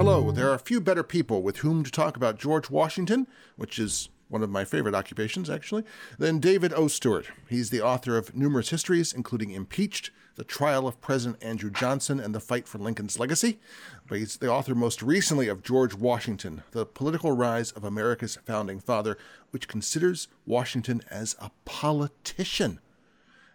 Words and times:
Hello, 0.00 0.30
there 0.30 0.48
are 0.48 0.54
a 0.54 0.58
few 0.58 0.80
better 0.80 1.02
people 1.02 1.42
with 1.42 1.58
whom 1.58 1.84
to 1.84 1.90
talk 1.90 2.16
about 2.16 2.38
George 2.38 2.70
Washington, 2.70 3.26
which 3.56 3.78
is 3.78 4.08
one 4.28 4.42
of 4.42 4.48
my 4.48 4.64
favorite 4.64 4.94
occupations, 4.94 5.50
actually, 5.50 5.84
than 6.18 6.38
David 6.38 6.72
O. 6.72 6.88
Stewart. 6.88 7.26
He's 7.50 7.68
the 7.68 7.82
author 7.82 8.16
of 8.16 8.34
numerous 8.34 8.70
histories, 8.70 9.12
including 9.12 9.50
Impeached, 9.50 10.10
The 10.36 10.42
Trial 10.42 10.88
of 10.88 11.02
President 11.02 11.42
Andrew 11.42 11.70
Johnson, 11.70 12.18
and 12.18 12.34
The 12.34 12.40
Fight 12.40 12.66
for 12.66 12.78
Lincoln's 12.78 13.18
Legacy. 13.18 13.58
But 14.08 14.16
he's 14.16 14.38
the 14.38 14.50
author 14.50 14.74
most 14.74 15.02
recently 15.02 15.48
of 15.48 15.62
George 15.62 15.92
Washington, 15.92 16.62
The 16.70 16.86
Political 16.86 17.32
Rise 17.32 17.70
of 17.72 17.84
America's 17.84 18.36
Founding 18.46 18.80
Father, 18.80 19.18
which 19.50 19.68
considers 19.68 20.28
Washington 20.46 21.02
as 21.10 21.36
a 21.38 21.50
politician. 21.66 22.80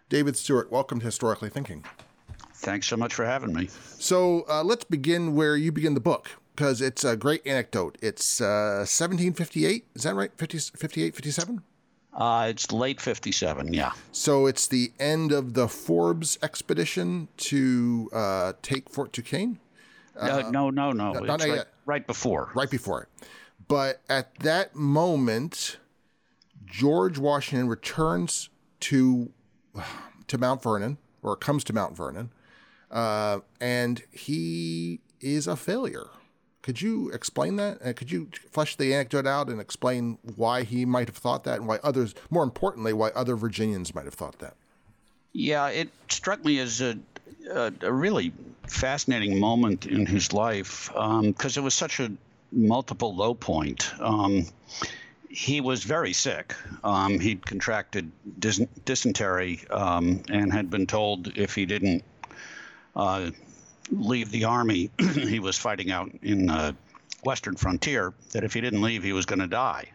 David 0.08 0.36
Stewart, 0.36 0.70
welcome 0.70 1.00
to 1.00 1.06
Historically 1.06 1.50
Thinking. 1.50 1.84
Thanks 2.66 2.88
so 2.88 2.96
much 2.96 3.14
for 3.14 3.24
having 3.24 3.52
me. 3.52 3.68
So 3.68 4.44
uh, 4.48 4.64
let's 4.64 4.82
begin 4.82 5.36
where 5.36 5.56
you 5.56 5.70
begin 5.70 5.94
the 5.94 6.00
book 6.00 6.28
because 6.56 6.82
it's 6.82 7.04
a 7.04 7.16
great 7.16 7.46
anecdote. 7.46 7.96
It's 8.02 8.40
uh, 8.40 8.82
1758. 8.82 9.86
Is 9.94 10.02
that 10.02 10.16
right? 10.16 10.32
50, 10.36 10.58
58, 10.58 11.14
57? 11.14 11.62
Uh, 12.12 12.46
it's 12.50 12.72
late 12.72 13.00
57, 13.00 13.72
yeah. 13.72 13.92
So 14.10 14.46
it's 14.46 14.66
the 14.66 14.90
end 14.98 15.30
of 15.30 15.54
the 15.54 15.68
Forbes 15.68 16.40
expedition 16.42 17.28
to 17.36 18.10
uh, 18.12 18.54
take 18.62 18.90
Fort 18.90 19.12
Duquesne? 19.12 19.60
Uh, 20.18 20.50
no, 20.50 20.70
no, 20.70 20.90
no. 20.90 21.12
no 21.12 21.34
it's 21.34 21.46
right, 21.46 21.64
right 21.84 22.04
before. 22.04 22.50
Right 22.52 22.68
before. 22.68 23.06
But 23.68 24.00
at 24.08 24.36
that 24.40 24.74
moment, 24.74 25.76
George 26.64 27.16
Washington 27.16 27.68
returns 27.68 28.48
to 28.80 29.30
to 30.26 30.36
Mount 30.36 30.64
Vernon, 30.64 30.98
or 31.22 31.36
comes 31.36 31.62
to 31.62 31.72
Mount 31.72 31.96
Vernon, 31.96 32.30
uh, 32.90 33.40
and 33.60 34.02
he 34.12 35.00
is 35.20 35.46
a 35.46 35.56
failure. 35.56 36.08
Could 36.62 36.82
you 36.82 37.10
explain 37.10 37.56
that? 37.56 37.78
Uh, 37.84 37.92
could 37.92 38.10
you 38.10 38.28
flesh 38.50 38.74
the 38.74 38.92
anecdote 38.92 39.26
out 39.26 39.48
and 39.48 39.60
explain 39.60 40.18
why 40.34 40.64
he 40.64 40.84
might 40.84 41.06
have 41.08 41.16
thought 41.16 41.44
that, 41.44 41.58
and 41.58 41.68
why 41.68 41.78
others, 41.84 42.14
more 42.28 42.42
importantly, 42.42 42.92
why 42.92 43.10
other 43.10 43.36
Virginians 43.36 43.94
might 43.94 44.04
have 44.04 44.14
thought 44.14 44.40
that? 44.40 44.54
Yeah, 45.32 45.68
it 45.68 45.90
struck 46.08 46.44
me 46.44 46.58
as 46.58 46.80
a, 46.80 46.98
a, 47.48 47.72
a 47.82 47.92
really 47.92 48.32
fascinating 48.66 49.38
moment 49.38 49.86
in 49.86 50.06
his 50.06 50.32
life 50.32 50.88
because 50.88 51.56
um, 51.56 51.62
it 51.62 51.64
was 51.64 51.74
such 51.74 52.00
a 52.00 52.10
multiple 52.50 53.14
low 53.14 53.34
point. 53.34 53.92
Um, 54.00 54.46
he 55.28 55.60
was 55.60 55.84
very 55.84 56.12
sick. 56.12 56.54
Um, 56.82 57.20
he'd 57.20 57.44
contracted 57.44 58.10
dys- 58.40 58.68
dysentery 58.84 59.60
um, 59.70 60.22
and 60.30 60.52
had 60.52 60.70
been 60.70 60.86
told 60.86 61.36
if 61.36 61.54
he 61.54 61.66
didn't 61.66 62.02
uh, 62.96 63.30
leave 63.90 64.30
the 64.30 64.44
army 64.44 64.90
he 65.14 65.38
was 65.38 65.56
fighting 65.58 65.90
out 65.90 66.10
in 66.22 66.46
the 66.46 66.74
western 67.22 67.56
frontier, 67.56 68.14
that 68.32 68.44
if 68.44 68.54
he 68.54 68.60
didn't 68.60 68.82
leave, 68.82 69.02
he 69.02 69.12
was 69.12 69.26
going 69.26 69.40
to 69.40 69.46
die. 69.46 69.90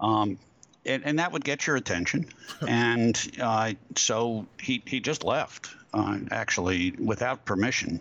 Um, 0.00 0.38
and, 0.86 1.04
and, 1.04 1.18
that 1.18 1.32
would 1.32 1.44
get 1.44 1.66
your 1.66 1.76
attention. 1.76 2.26
and 2.66 3.38
uh, 3.40 3.72
so 3.96 4.46
he, 4.60 4.82
he 4.86 5.00
just 5.00 5.24
left, 5.24 5.68
uh, 5.92 6.18
actually, 6.30 6.92
without 6.92 7.44
permission. 7.44 8.00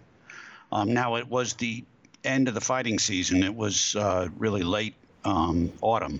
Um, 0.71 0.93
now, 0.93 1.15
it 1.15 1.27
was 1.27 1.53
the 1.53 1.83
end 2.23 2.47
of 2.47 2.53
the 2.53 2.61
fighting 2.61 2.99
season, 2.99 3.43
it 3.43 3.55
was 3.55 3.95
uh, 3.95 4.27
really 4.37 4.63
late 4.63 4.95
um, 5.23 5.71
autumn. 5.81 6.19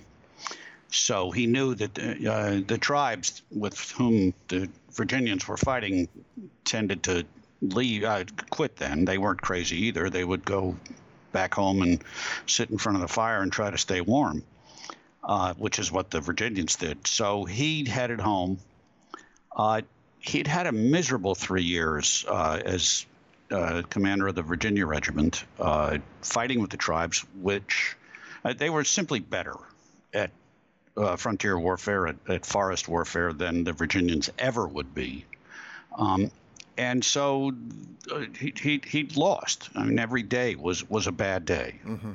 So 0.90 1.30
he 1.30 1.46
knew 1.46 1.74
that 1.74 1.98
uh, 1.98 2.60
the 2.66 2.78
tribes 2.80 3.42
with 3.50 3.78
whom 3.92 4.32
the 4.48 4.70
Virginians 4.92 5.46
were 5.46 5.58
fighting 5.58 6.08
tended 6.64 7.02
to 7.04 7.26
leave, 7.60 8.04
uh, 8.04 8.24
quit 8.50 8.76
then. 8.76 9.04
They 9.04 9.18
weren't 9.18 9.40
crazy 9.40 9.86
either. 9.86 10.10
They 10.10 10.24
would 10.24 10.44
go 10.44 10.76
back 11.32 11.54
home 11.54 11.82
and 11.82 12.02
sit 12.46 12.70
in 12.70 12.78
front 12.78 12.96
of 12.96 13.02
the 13.02 13.08
fire 13.08 13.42
and 13.42 13.52
try 13.52 13.70
to 13.70 13.78
stay 13.78 14.00
warm, 14.00 14.42
uh, 15.24 15.54
which 15.54 15.78
is 15.78 15.92
what 15.92 16.10
the 16.10 16.20
Virginians 16.20 16.76
did. 16.76 17.06
So 17.06 17.44
he 17.44 17.84
headed 17.84 18.20
home. 18.20 18.58
Uh, 19.54 19.82
he'd 20.20 20.46
had 20.46 20.66
a 20.66 20.72
miserable 20.72 21.34
three 21.34 21.62
years 21.62 22.24
uh, 22.28 22.60
as 22.64 23.06
uh, 23.50 23.82
commander 23.88 24.28
of 24.28 24.34
the 24.34 24.42
Virginia 24.42 24.86
Regiment, 24.86 25.44
uh, 25.58 25.98
fighting 26.22 26.60
with 26.60 26.70
the 26.70 26.76
tribes, 26.76 27.24
which 27.40 27.96
they 28.56 28.70
were 28.70 28.84
simply 28.84 29.20
better 29.20 29.54
at 30.12 30.30
frontier 31.16 31.58
warfare, 31.58 32.08
at, 32.08 32.16
at, 32.28 32.46
forest 32.46 32.88
warfare, 32.88 33.32
than 33.32 33.64
the 33.64 33.72
Virginians 33.72 34.30
ever 34.38 34.66
would 34.66 34.94
be. 34.94 35.24
Um, 35.96 36.30
and 36.78 37.04
so 37.04 37.52
uh, 38.10 38.24
he, 38.38 38.54
he 38.56 38.80
he 38.86 39.04
lost. 39.16 39.68
I 39.74 39.84
mean, 39.84 39.98
every 39.98 40.22
day 40.22 40.54
was 40.54 40.88
was 40.88 41.06
a 41.06 41.12
bad 41.12 41.44
day. 41.44 41.78
Mm-hmm. 41.84 42.12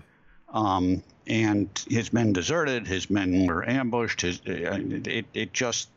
Um, 0.58 1.04
and 1.28 1.70
his 1.90 2.14
men 2.14 2.34
deserted. 2.34 2.88
His 2.88 3.10
men 3.10 3.48
were 3.48 3.68
ambushed. 3.68 4.22
His 4.22 4.40
uh, 4.48 4.80
it 5.06 5.26
it 5.34 5.54
just 5.54 5.90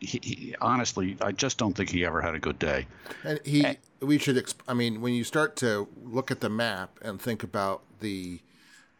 he, 0.00 0.20
he, 0.22 0.54
honestly, 0.60 1.16
I 1.20 1.32
just 1.32 1.58
don't 1.58 1.74
think 1.74 1.90
he 1.90 2.04
ever 2.04 2.20
had 2.20 2.34
a 2.34 2.38
good 2.38 2.58
day. 2.58 2.86
And 3.24 3.40
he, 3.44 3.64
and, 3.64 3.78
we 4.00 4.18
should. 4.18 4.36
Exp- 4.36 4.62
I 4.66 4.74
mean, 4.74 5.00
when 5.00 5.14
you 5.14 5.24
start 5.24 5.56
to 5.56 5.88
look 6.04 6.30
at 6.30 6.40
the 6.40 6.48
map 6.48 6.98
and 7.02 7.20
think 7.20 7.42
about 7.42 7.82
the 8.00 8.40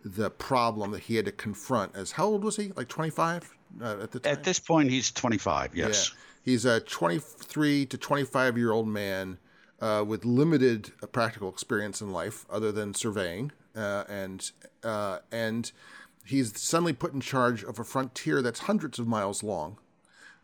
the 0.04 0.30
problem 0.30 0.92
that 0.92 1.02
he 1.02 1.16
had 1.16 1.24
to 1.26 1.32
confront, 1.32 1.96
as 1.96 2.12
how 2.12 2.26
old 2.26 2.44
was 2.44 2.56
he? 2.56 2.72
Like 2.76 2.88
twenty 2.88 3.10
five 3.10 3.54
uh, 3.80 3.98
at 4.02 4.12
the 4.12 4.20
time. 4.20 4.32
At 4.32 4.44
this 4.44 4.58
point, 4.58 4.90
he's 4.90 5.10
twenty 5.10 5.38
five. 5.38 5.74
Yes. 5.74 6.10
Yeah. 6.10 6.20
He's 6.48 6.64
a 6.64 6.80
23 6.80 7.84
to 7.84 7.98
25 7.98 8.56
year 8.56 8.72
old 8.72 8.88
man 8.88 9.36
uh, 9.82 10.02
with 10.06 10.24
limited 10.24 10.92
practical 11.12 11.50
experience 11.50 12.00
in 12.00 12.10
life 12.10 12.46
other 12.48 12.72
than 12.72 12.94
surveying, 12.94 13.52
uh, 13.76 14.04
and 14.08 14.50
uh, 14.82 15.18
and 15.30 15.70
he's 16.24 16.58
suddenly 16.58 16.94
put 16.94 17.12
in 17.12 17.20
charge 17.20 17.62
of 17.62 17.78
a 17.78 17.84
frontier 17.84 18.40
that's 18.40 18.60
hundreds 18.60 18.98
of 18.98 19.06
miles 19.06 19.42
long. 19.42 19.76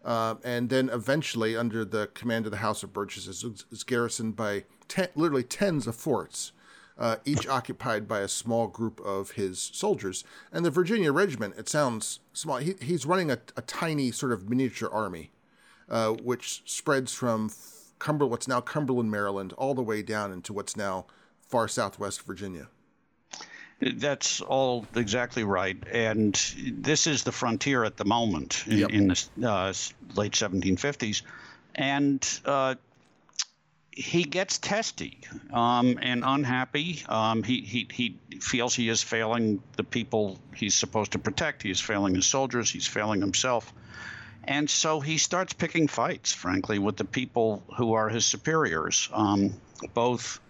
Uh, 0.05 0.35
and 0.45 0.69
then 0.69 0.91
eventually, 0.91 1.57
under 1.57 1.87
the 1.87 2.09
command 2.09 2.45
of 2.45 2.51
the 2.51 2.59
House 2.59 2.83
of 2.83 2.93
Burgesses, 2.93 3.43
is, 3.43 3.65
is 3.73 3.83
garrisoned 3.83 4.37
by 4.37 4.65
ten, 4.89 5.09
literally 5.15 5.43
tens 5.43 5.87
of 5.87 5.97
forts, 5.97 6.53
uh, 6.99 7.17
each 7.25 7.49
occupied 7.49 8.07
by 8.07 8.21
a 8.21 8.29
small 8.29 8.67
group 8.67 9.01
of 9.01 9.31
his 9.31 9.71
soldiers. 9.73 10.23
And 10.53 10.67
the 10.67 10.71
Virginia 10.71 11.13
Regiment, 11.13 11.55
it 11.57 11.67
sounds 11.67 12.21
small. 12.35 12.59
He, 12.59 12.75
he's 12.79 13.07
running 13.07 13.31
a, 13.31 13.39
a, 13.57 13.63
tiny 13.63 14.11
sort 14.11 14.33
of 14.33 14.51
miniature 14.51 14.91
army 14.93 15.31
uh, 15.89 16.11
which 16.11 16.63
spreads 16.67 17.13
from 17.13 17.51
Cumber, 17.99 18.27
what's 18.27 18.49
now 18.49 18.61
Cumberland, 18.61 19.11
Maryland, 19.11 19.53
all 19.55 19.75
the 19.75 19.83
way 19.83 20.03
down 20.03 20.33
into 20.33 20.53
what's 20.53 20.77
now 20.77 21.07
far 21.49 21.69
southwest 21.69 22.23
Virginia. 22.23 22.69
That's 23.81 24.41
all 24.41 24.87
exactly 24.95 25.45
right. 25.45 25.77
And 25.91 26.35
this 26.71 27.07
is 27.07 27.25
the 27.25 27.33
frontier 27.33 27.85
at 27.85 27.97
the 27.97 28.05
moment 28.05 28.65
in, 28.67 28.79
yep. 28.79 28.91
in 28.91 29.09
the 29.09 29.49
uh, 29.49 29.73
late 30.15 30.33
1750s. 30.33 31.23
And 31.75 32.41
uh, 32.45 32.77
he 33.91 34.25
gets 34.25 34.59
testy 34.59 35.21
um, 35.53 35.99
and 36.01 36.23
unhappy. 36.25 37.03
Um, 37.09 37.43
he, 37.43 37.61
he, 37.61 37.89
he 37.91 38.19
feels 38.41 38.75
he 38.75 38.89
is 38.89 39.03
failing 39.03 39.63
the 39.77 39.85
people 39.85 40.39
he's 40.55 40.75
supposed 40.75 41.13
to 41.13 41.19
protect. 41.19 41.63
He 41.63 41.71
is 41.71 41.81
failing 41.81 42.15
his 42.15 42.27
soldiers. 42.27 42.71
He's 42.71 42.87
failing 42.87 43.21
himself. 43.21 43.73
And 44.47 44.69
so 44.69 45.01
he 45.01 45.19
starts 45.19 45.53
picking 45.53 45.89
fights, 45.89 46.33
frankly, 46.33 46.79
with 46.79 46.97
the 46.97 47.05
people 47.05 47.63
who 47.77 47.95
are 47.95 48.09
his 48.09 48.25
superiors, 48.25 49.09
um, 49.13 49.55
both 49.95 50.41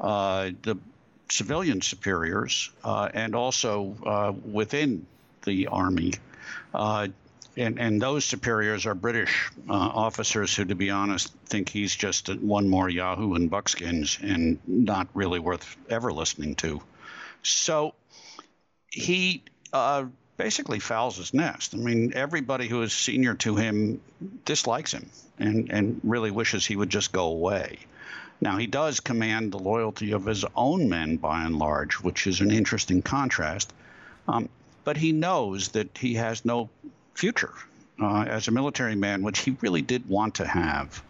uh, 0.00 0.50
the 0.62 0.76
civilian 1.30 1.80
superiors 1.80 2.70
uh, 2.82 3.08
and 3.12 3.34
also 3.34 3.96
uh, 4.04 4.32
within 4.50 5.06
the 5.44 5.66
army. 5.68 6.12
Uh, 6.72 7.08
and, 7.56 7.78
and 7.78 8.02
those 8.02 8.24
superiors 8.24 8.84
are 8.86 8.94
British 8.94 9.50
uh, 9.68 9.72
officers 9.72 10.54
who, 10.54 10.64
to 10.64 10.74
be 10.74 10.90
honest, 10.90 11.32
think 11.46 11.68
he's 11.68 11.94
just 11.94 12.34
one 12.36 12.68
more 12.68 12.88
Yahoo 12.88 13.34
in 13.34 13.48
buckskins 13.48 14.18
and 14.20 14.58
not 14.66 15.06
really 15.14 15.38
worth 15.38 15.76
ever 15.88 16.12
listening 16.12 16.56
to. 16.56 16.82
So 17.42 17.94
he 18.88 19.44
uh, 19.72 20.06
basically 20.36 20.80
fouls 20.80 21.16
his 21.16 21.32
nest. 21.32 21.74
I 21.74 21.78
mean, 21.78 22.12
everybody 22.14 22.68
who 22.68 22.82
is 22.82 22.92
senior 22.92 23.34
to 23.34 23.56
him 23.56 24.00
dislikes 24.44 24.92
him 24.92 25.10
and, 25.38 25.70
and 25.70 26.00
really 26.02 26.30
wishes 26.30 26.66
he 26.66 26.76
would 26.76 26.90
just 26.90 27.12
go 27.12 27.26
away. 27.26 27.78
Now, 28.40 28.58
he 28.58 28.66
does 28.66 29.00
command 29.00 29.52
the 29.52 29.58
loyalty 29.58 30.12
of 30.12 30.26
his 30.26 30.44
own 30.56 30.88
men 30.88 31.16
by 31.16 31.44
and 31.44 31.58
large, 31.58 31.94
which 31.94 32.26
is 32.26 32.40
an 32.40 32.50
interesting 32.50 33.00
contrast. 33.00 33.72
Um, 34.26 34.48
but 34.84 34.96
he 34.96 35.12
knows 35.12 35.68
that 35.68 35.96
he 35.96 36.14
has 36.14 36.44
no 36.44 36.68
future 37.14 37.52
uh, 38.00 38.22
as 38.22 38.48
a 38.48 38.50
military 38.50 38.96
man, 38.96 39.22
which 39.22 39.40
he 39.40 39.56
really 39.60 39.82
did 39.82 40.08
want 40.08 40.36
to 40.36 40.46
have. 40.46 41.02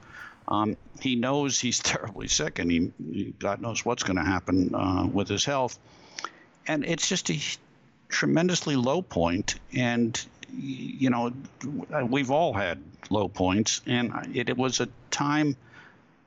Um, 0.47 0.77
he 1.01 1.17
knows 1.17 1.59
he's 1.59 1.79
terribly 1.81 2.29
sick, 2.29 2.59
and 2.59 2.71
he, 2.71 3.35
God 3.39 3.61
knows 3.61 3.85
what's 3.85 4.03
going 4.03 4.17
to 4.17 4.25
happen 4.25 4.75
uh, 4.75 5.07
with 5.11 5.29
his 5.29 5.45
health. 5.45 5.79
And 6.67 6.85
it's 6.85 7.09
just 7.09 7.31
a 7.31 7.39
tremendously 8.15 8.77
low 8.77 9.03
point, 9.03 9.57
and 9.73 10.25
you 10.57 11.11
know, 11.11 11.33
we've 12.09 12.31
all 12.31 12.53
had 12.53 12.81
low 13.11 13.27
points, 13.27 13.81
and 13.87 14.13
it, 14.33 14.49
it 14.49 14.57
was 14.57 14.79
a 14.79 14.89
time. 15.11 15.57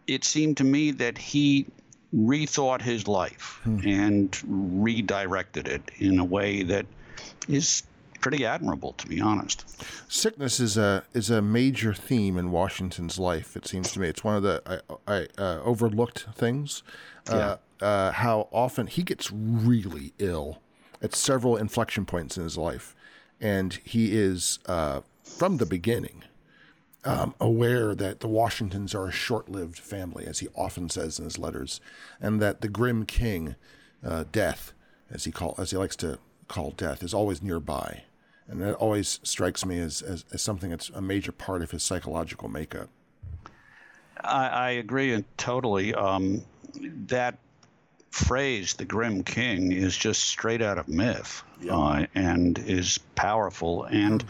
It 0.06 0.26
seemed 0.26 0.58
to 0.58 0.66
me 0.66 0.92
that 0.92 1.18
he 1.18 1.66
rethought 2.14 2.82
his 2.82 3.08
life 3.08 3.62
hmm. 3.64 3.80
and 3.86 4.38
redirected 4.84 5.68
it 5.68 5.82
in 5.98 6.20
a 6.20 6.26
way 6.26 6.64
that 6.64 6.86
is 7.48 7.84
pretty 8.20 8.46
admirable, 8.46 8.92
to 8.94 9.08
be 9.08 9.22
honest. 9.22 9.64
Sickness 10.12 10.60
is 10.60 10.76
a 10.76 11.06
is 11.14 11.30
a 11.30 11.42
major 11.42 11.94
theme 11.94 12.38
in 12.38 12.52
Washington's 12.52 13.18
life. 13.18 13.56
It 13.56 13.66
seems 13.66 13.94
to 13.94 14.02
me 14.02 14.10
it's 14.10 14.26
one 14.26 14.36
of 14.36 14.44
the 14.44 14.62
I, 15.08 15.14
I 15.20 15.28
uh, 15.38 15.62
overlooked 15.64 16.28
things. 16.36 16.84
Uh, 17.30 17.56
yeah. 17.82 17.88
Uh, 17.88 18.12
how 18.12 18.50
often 18.52 18.88
he 18.88 19.04
gets 19.04 19.32
really 19.32 20.12
ill 20.18 20.62
at 21.02 21.16
several 21.16 21.56
inflection 21.56 22.06
points 22.06 22.38
in 22.38 22.44
his 22.44 22.58
life, 22.58 22.96
and 23.40 23.80
he 23.84 24.18
is 24.18 24.60
uh, 24.66 25.02
from 25.24 25.58
the 25.58 25.66
beginning. 25.66 26.24
Um, 27.06 27.36
aware 27.40 27.96
that 27.96 28.20
the 28.20 28.28
Washingtons 28.28 28.94
are 28.94 29.08
a 29.08 29.12
short-lived 29.12 29.80
family, 29.80 30.26
as 30.26 30.40
he 30.40 30.50
often 30.56 30.90
says 30.90 31.20
in 31.20 31.24
his 31.24 31.40
letters, 31.40 31.80
and 32.20 32.42
that 32.42 32.60
the 32.60 32.68
grim 32.68 33.06
king, 33.06 33.56
uh, 34.06 34.26
death, 34.30 34.74
as 35.10 35.24
he 35.24 35.32
call 35.32 35.56
as 35.58 35.72
he 35.72 35.78
likes 35.78 35.96
to 35.98 36.20
call 36.50 36.72
death, 36.72 37.04
is 37.04 37.14
always 37.14 37.42
nearby 37.42 38.04
and 38.48 38.62
that 38.62 38.76
always 38.76 39.20
strikes 39.24 39.66
me 39.66 39.80
as, 39.80 40.02
as, 40.02 40.26
as 40.32 40.42
something 40.42 40.70
that's 40.70 40.90
a 40.90 41.02
major 41.02 41.32
part 41.32 41.62
of 41.62 41.72
his 41.72 41.84
psychological 41.84 42.48
makeup. 42.48 42.90
I, 44.22 44.48
I 44.48 44.70
agree 44.72 45.24
totally. 45.36 45.94
Um, 45.94 46.44
that 47.08 47.38
phrase, 48.18 48.74
the 48.74 48.86
Grim 48.86 49.24
King, 49.24 49.72
is 49.72 49.96
just 49.96 50.24
straight 50.24 50.62
out 50.62 50.78
of 50.78 50.88
myth 50.88 51.44
yeah. 51.62 51.78
uh, 51.78 52.06
and 52.16 52.58
is 52.58 52.98
powerful. 53.16 53.84
And, 53.84 54.24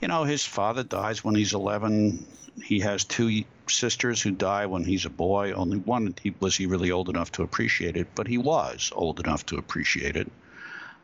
you 0.00 0.08
know, 0.08 0.24
his 0.24 0.44
father 0.44 0.82
dies 0.82 1.24
when 1.24 1.34
he's 1.34 1.54
11. 1.54 2.26
He 2.62 2.80
has 2.80 3.04
two 3.04 3.44
sisters 3.68 4.20
who 4.20 4.32
die 4.32 4.66
when 4.66 4.84
he's 4.84 5.06
a 5.06 5.10
boy. 5.10 5.52
Only 5.52 5.78
one 5.78 6.14
he, 6.22 6.34
was 6.40 6.56
he 6.56 6.66
really 6.66 6.90
old 6.90 7.08
enough 7.08 7.32
to 7.32 7.42
appreciate 7.42 7.96
it, 7.96 8.08
but 8.14 8.26
he 8.26 8.38
was 8.38 8.92
old 8.94 9.20
enough 9.20 9.46
to 9.46 9.56
appreciate 9.56 10.16
it. 10.16 10.30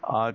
Uh, 0.04 0.32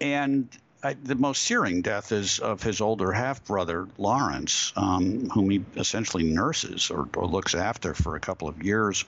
and 0.00 0.48
I, 0.82 0.94
the 0.94 1.14
most 1.14 1.44
searing 1.44 1.82
death 1.82 2.10
is 2.10 2.40
of 2.40 2.62
his 2.62 2.80
older 2.80 3.12
half 3.12 3.44
brother, 3.44 3.86
Lawrence, 3.98 4.72
um, 4.74 5.30
whom 5.30 5.50
he 5.50 5.64
essentially 5.76 6.24
nurses 6.24 6.90
or, 6.90 7.08
or, 7.14 7.26
looks 7.26 7.54
after 7.54 7.94
for 7.94 8.16
a 8.16 8.20
couple 8.20 8.48
of 8.48 8.62
years. 8.62 9.04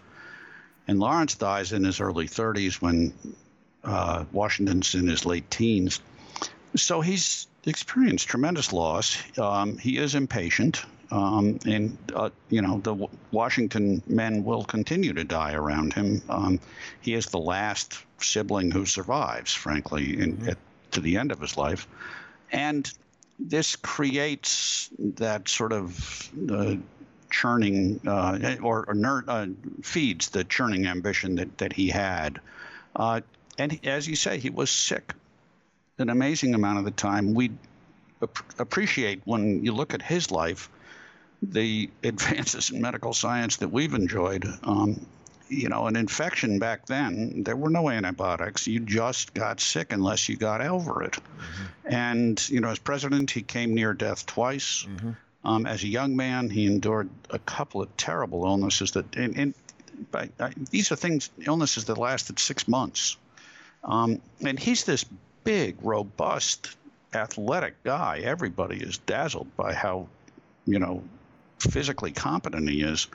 And 0.86 1.00
Lawrence 1.00 1.34
dies 1.34 1.72
in 1.72 1.84
his 1.84 2.00
early 2.00 2.28
30s 2.28 2.74
when 2.74 3.12
uh, 3.82 4.24
Washington's 4.32 4.94
in 4.94 5.06
his 5.06 5.24
late 5.24 5.50
teens. 5.50 6.00
So 6.76 7.00
he's 7.00 7.46
experienced 7.66 8.28
tremendous 8.28 8.72
loss. 8.72 9.16
Um, 9.38 9.78
he 9.78 9.98
is 9.98 10.14
impatient. 10.14 10.84
Um, 11.10 11.58
and, 11.66 11.96
uh, 12.14 12.30
you 12.48 12.60
know, 12.60 12.80
the 12.80 13.08
Washington 13.30 14.02
men 14.06 14.42
will 14.44 14.64
continue 14.64 15.12
to 15.12 15.24
die 15.24 15.52
around 15.52 15.92
him. 15.92 16.22
Um, 16.28 16.60
he 17.02 17.14
is 17.14 17.26
the 17.26 17.38
last 17.38 17.98
sibling 18.18 18.70
who 18.70 18.84
survives, 18.84 19.52
frankly, 19.52 20.20
in, 20.20 20.36
mm-hmm. 20.36 20.48
at 20.50 20.58
to 20.94 21.00
the 21.00 21.18
end 21.18 21.30
of 21.30 21.40
his 21.40 21.56
life. 21.56 21.86
And 22.50 22.90
this 23.38 23.76
creates 23.76 24.88
that 24.98 25.48
sort 25.48 25.72
of 25.72 26.30
uh, 26.50 26.76
churning 27.34 28.00
uh, 28.06 28.56
or, 28.62 28.84
or 28.86 28.94
ner- 28.94 29.24
uh, 29.26 29.46
feeds 29.82 30.28
the 30.30 30.44
churning 30.44 30.86
ambition 30.86 31.34
that, 31.36 31.58
that 31.58 31.72
he 31.72 31.88
had. 31.88 32.40
Uh, 32.94 33.20
and 33.58 33.78
as 33.84 34.06
you 34.06 34.16
say, 34.16 34.38
he 34.38 34.50
was 34.50 34.70
sick 34.70 35.12
an 35.98 36.10
amazing 36.10 36.54
amount 36.54 36.78
of 36.78 36.84
the 36.84 36.90
time. 36.90 37.34
We 37.34 37.50
ap- 38.22 38.60
appreciate 38.60 39.22
when 39.24 39.64
you 39.64 39.72
look 39.72 39.94
at 39.94 40.02
his 40.02 40.30
life 40.30 40.68
the 41.42 41.90
advances 42.02 42.70
in 42.70 42.80
medical 42.80 43.12
science 43.12 43.56
that 43.56 43.68
we've 43.68 43.94
enjoyed. 43.94 44.46
Um, 44.62 45.06
you 45.48 45.68
know, 45.68 45.86
an 45.86 45.96
infection 45.96 46.58
back 46.58 46.86
then, 46.86 47.42
there 47.44 47.56
were 47.56 47.68
no 47.68 47.90
antibiotics. 47.90 48.66
You 48.66 48.80
just 48.80 49.34
got 49.34 49.60
sick 49.60 49.92
unless 49.92 50.28
you 50.28 50.36
got 50.36 50.60
over 50.62 51.02
it. 51.02 51.12
Mm-hmm. 51.12 51.94
And, 51.94 52.48
you 52.48 52.60
know, 52.60 52.70
as 52.70 52.78
president, 52.78 53.30
he 53.30 53.42
came 53.42 53.74
near 53.74 53.92
death 53.92 54.24
twice. 54.26 54.86
Mm-hmm. 54.88 55.10
Um, 55.44 55.66
as 55.66 55.82
a 55.82 55.88
young 55.88 56.16
man, 56.16 56.48
he 56.48 56.66
endured 56.66 57.10
a 57.30 57.38
couple 57.38 57.82
of 57.82 57.94
terrible 57.96 58.44
illnesses 58.44 58.92
that, 58.92 59.14
and, 59.16 59.36
and 59.36 59.54
by, 60.10 60.30
uh, 60.40 60.50
these 60.70 60.90
are 60.90 60.96
things, 60.96 61.30
illnesses 61.46 61.84
that 61.86 61.98
lasted 61.98 62.38
six 62.38 62.66
months. 62.66 63.16
Um, 63.84 64.20
and 64.40 64.58
he's 64.58 64.84
this 64.84 65.04
big, 65.44 65.76
robust, 65.82 66.76
athletic 67.14 67.82
guy. 67.84 68.20
Everybody 68.24 68.78
is 68.78 68.98
dazzled 68.98 69.54
by 69.56 69.74
how, 69.74 70.08
you 70.66 70.78
know, 70.78 71.02
physically 71.58 72.10
competent 72.10 72.68
he 72.68 72.82
is 72.82 73.06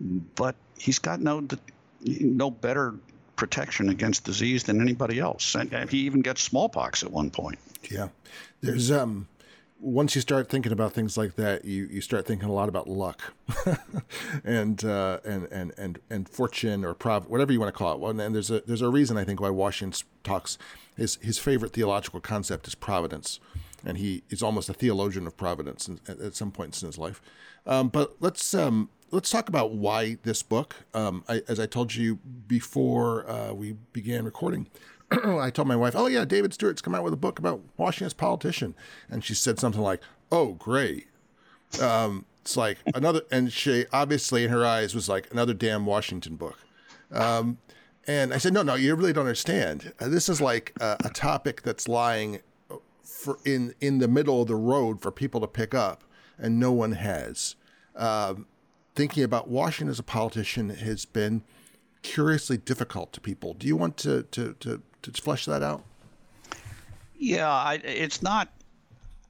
but 0.00 0.54
he's 0.78 0.98
got 0.98 1.20
no 1.20 1.46
no 2.02 2.50
better 2.50 2.94
protection 3.36 3.88
against 3.88 4.24
disease 4.24 4.64
than 4.64 4.80
anybody 4.80 5.18
else. 5.18 5.54
And 5.54 5.90
he 5.90 6.00
even 6.00 6.22
gets 6.22 6.42
smallpox 6.42 7.02
at 7.02 7.10
one 7.10 7.30
point. 7.30 7.58
Yeah, 7.90 8.08
there's 8.60 8.90
um. 8.90 9.28
Once 9.78 10.14
you 10.14 10.20
start 10.20 10.48
thinking 10.48 10.72
about 10.72 10.92
things 10.92 11.16
like 11.16 11.36
that, 11.36 11.64
you, 11.64 11.86
you 11.90 12.00
start 12.00 12.26
thinking 12.26 12.48
a 12.48 12.52
lot 12.52 12.68
about 12.68 12.88
luck, 12.88 13.34
and 14.44 14.84
uh, 14.84 15.20
and 15.24 15.46
and 15.52 15.72
and 15.76 15.98
and 16.08 16.28
fortune 16.28 16.84
or 16.84 16.94
prov 16.94 17.28
whatever 17.28 17.52
you 17.52 17.60
want 17.60 17.72
to 17.72 17.76
call 17.76 18.08
it. 18.08 18.20
And 18.20 18.34
there's 18.34 18.50
a 18.50 18.60
there's 18.60 18.82
a 18.82 18.88
reason 18.88 19.16
I 19.16 19.24
think 19.24 19.40
why 19.40 19.50
Washington 19.50 20.06
talks 20.24 20.56
his 20.96 21.16
his 21.16 21.38
favorite 21.38 21.72
theological 21.72 22.20
concept 22.20 22.66
is 22.66 22.74
providence, 22.74 23.38
and 23.84 23.98
he 23.98 24.22
is 24.30 24.42
almost 24.42 24.68
a 24.68 24.74
theologian 24.74 25.26
of 25.26 25.36
providence 25.36 25.88
at, 26.08 26.20
at 26.20 26.34
some 26.34 26.50
points 26.50 26.82
in 26.82 26.86
his 26.86 26.98
life. 26.98 27.20
Um, 27.66 27.88
but 27.88 28.16
let's 28.20 28.54
um, 28.54 28.88
let's 29.10 29.30
talk 29.30 29.48
about 29.48 29.72
why 29.72 30.16
this 30.22 30.42
book. 30.42 30.76
Um, 30.94 31.24
I, 31.28 31.42
as 31.48 31.60
I 31.60 31.66
told 31.66 31.94
you 31.94 32.16
before 32.46 33.28
uh, 33.28 33.52
we 33.52 33.72
began 33.92 34.24
recording, 34.24 34.68
I 35.24 35.50
told 35.50 35.68
my 35.68 35.76
wife, 35.76 35.94
"Oh 35.96 36.06
yeah, 36.06 36.24
David 36.24 36.52
Stewart's 36.52 36.82
come 36.82 36.94
out 36.94 37.04
with 37.04 37.12
a 37.12 37.18
book 37.18 37.38
about 37.38 37.60
Washington's 37.76 38.14
politician," 38.14 38.74
and 39.08 39.24
she 39.24 39.34
said 39.34 39.58
something 39.58 39.80
like, 39.80 40.00
"Oh 40.32 40.54
great." 40.54 41.08
Um, 41.80 42.24
it's 42.42 42.56
like 42.56 42.78
another, 42.94 43.22
and 43.30 43.52
she 43.52 43.86
obviously 43.92 44.44
in 44.44 44.50
her 44.50 44.64
eyes 44.64 44.94
was 44.94 45.08
like 45.08 45.28
another 45.30 45.54
damn 45.54 45.86
Washington 45.86 46.36
book. 46.36 46.58
Um, 47.12 47.58
and 48.06 48.32
I 48.34 48.38
said, 48.38 48.52
"No, 48.52 48.62
no, 48.62 48.74
you 48.74 48.94
really 48.94 49.12
don't 49.12 49.26
understand. 49.26 49.92
Uh, 50.00 50.08
this 50.08 50.28
is 50.28 50.40
like 50.40 50.72
a, 50.80 50.96
a 51.04 51.10
topic 51.10 51.62
that's 51.62 51.88
lying 51.88 52.40
for 53.02 53.38
in 53.44 53.74
in 53.80 53.98
the 53.98 54.08
middle 54.08 54.42
of 54.42 54.48
the 54.48 54.56
road 54.56 55.00
for 55.00 55.10
people 55.10 55.40
to 55.40 55.48
pick 55.48 55.74
up, 55.74 56.02
and 56.38 56.58
no 56.58 56.72
one 56.72 56.92
has." 56.92 57.54
Um, 57.94 58.46
thinking 58.94 59.22
about 59.22 59.48
Washington 59.48 59.90
as 59.90 59.98
a 59.98 60.02
politician 60.02 60.70
has 60.70 61.04
been 61.04 61.42
curiously 62.02 62.56
difficult 62.56 63.12
to 63.12 63.20
people. 63.20 63.54
Do 63.54 63.66
you 63.66 63.76
want 63.76 63.96
to 63.98 64.22
to 64.24 64.54
to, 64.60 64.82
to 65.12 65.22
flesh 65.22 65.44
that 65.46 65.62
out? 65.62 65.82
Yeah, 67.18 67.50
I, 67.50 67.74
it's 67.74 68.22
not 68.22 68.48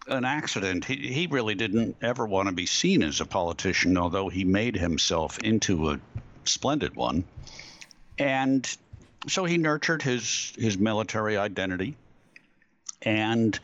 an 0.09 0.25
accident. 0.25 0.85
He, 0.85 0.97
he 0.97 1.27
really 1.27 1.55
didn't 1.55 1.97
ever 2.03 2.27
want 2.27 2.49
to 2.49 2.55
be 2.55 2.67
seen 2.67 3.03
as 3.03 3.21
a 3.21 3.27
politician, 3.27 3.97
although 3.97 4.29
he 4.29 4.45
made 4.45 4.77
himself 4.77 5.39
into 5.39 5.91
a 5.91 6.01
splendid 6.45 6.95
one. 6.97 7.25
And 8.19 8.77
so 9.29 9.45
he 9.45 9.59
nurtured 9.59 10.03
his 10.03 10.53
his 10.57 10.79
military 10.79 11.37
identity, 11.37 11.97
and 13.03 13.59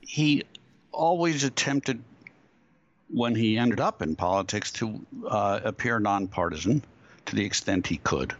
he 0.00 0.44
always 0.92 1.44
attempted 1.44 2.02
when 3.10 3.34
he 3.34 3.58
ended 3.58 3.80
up 3.80 4.02
in 4.02 4.16
politics 4.16 4.70
to 4.72 5.04
uh, 5.26 5.60
appear 5.64 5.98
nonpartisan 5.98 6.82
to 7.26 7.36
the 7.36 7.44
extent 7.44 7.86
he 7.86 7.96
could, 7.98 8.34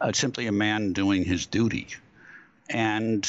uh, 0.00 0.12
simply 0.12 0.46
a 0.46 0.52
man 0.52 0.92
doing 0.92 1.24
his 1.24 1.46
duty. 1.46 1.88
And 2.70 3.22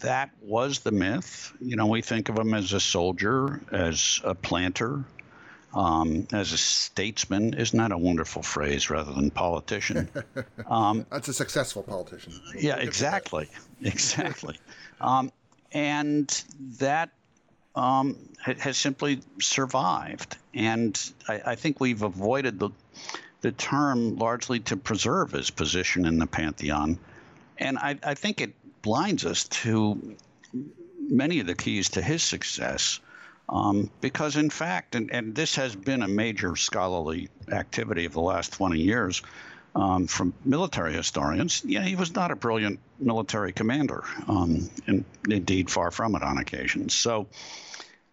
that 0.00 0.30
was 0.42 0.80
the 0.80 0.92
myth. 0.92 1.52
You 1.60 1.76
know, 1.76 1.86
we 1.86 2.02
think 2.02 2.28
of 2.28 2.38
him 2.38 2.52
as 2.52 2.72
a 2.72 2.80
soldier, 2.80 3.60
as 3.72 4.20
a 4.22 4.34
planter, 4.34 5.04
um, 5.74 6.26
as 6.32 6.52
a 6.52 6.58
statesman. 6.58 7.54
Isn't 7.54 7.78
that 7.78 7.92
a 7.92 7.98
wonderful 7.98 8.42
phrase 8.42 8.90
rather 8.90 9.12
than 9.12 9.30
politician? 9.30 10.08
Um, 10.68 11.06
That's 11.10 11.28
a 11.28 11.34
successful 11.34 11.82
politician. 11.82 12.32
Yeah, 12.56 12.76
exactly. 12.76 13.48
Exactly. 13.82 14.58
Um, 15.00 15.32
and 15.72 16.28
that 16.78 17.10
um, 17.74 18.16
has 18.38 18.76
simply 18.76 19.20
survived. 19.40 20.36
And 20.54 20.98
I, 21.28 21.42
I, 21.46 21.54
think 21.56 21.80
we've 21.80 22.02
avoided 22.02 22.60
the, 22.60 22.70
the 23.40 23.50
term 23.52 24.16
largely 24.16 24.60
to 24.60 24.76
preserve 24.76 25.32
his 25.32 25.50
position 25.50 26.04
in 26.06 26.18
the 26.18 26.26
pantheon. 26.26 26.98
And 27.58 27.78
I, 27.78 27.98
I 28.04 28.14
think 28.14 28.40
it 28.40 28.54
blinds 28.82 29.24
us 29.24 29.44
to 29.44 30.16
many 30.98 31.40
of 31.40 31.46
the 31.46 31.54
keys 31.54 31.90
to 31.90 32.02
his 32.02 32.22
success. 32.22 33.00
Um, 33.48 33.90
because, 34.00 34.36
in 34.36 34.50
fact, 34.50 34.94
and, 34.94 35.10
and 35.10 35.34
this 35.34 35.56
has 35.56 35.74
been 35.74 36.02
a 36.02 36.08
major 36.08 36.56
scholarly 36.56 37.28
activity 37.50 38.04
of 38.04 38.12
the 38.12 38.20
last 38.20 38.52
20 38.52 38.80
years 38.80 39.22
um, 39.74 40.06
from 40.06 40.34
military 40.44 40.92
historians, 40.92 41.62
yeah, 41.64 41.82
he 41.82 41.96
was 41.96 42.14
not 42.14 42.30
a 42.30 42.36
brilliant 42.36 42.78
military 42.98 43.52
commander, 43.52 44.04
um, 44.28 44.68
and 44.86 45.04
indeed 45.28 45.70
far 45.70 45.90
from 45.90 46.14
it 46.14 46.22
on 46.22 46.38
occasions. 46.38 46.94
So, 46.94 47.26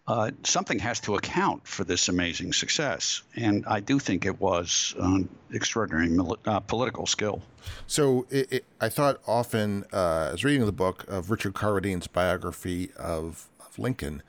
uh, 0.06 0.30
something 0.42 0.78
has 0.78 1.00
to 1.00 1.14
account 1.14 1.66
for 1.66 1.84
this 1.84 2.08
amazing 2.08 2.52
success. 2.52 3.22
And 3.36 3.64
I 3.66 3.80
do 3.80 3.98
think 3.98 4.26
it 4.26 4.40
was 4.40 4.94
um, 4.98 5.28
extraordinary 5.52 6.16
uh, 6.46 6.60
political 6.60 7.06
skill. 7.06 7.42
So 7.86 8.26
it, 8.30 8.52
it, 8.52 8.64
I 8.80 8.88
thought 8.88 9.20
often, 9.26 9.84
uh, 9.92 10.28
I 10.28 10.32
was 10.32 10.44
reading 10.44 10.66
the 10.66 10.72
book 10.72 11.04
of 11.08 11.30
Richard 11.30 11.54
Carwardine's 11.54 12.06
biography 12.06 12.90
of, 12.96 13.48
of 13.60 13.78
Lincoln, 13.78 14.22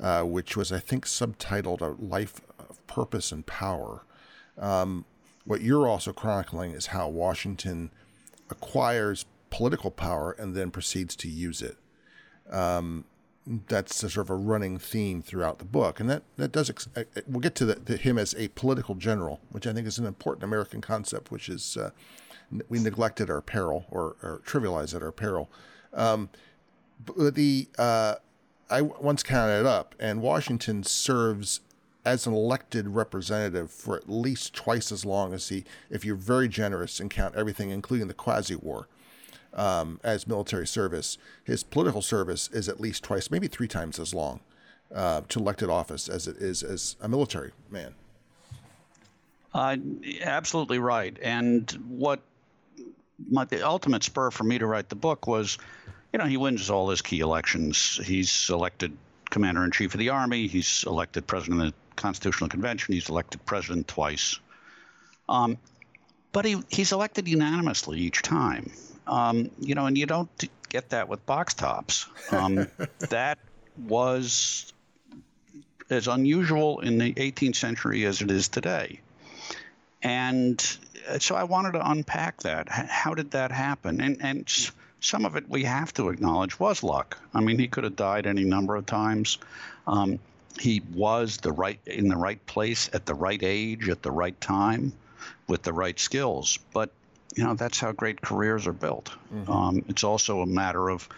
uh, 0.00 0.22
which 0.22 0.56
was, 0.56 0.72
I 0.72 0.78
think, 0.78 1.06
subtitled 1.06 1.80
A 1.80 2.02
Life 2.02 2.40
of 2.58 2.84
Purpose 2.86 3.32
and 3.32 3.44
Power. 3.44 4.04
Um, 4.56 5.04
what 5.44 5.60
you're 5.60 5.86
also 5.86 6.12
chronicling 6.12 6.72
is 6.72 6.86
how 6.86 7.08
Washington 7.08 7.90
acquires 8.50 9.26
political 9.50 9.90
power 9.90 10.32
and 10.32 10.54
then 10.54 10.70
proceeds 10.70 11.14
to 11.16 11.28
use 11.28 11.62
it. 11.62 11.76
Um, 12.50 13.04
that's 13.46 14.02
a 14.02 14.10
sort 14.10 14.26
of 14.26 14.30
a 14.30 14.34
running 14.34 14.78
theme 14.78 15.22
throughout 15.22 15.58
the 15.58 15.64
book, 15.64 16.00
and 16.00 16.10
that 16.10 16.22
that 16.36 16.52
does. 16.52 16.68
Ex- 16.68 16.88
uh, 16.96 17.04
uh, 17.16 17.20
we'll 17.26 17.40
get 17.40 17.54
to, 17.56 17.64
the, 17.64 17.74
to 17.76 17.96
him 17.96 18.18
as 18.18 18.34
a 18.34 18.48
political 18.48 18.94
general, 18.94 19.40
which 19.50 19.66
I 19.66 19.72
think 19.72 19.86
is 19.86 19.98
an 19.98 20.06
important 20.06 20.44
American 20.44 20.80
concept, 20.80 21.30
which 21.30 21.48
is 21.48 21.76
uh, 21.76 21.90
we 22.68 22.78
neglect 22.78 23.20
at 23.20 23.30
our 23.30 23.40
peril 23.40 23.86
or, 23.90 24.16
or 24.22 24.42
trivialize 24.44 24.94
at 24.94 25.02
our 25.02 25.12
peril. 25.12 25.50
Um, 25.94 26.28
but 27.04 27.34
the 27.34 27.68
uh, 27.78 28.16
I 28.68 28.82
once 28.82 29.22
counted 29.22 29.60
it 29.60 29.66
up, 29.66 29.94
and 30.00 30.22
Washington 30.22 30.82
serves 30.82 31.60
as 32.04 32.26
an 32.26 32.32
elected 32.32 32.88
representative 32.88 33.70
for 33.70 33.96
at 33.96 34.08
least 34.08 34.54
twice 34.54 34.92
as 34.92 35.04
long 35.04 35.34
as 35.34 35.48
he, 35.48 35.64
if 35.90 36.04
you're 36.04 36.14
very 36.14 36.48
generous 36.48 37.00
and 37.00 37.10
count 37.10 37.34
everything, 37.34 37.70
including 37.70 38.06
the 38.06 38.14
quasi 38.14 38.54
war 38.54 38.86
um, 39.56 39.98
as 40.04 40.28
military 40.28 40.66
service. 40.66 41.18
His 41.42 41.64
political 41.64 42.02
service 42.02 42.48
is 42.52 42.68
at 42.68 42.80
least 42.80 43.02
twice, 43.02 43.30
maybe 43.30 43.48
three 43.48 43.68
times 43.68 43.98
as 43.98 44.14
long 44.14 44.40
uh, 44.94 45.22
to 45.28 45.40
elected 45.40 45.68
office 45.68 46.08
as 46.08 46.28
it 46.28 46.36
is 46.36 46.62
as 46.62 46.96
a 47.00 47.08
military 47.08 47.52
man. 47.70 47.94
Uh, 49.52 49.76
absolutely 50.20 50.78
right. 50.78 51.18
And 51.22 51.70
what 51.88 52.20
my, 53.30 53.44
the 53.46 53.66
ultimate 53.66 54.04
spur 54.04 54.30
for 54.30 54.44
me 54.44 54.58
to 54.58 54.66
write 54.66 54.90
the 54.90 54.96
book 54.96 55.26
was, 55.26 55.56
you 56.12 56.18
know, 56.18 56.26
he 56.26 56.36
wins 56.36 56.68
all 56.70 56.90
his 56.90 57.00
key 57.00 57.20
elections. 57.20 57.98
He's 58.04 58.50
elected 58.50 58.96
commander 59.30 59.64
in 59.64 59.70
chief 59.70 59.94
of 59.94 59.98
the 59.98 60.10
army. 60.10 60.46
He's 60.46 60.84
elected 60.86 61.26
president 61.26 61.62
of 61.62 61.66
the 61.68 61.74
Constitutional 61.96 62.48
Convention. 62.48 62.94
He's 62.94 63.08
elected 63.08 63.44
president 63.46 63.88
twice. 63.88 64.38
Um, 65.28 65.56
but 66.32 66.44
he, 66.44 66.62
he's 66.68 66.92
elected 66.92 67.26
unanimously 67.26 67.98
each 67.98 68.20
time. 68.20 68.70
Um, 69.06 69.50
you 69.60 69.74
know, 69.74 69.86
and 69.86 69.96
you 69.96 70.06
don't 70.06 70.28
get 70.68 70.90
that 70.90 71.08
with 71.08 71.24
box 71.26 71.54
tops. 71.54 72.06
Um, 72.30 72.66
that 73.10 73.38
was 73.86 74.72
as 75.90 76.08
unusual 76.08 76.80
in 76.80 76.98
the 76.98 77.14
18th 77.14 77.56
century 77.56 78.04
as 78.04 78.20
it 78.20 78.30
is 78.30 78.48
today. 78.48 79.00
And 80.02 80.78
uh, 81.08 81.18
so 81.18 81.34
I 81.34 81.44
wanted 81.44 81.72
to 81.72 81.90
unpack 81.90 82.42
that. 82.42 82.68
How 82.68 83.14
did 83.14 83.32
that 83.32 83.52
happen? 83.52 84.00
And, 84.00 84.18
and 84.20 84.70
some 85.00 85.24
of 85.24 85.36
it 85.36 85.48
we 85.48 85.64
have 85.64 85.92
to 85.94 86.08
acknowledge 86.08 86.58
was 86.58 86.82
luck. 86.82 87.18
I 87.34 87.40
mean, 87.40 87.58
he 87.58 87.68
could 87.68 87.84
have 87.84 87.96
died 87.96 88.26
any 88.26 88.44
number 88.44 88.76
of 88.76 88.86
times. 88.86 89.38
Um, 89.86 90.18
he 90.58 90.82
was 90.94 91.36
the 91.38 91.52
right 91.52 91.78
in 91.86 92.08
the 92.08 92.16
right 92.16 92.44
place 92.46 92.90
at 92.92 93.06
the 93.06 93.14
right 93.14 93.42
age 93.42 93.88
at 93.88 94.02
the 94.02 94.10
right 94.10 94.38
time 94.40 94.92
with 95.46 95.62
the 95.62 95.72
right 95.72 95.98
skills. 95.98 96.58
But 96.72 96.90
you 97.34 97.44
know 97.44 97.54
that's 97.54 97.78
how 97.78 97.92
great 97.92 98.20
careers 98.20 98.66
are 98.66 98.72
built. 98.72 99.10
Mm-hmm. 99.32 99.50
Um, 99.50 99.84
it's 99.88 100.04
also 100.04 100.40
a 100.40 100.46
matter 100.46 100.88
of 100.88 101.08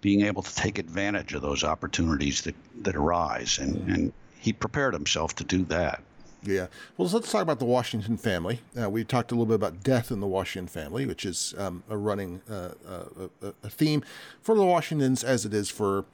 being 0.00 0.22
able 0.22 0.42
to 0.42 0.54
take 0.54 0.78
advantage 0.78 1.34
of 1.34 1.42
those 1.42 1.64
opportunities 1.64 2.42
that 2.42 2.54
that 2.82 2.96
arise, 2.96 3.58
and 3.58 3.76
mm-hmm. 3.76 3.92
and 3.92 4.12
he 4.40 4.52
prepared 4.52 4.94
himself 4.94 5.34
to 5.36 5.44
do 5.44 5.64
that. 5.66 6.02
Yeah. 6.42 6.68
Well, 6.96 7.08
let's 7.08 7.32
talk 7.32 7.42
about 7.42 7.58
the 7.58 7.64
Washington 7.64 8.16
family. 8.16 8.60
Uh, 8.80 8.88
we 8.88 9.02
talked 9.02 9.32
a 9.32 9.34
little 9.34 9.46
bit 9.46 9.56
about 9.56 9.82
death 9.82 10.12
in 10.12 10.20
the 10.20 10.26
Washington 10.26 10.68
family, 10.68 11.04
which 11.04 11.26
is 11.26 11.52
um, 11.58 11.82
a 11.90 11.96
running 11.96 12.40
uh, 12.48 12.70
uh, 12.88 13.50
a 13.62 13.68
theme 13.68 14.04
for 14.40 14.54
the 14.54 14.64
Washingtons, 14.64 15.24
as 15.24 15.44
it 15.44 15.52
is 15.52 15.68
for 15.68 16.04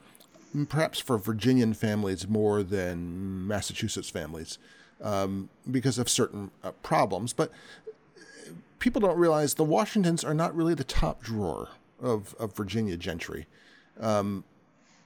perhaps 0.68 0.98
for 0.98 1.18
Virginian 1.18 1.74
families 1.74 2.26
more 2.28 2.62
than 2.62 3.46
Massachusetts 3.46 4.08
families 4.08 4.58
um, 5.02 5.50
because 5.70 5.98
of 5.98 6.08
certain 6.08 6.50
uh, 6.62 6.70
problems. 6.82 7.32
But 7.32 7.50
people 8.84 9.00
don't 9.00 9.16
realize 9.16 9.54
the 9.54 9.64
Washingtons 9.64 10.22
are 10.22 10.34
not 10.34 10.54
really 10.54 10.74
the 10.74 10.84
top 10.84 11.22
drawer 11.22 11.70
of, 12.02 12.34
of 12.38 12.54
Virginia 12.54 12.98
gentry. 12.98 13.46
Um, 13.98 14.44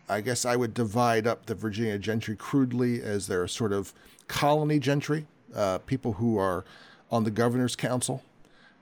I 0.08 0.20
guess 0.20 0.44
I 0.44 0.56
would 0.56 0.74
divide 0.74 1.28
up 1.28 1.46
the 1.46 1.54
Virginia 1.54 1.96
gentry 1.96 2.34
crudely 2.34 3.00
as 3.00 3.28
their 3.28 3.46
sort 3.46 3.72
of 3.72 3.94
colony 4.26 4.80
gentry, 4.80 5.28
uh, 5.54 5.78
people 5.78 6.14
who 6.14 6.36
are 6.38 6.64
on 7.08 7.22
the 7.22 7.30
governor's 7.30 7.76
council. 7.76 8.24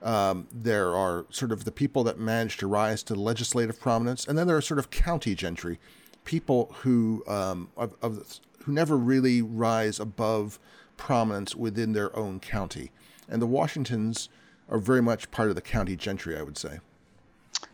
Um, 0.01 0.47
there 0.51 0.95
are 0.95 1.27
sort 1.29 1.51
of 1.51 1.63
the 1.63 1.71
people 1.71 2.03
that 2.05 2.17
manage 2.17 2.57
to 2.57 2.65
rise 2.65 3.03
to 3.03 3.13
legislative 3.13 3.79
prominence, 3.79 4.25
and 4.25 4.35
then 4.35 4.47
there 4.47 4.57
are 4.57 4.61
sort 4.61 4.79
of 4.79 4.89
county 4.89 5.35
gentry, 5.35 5.77
people 6.25 6.73
who 6.79 7.23
um, 7.27 7.69
of, 7.77 7.93
of, 8.01 8.39
who 8.63 8.71
never 8.71 8.97
really 8.97 9.43
rise 9.43 9.99
above 9.99 10.57
prominence 10.97 11.55
within 11.55 11.93
their 11.93 12.15
own 12.15 12.39
county. 12.39 12.89
And 13.29 13.43
the 13.43 13.47
Washingtons 13.47 14.29
are 14.69 14.77
very 14.77 15.01
much 15.01 15.29
part 15.31 15.49
of 15.49 15.55
the 15.55 15.61
county 15.61 15.95
gentry, 15.95 16.37
I 16.37 16.41
would 16.41 16.57
say. 16.57 16.79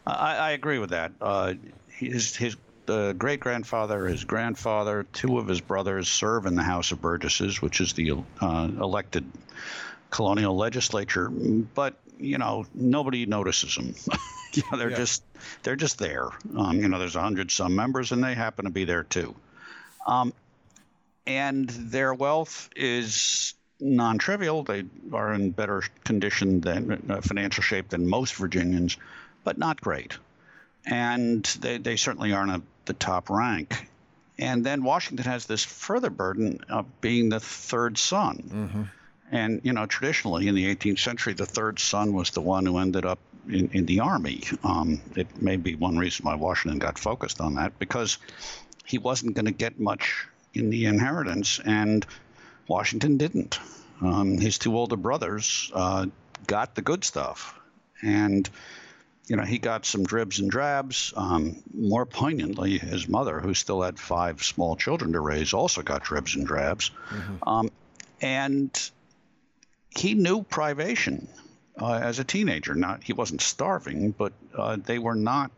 I, 0.06 0.36
I 0.36 0.52
agree 0.52 0.80
with 0.80 0.92
that. 0.92 1.12
Uh, 1.22 1.54
his 1.88 2.36
his 2.36 2.58
uh, 2.88 3.14
great 3.14 3.40
grandfather, 3.40 4.08
his 4.08 4.24
grandfather, 4.24 5.06
two 5.14 5.38
of 5.38 5.48
his 5.48 5.62
brothers 5.62 6.08
serve 6.10 6.46
in 6.46 6.56
the 6.56 6.64
House 6.64 6.92
of 6.92 7.02
Burgesses, 7.02 7.62
which 7.62 7.80
is 7.82 7.94
the 7.94 8.24
uh, 8.42 8.70
elected 8.80 9.26
colonial 10.10 10.56
legislature. 10.56 11.30
But 11.30 11.96
you 12.20 12.38
know, 12.38 12.66
nobody 12.74 13.26
notices 13.26 13.76
them. 13.76 13.96
you 14.54 14.64
know, 14.72 14.78
they're 14.78 14.92
yeah. 14.92 14.98
just 14.98 15.24
they're 15.64 15.76
just 15.76 15.98
there. 15.98 16.30
Um, 16.58 16.80
you 16.80 16.88
know, 16.88 17.00
there's 17.00 17.16
a 17.16 17.22
hundred 17.22 17.52
some 17.52 17.76
members, 17.76 18.12
and 18.12 18.24
they 18.24 18.34
happen 18.34 18.66
to 18.66 18.72
be 18.72 18.86
there 18.86 19.04
too. 19.04 19.36
Um, 20.06 20.34
and 21.26 21.70
their 21.70 22.14
wealth 22.14 22.70
is 22.76 23.54
non-trivial. 23.84 24.64
They 24.64 24.86
are 25.12 25.34
in 25.34 25.52
better 25.52 25.84
condition 26.04 26.62
than 26.62 27.06
uh, 27.10 27.22
financial 27.22 27.64
shape 27.64 27.90
than 27.90 28.08
most 28.08 28.36
Virginians, 28.36 28.98
but 29.44 29.58
not 29.58 29.82
great. 29.82 30.18
And 30.86 31.44
they, 31.62 31.78
they 31.78 31.96
certainly 31.96 32.34
aren't 32.34 32.52
a, 32.52 32.62
the 32.86 32.94
top 32.94 33.30
rank. 33.30 33.90
And 34.40 34.66
then 34.66 34.84
Washington 34.84 35.26
has 35.26 35.46
this 35.46 35.64
further 35.64 36.10
burden 36.10 36.62
of 36.70 37.02
being 37.02 37.30
the 37.30 37.40
third 37.40 37.98
son. 37.98 38.44
Mm-hmm. 38.48 38.84
And 39.32 39.62
you 39.64 39.74
know, 39.74 39.86
traditionally 39.86 40.48
in 40.48 40.56
the 40.56 40.76
18th 40.76 41.00
century, 41.00 41.34
the 41.34 41.46
third 41.46 41.80
son 41.80 42.14
was 42.14 42.32
the 42.32 42.42
one 42.42 42.66
who 42.66 42.78
ended 42.78 43.06
up 43.06 43.20
in, 43.48 43.70
in 43.74 43.86
the 43.86 44.00
army. 44.00 44.44
Um, 44.64 45.02
it 45.16 45.42
may 45.42 45.58
be 45.58 45.76
one 45.76 45.98
reason 45.98 46.26
why 46.26 46.36
Washington 46.36 46.80
got 46.80 46.98
focused 46.98 47.42
on 47.42 47.56
that 47.56 47.78
because 47.80 48.18
he 48.86 48.98
wasn't 48.98 49.36
going 49.36 49.46
to 49.46 49.52
get 49.52 49.80
much 49.80 50.28
in 50.54 50.70
the 50.70 50.86
inheritance, 50.86 51.60
and 51.66 52.06
Washington 52.68 53.18
didn't. 53.18 53.60
Um, 54.02 54.38
his 54.38 54.58
two 54.58 54.78
older 54.78 54.98
brothers 54.98 55.72
uh, 55.74 56.08
got 56.48 56.76
the 56.76 56.82
good 56.82 57.04
stuff, 57.04 57.60
and 58.02 58.50
you 59.28 59.36
know 59.36 59.44
he 59.44 59.60
got 59.60 59.86
some 59.86 60.04
dribs 60.04 60.40
and 60.40 60.50
drabs. 60.50 61.14
Um, 61.16 61.64
more 61.74 62.06
poignantly, 62.06 62.78
his 62.78 63.08
mother, 63.08 63.40
who 63.40 63.54
still 63.54 63.82
had 63.82 64.00
five 64.00 64.44
small 64.44 64.76
children 64.76 65.14
to 65.14 65.20
raise, 65.20 65.54
also 65.54 65.82
got 65.82 66.04
dribs 66.04 66.36
and 66.36 66.46
drabs, 66.46 66.92
mm-hmm. 67.10 67.48
um, 67.48 67.70
and 68.22 68.92
he 69.90 70.16
knew 70.16 70.44
privation 70.44 71.28
uh, 71.80 72.00
as 72.02 72.20
a 72.20 72.24
teenager. 72.24 72.76
Not 72.76 73.04
he 73.04 73.14
wasn't 73.14 73.42
starving, 73.42 74.12
but 74.12 74.34
uh, 74.58 74.78
they 74.84 75.00
were 75.00 75.16
not 75.16 75.52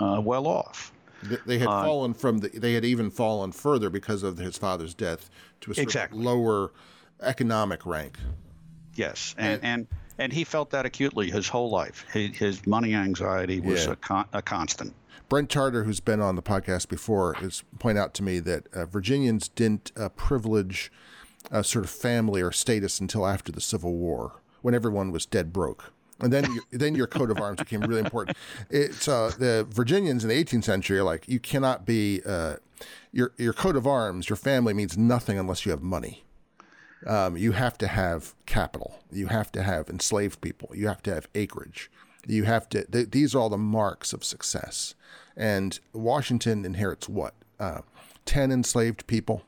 uh, 0.00 0.20
well 0.22 0.46
off. 0.46 0.92
They 1.22 1.58
had 1.58 1.68
uh, 1.68 1.84
fallen 1.84 2.14
from 2.14 2.38
the. 2.38 2.48
They 2.48 2.74
had 2.74 2.84
even 2.84 3.10
fallen 3.10 3.52
further 3.52 3.90
because 3.90 4.22
of 4.22 4.38
his 4.38 4.58
father's 4.58 4.94
death 4.94 5.30
to 5.62 5.72
a 5.72 5.80
exactly. 5.80 6.22
lower 6.22 6.72
economic 7.22 7.86
rank. 7.86 8.18
Yes, 8.94 9.34
and, 9.38 9.60
and 9.62 9.86
and, 10.18 10.32
he 10.32 10.44
felt 10.44 10.70
that 10.70 10.86
acutely 10.86 11.30
his 11.30 11.48
whole 11.48 11.70
life. 11.70 12.06
His, 12.12 12.36
his 12.36 12.66
money 12.66 12.94
anxiety 12.94 13.60
was 13.60 13.86
yeah. 13.86 13.92
a, 13.92 13.96
con- 13.96 14.28
a 14.32 14.42
constant. 14.42 14.94
Brent 15.28 15.50
Tarter, 15.50 15.84
who's 15.84 16.00
been 16.00 16.20
on 16.20 16.36
the 16.36 16.42
podcast 16.42 16.88
before, 16.88 17.34
has 17.34 17.64
pointed 17.78 18.00
out 18.00 18.14
to 18.14 18.22
me 18.22 18.38
that 18.40 18.68
uh, 18.72 18.86
Virginians 18.86 19.48
didn't 19.48 19.92
uh, 19.96 20.08
privilege 20.10 20.90
a 21.50 21.64
sort 21.64 21.84
of 21.84 21.90
family 21.90 22.40
or 22.40 22.52
status 22.52 23.00
until 23.00 23.26
after 23.26 23.52
the 23.52 23.60
Civil 23.60 23.94
War, 23.94 24.40
when 24.62 24.74
everyone 24.74 25.10
was 25.10 25.26
dead 25.26 25.52
broke. 25.52 25.92
And 26.20 26.32
then 26.32 26.44
you, 26.52 26.62
then 26.70 26.94
your 26.94 27.06
coat 27.06 27.30
of 27.30 27.40
arms 27.40 27.58
became 27.58 27.80
really 27.82 28.00
important. 28.00 28.36
It's 28.70 29.06
uh, 29.08 29.32
the 29.38 29.66
Virginians 29.68 30.24
in 30.24 30.30
the 30.30 30.44
18th 30.44 30.64
century 30.64 30.98
are 30.98 31.04
like 31.04 31.28
you 31.28 31.38
cannot 31.38 31.84
be 31.84 32.22
uh, 32.26 32.56
your 33.12 33.32
your 33.36 33.52
coat 33.52 33.76
of 33.76 33.86
arms. 33.86 34.28
Your 34.28 34.36
family 34.36 34.72
means 34.74 34.96
nothing 34.96 35.38
unless 35.38 35.66
you 35.66 35.70
have 35.70 35.82
money. 35.82 36.24
Um, 37.06 37.36
you 37.36 37.52
have 37.52 37.76
to 37.78 37.86
have 37.86 38.34
capital. 38.46 39.00
You 39.12 39.26
have 39.26 39.52
to 39.52 39.62
have 39.62 39.88
enslaved 39.88 40.40
people. 40.40 40.70
You 40.74 40.88
have 40.88 41.02
to 41.04 41.14
have 41.14 41.28
acreage. 41.34 41.90
You 42.26 42.44
have 42.44 42.68
to. 42.70 42.84
Th- 42.84 43.10
these 43.10 43.34
are 43.34 43.38
all 43.38 43.50
the 43.50 43.58
marks 43.58 44.12
of 44.12 44.24
success. 44.24 44.94
And 45.36 45.78
Washington 45.92 46.64
inherits 46.64 47.08
what? 47.08 47.34
Uh, 47.60 47.82
Ten 48.24 48.50
enslaved 48.50 49.06
people, 49.06 49.44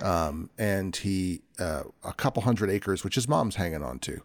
um, 0.00 0.48
and 0.56 0.94
he 0.94 1.40
uh, 1.58 1.82
a 2.04 2.12
couple 2.12 2.42
hundred 2.42 2.70
acres, 2.70 3.02
which 3.02 3.16
his 3.16 3.26
mom's 3.26 3.56
hanging 3.56 3.82
on 3.82 3.98
to. 4.00 4.22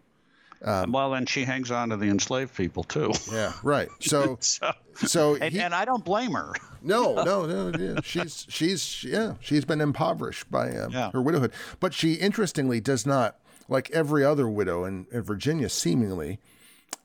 Um, 0.62 0.92
well, 0.92 1.14
and 1.14 1.28
she 1.28 1.44
hangs 1.44 1.70
on 1.70 1.88
to 1.88 1.96
the 1.96 2.08
enslaved 2.08 2.54
people 2.54 2.84
too. 2.84 3.12
Yeah, 3.32 3.52
right. 3.62 3.88
So, 4.00 4.38
so, 4.40 4.72
so 4.94 5.36
and, 5.36 5.52
he, 5.52 5.60
and, 5.60 5.74
I 5.74 5.84
don't 5.84 6.04
blame 6.04 6.32
her. 6.32 6.52
No, 6.82 7.14
no, 7.24 7.46
no. 7.46 7.72
Yeah. 7.78 8.00
She's 8.02 8.46
she's 8.48 9.04
yeah, 9.04 9.34
she's 9.40 9.64
been 9.64 9.80
impoverished 9.80 10.50
by 10.50 10.76
um, 10.76 10.90
yeah. 10.90 11.10
her 11.12 11.22
widowhood, 11.22 11.52
but 11.78 11.94
she 11.94 12.14
interestingly 12.14 12.80
does 12.80 13.06
not 13.06 13.36
like 13.68 13.90
every 13.90 14.24
other 14.24 14.48
widow 14.48 14.84
in, 14.84 15.06
in 15.12 15.22
Virginia. 15.22 15.68
Seemingly, 15.68 16.38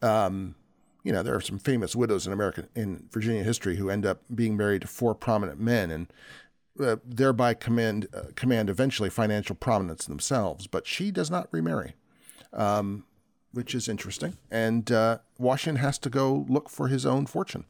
um, 0.01 0.55
you 1.03 1.13
know, 1.13 1.23
there 1.23 1.35
are 1.35 1.41
some 1.41 1.59
famous 1.59 1.95
widows 1.95 2.27
in 2.27 2.33
American 2.33 2.67
in 2.75 3.07
Virginia 3.11 3.43
history 3.43 3.77
who 3.77 3.89
end 3.89 4.05
up 4.05 4.21
being 4.33 4.57
married 4.57 4.81
to 4.81 4.87
four 4.87 5.15
prominent 5.15 5.59
men 5.59 5.91
and. 5.91 6.07
Uh, 6.77 6.97
thereby 7.05 7.53
command 7.53 8.05
uh, 8.13 8.23
command 8.35 8.69
eventually 8.69 9.09
financial 9.09 9.55
prominence 9.55 10.07
themselves, 10.07 10.67
but 10.67 10.85
she 10.85 11.09
does 11.09 11.31
not 11.31 11.47
remarry. 11.53 11.95
Um, 12.51 13.05
which 13.55 13.73
is 13.73 13.87
interesting. 13.87 14.37
And 14.51 14.91
uh, 14.91 15.19
Washington 15.39 15.81
has 15.81 15.97
to 15.99 16.09
go 16.09 16.45
look 16.49 16.69
for 16.69 16.89
his 16.89 17.05
own 17.05 17.25
fortune. 17.25 17.63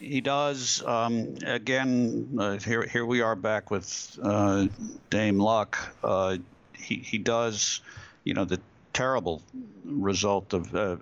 He 0.00 0.20
does. 0.20 0.82
Um, 0.84 1.36
again, 1.44 2.36
uh, 2.38 2.58
here 2.58 2.82
here 2.82 3.06
we 3.06 3.20
are 3.20 3.34
back 3.34 3.70
with 3.70 4.18
uh, 4.22 4.66
Dame 5.10 5.38
Luck. 5.38 5.78
Uh, 6.04 6.38
he 6.72 6.96
he 6.96 7.18
does, 7.18 7.80
you 8.22 8.34
know, 8.34 8.44
the 8.44 8.60
terrible 8.92 9.42
result 9.84 10.52
of 10.52 10.74
uh, 10.74 10.96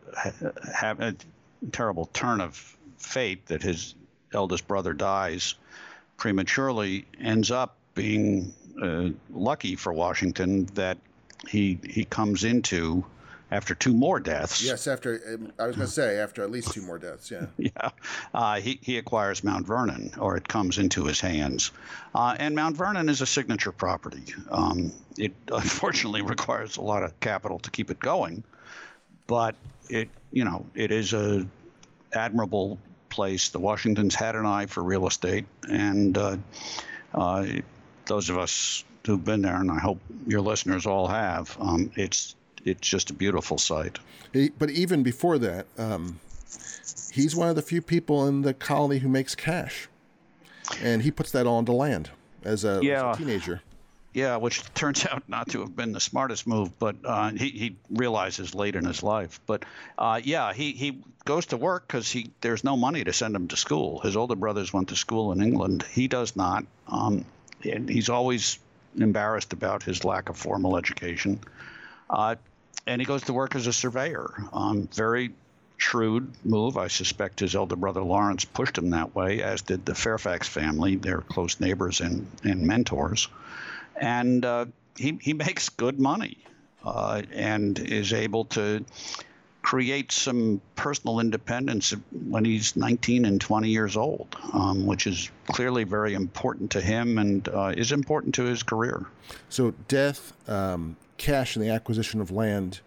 having 0.75 1.09
a 1.09 1.15
terrible 1.73 2.07
turn 2.13 2.41
of 2.41 2.77
fate 2.99 3.47
that 3.47 3.63
his 3.63 3.95
eldest 4.33 4.67
brother 4.67 4.93
dies 4.93 5.55
prematurely 6.17 7.05
ends 7.21 7.51
up 7.51 7.77
being 7.95 8.55
uh, 8.83 9.09
lucky 9.31 9.77
for 9.77 9.93
Washington 9.93 10.67
that 10.75 10.97
he 11.49 11.79
he 11.85 12.05
comes 12.05 12.45
into 12.45 13.05
after 13.51 13.75
two 13.75 13.93
more 13.93 14.19
deaths. 14.19 14.65
Yes, 14.65 14.87
after 14.87 15.21
um, 15.35 15.53
I 15.59 15.67
was 15.67 15.77
going 15.77 15.87
to 15.87 15.93
say 15.93 16.19
after 16.19 16.43
at 16.43 16.51
least 16.51 16.73
two 16.73 16.83
more 16.83 16.99
deaths. 16.99 17.31
Yeah. 17.31 17.47
yeah. 17.59 17.91
Uh, 18.35 18.61
he 18.61 18.79
he 18.83 18.99
acquires 18.99 19.45
Mount 19.45 19.67
Vernon, 19.67 20.13
or 20.19 20.37
it 20.37 20.49
comes 20.49 20.79
into 20.79 21.05
his 21.05 21.21
hands, 21.21 21.71
uh, 22.15 22.37
and 22.39 22.55
Mount 22.55 22.77
Vernon 22.77 23.09
is 23.09 23.21
a 23.21 23.27
signature 23.27 23.73
property. 23.73 24.25
Um, 24.51 24.93
it 25.17 25.33
unfortunately 25.53 26.23
requires 26.23 26.77
a 26.77 26.83
lot 26.83 27.03
of 27.03 27.19
capital 27.21 27.59
to 27.61 27.71
keep 27.71 27.91
it 27.91 28.01
going, 28.01 28.43
but 29.27 29.55
it 29.89 30.09
you 30.33 30.45
know 30.45 30.67
it 30.75 30.91
is 30.91 31.13
a 31.13 31.47
admirable 32.13 32.79
place. 33.09 33.51
The 33.51 33.61
Washingtons 33.61 34.15
had 34.15 34.35
an 34.35 34.47
eye 34.47 34.67
for 34.67 34.83
real 34.83 35.07
estate, 35.07 35.47
and 35.69 36.17
uh, 36.19 36.37
uh 37.15 37.47
those 38.07 38.31
of 38.31 38.39
us 38.39 38.85
who've 39.05 39.25
been 39.25 39.43
there, 39.43 39.57
and 39.57 39.71
I 39.71 39.79
hope 39.79 40.01
your 40.27 40.41
listeners 40.41 40.87
all 40.87 41.07
have, 41.07 41.57
um, 41.61 41.91
it's 41.97 42.35
it's 42.67 42.87
just 42.87 43.11
a 43.11 43.15
beautiful 43.15 43.57
sight. 43.57 43.99
He, 44.33 44.51
but 44.51 44.71
even 44.71 45.03
before 45.03 45.39
that, 45.39 45.67
um, 45.79 46.21
he's 47.13 47.35
one 47.35 47.49
of 47.49 47.57
the 47.57 47.63
few 47.63 47.81
people 47.81 48.27
in 48.27 48.43
the 48.43 48.53
colony 48.53 48.99
who 48.99 49.09
makes 49.09 49.35
cash, 49.35 49.89
and 50.83 51.03
he 51.03 51.11
puts 51.11 51.31
that 51.31 51.47
all 51.47 51.59
into 51.59 51.73
land 51.73 52.11
as 52.45 52.65
a, 52.65 52.81
yeah. 52.83 53.11
as 53.11 53.17
a 53.17 53.19
teenager. 53.19 53.63
Yeah, 54.13 54.37
which 54.37 54.63
turns 54.75 55.05
out 55.11 55.29
not 55.29 55.51
to 55.51 55.61
have 55.61 55.77
been 55.77 55.93
the 55.93 56.01
smartest 56.01 56.47
move, 56.47 56.79
but 56.79 56.97
uh, 57.05 57.31
he, 57.31 57.51
he 57.51 57.77
realizes 57.91 58.55
late 58.55 58.75
in 58.75 58.85
his 58.85 59.03
life. 59.03 59.41
But 59.47 59.65
uh, 59.97 60.21
yeah, 60.25 60.53
he, 60.53 60.73
he 60.73 61.03
goes 61.25 61.47
to 61.47 61.57
work 61.57 61.87
because 61.87 62.11
he 62.11 62.31
there's 62.41 62.65
no 62.65 62.77
money 62.77 63.05
to 63.05 63.13
send 63.13 63.37
him 63.37 63.49
to 63.49 63.57
school. 63.57 64.01
His 64.01 64.17
older 64.17 64.37
brothers 64.37 64.73
went 64.73 64.89
to 64.89 64.97
school 64.97 65.33
in 65.33 65.43
England. 65.43 65.85
He 65.91 66.09
does 66.09 66.35
not. 66.35 66.65
Um, 66.89 67.25
and 67.63 67.89
he's 67.89 68.09
always 68.09 68.59
embarrassed 68.97 69.53
about 69.53 69.83
his 69.83 70.05
lack 70.05 70.29
of 70.29 70.37
formal 70.37 70.77
education. 70.77 71.41
Uh, 72.09 72.37
and 72.87 73.01
he 73.01 73.07
goes 73.07 73.23
to 73.23 73.33
work 73.33 73.55
as 73.55 73.67
a 73.67 73.73
surveyor. 73.73 74.33
Um, 74.53 74.89
very 74.95 75.33
shrewd 75.77 76.33
move. 76.45 76.77
I 76.77 76.89
suspect 76.89 77.41
his 77.41 77.55
elder 77.55 77.77
brother 77.77 78.03
Lawrence 78.03 78.45
pushed 78.45 78.79
him 78.79 78.91
that 78.91 79.15
way, 79.15 79.43
as 79.43 79.63
did 79.63 79.85
the 79.85 79.95
Fairfax 79.95 80.49
family. 80.49 80.97
They're 80.97 81.21
close 81.21 81.61
neighbors 81.61 82.01
and, 82.01 82.27
and 82.45 82.63
mentors. 82.63 83.29
And 83.95 84.45
uh, 84.45 84.67
he, 84.97 85.19
he 85.21 85.35
makes 85.35 85.69
good 85.69 86.01
money 86.01 86.39
uh, 86.85 87.23
and 87.33 87.79
is 87.79 88.13
able 88.13 88.47
to 88.47 88.85
create 89.67 90.13
some 90.13 90.61
personal 90.77 91.19
independence 91.19 91.93
when 92.29 92.45
he's 92.45 92.77
19 92.77 93.25
and 93.25 93.41
20 93.41 93.69
years 93.69 93.97
old, 93.97 94.37
um, 94.53 94.87
which 94.87 95.09
is 95.09 95.33
clearly 95.49 95.83
very 95.83 96.15
important 96.15 96.71
to 96.71 96.81
him 96.81 97.19
and 97.19 97.49
uh, 97.49 97.75
is 97.77 97.91
important 97.91 98.33
to 98.33 98.45
his 98.45 98.63
career. 98.63 99.05
So, 99.49 99.73
death, 99.89 100.33
um, 100.49 100.97
cash 101.17 101.57
and 101.57 101.65
the 101.65 101.71
acquisition 101.71 102.21
of 102.21 102.31
land, 102.31 102.79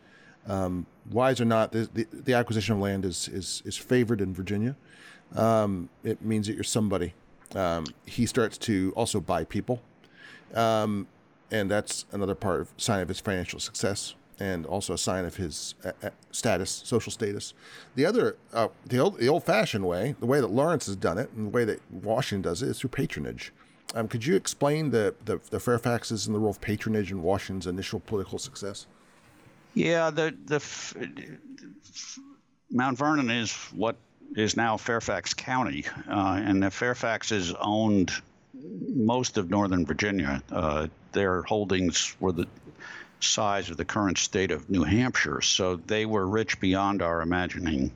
um, 0.47 0.85
wise 1.11 1.41
or 1.41 1.45
not, 1.45 1.73
the, 1.73 1.89
the, 1.93 2.07
the, 2.13 2.33
acquisition 2.33 2.75
of 2.75 2.79
land 2.79 3.03
is, 3.03 3.27
is, 3.27 3.61
is 3.65 3.75
favored 3.75 4.21
in 4.21 4.33
Virginia. 4.33 4.77
Um, 5.35 5.89
it 6.05 6.21
means 6.21 6.47
that 6.47 6.53
you're 6.53 6.63
somebody. 6.63 7.13
Um, 7.55 7.87
he 8.05 8.25
starts 8.25 8.57
to 8.59 8.93
also 8.95 9.19
buy 9.19 9.43
people. 9.43 9.81
Um, 10.53 11.07
and 11.51 11.69
that's 11.69 12.05
another 12.13 12.35
part 12.35 12.61
of 12.61 12.71
sign 12.77 13.01
of 13.01 13.09
his 13.09 13.19
financial 13.19 13.59
success 13.59 14.15
and 14.39 14.65
also 14.65 14.93
a 14.93 14.97
sign 14.97 15.25
of 15.25 15.35
his 15.35 15.75
uh, 15.83 15.91
uh, 16.01 16.09
status, 16.31 16.81
social 16.85 17.11
status. 17.11 17.53
The 17.95 18.05
other, 18.05 18.37
uh, 18.53 18.69
the 18.85 18.99
old, 18.99 19.19
the 19.19 19.27
old-fashioned 19.27 19.85
way, 19.85 20.15
the 20.19 20.25
way 20.25 20.39
that 20.39 20.51
Lawrence 20.51 20.85
has 20.85 20.95
done 20.95 21.17
it, 21.17 21.29
and 21.35 21.47
the 21.47 21.51
way 21.51 21.65
that 21.65 21.81
Washington 21.91 22.41
does 22.41 22.61
it, 22.63 22.69
is 22.69 22.79
through 22.79 22.91
patronage. 22.91 23.51
Um, 23.95 24.07
could 24.07 24.25
you 24.25 24.35
explain 24.35 24.91
the, 24.91 25.15
the, 25.25 25.39
the 25.49 25.57
Fairfaxes 25.57 26.25
and 26.27 26.35
the 26.35 26.39
role 26.39 26.51
of 26.51 26.61
patronage 26.61 27.11
in 27.11 27.21
Washington's 27.21 27.67
initial 27.67 27.99
political 27.99 28.37
success? 28.37 28.85
Yeah, 29.73 30.09
the 30.09 30.35
the 30.45 30.63
Mount 32.71 32.97
Vernon 32.97 33.29
is 33.29 33.53
what 33.71 33.95
is 34.35 34.57
now 34.57 34.77
Fairfax 34.77 35.33
County, 35.33 35.85
uh, 36.09 36.39
and 36.43 36.61
the 36.61 36.67
Fairfaxes 36.67 37.55
owned 37.59 38.11
most 38.53 39.37
of 39.37 39.49
northern 39.49 39.85
Virginia. 39.85 40.43
Uh, 40.51 40.87
their 41.11 41.43
holdings 41.43 42.15
were 42.19 42.31
the 42.31 42.47
size 43.19 43.69
of 43.69 43.77
the 43.77 43.85
current 43.85 44.17
state 44.17 44.51
of 44.51 44.69
New 44.69 44.83
Hampshire, 44.83 45.41
so 45.41 45.75
they 45.75 46.05
were 46.05 46.27
rich 46.27 46.59
beyond 46.59 47.01
our 47.01 47.21
imagining. 47.21 47.91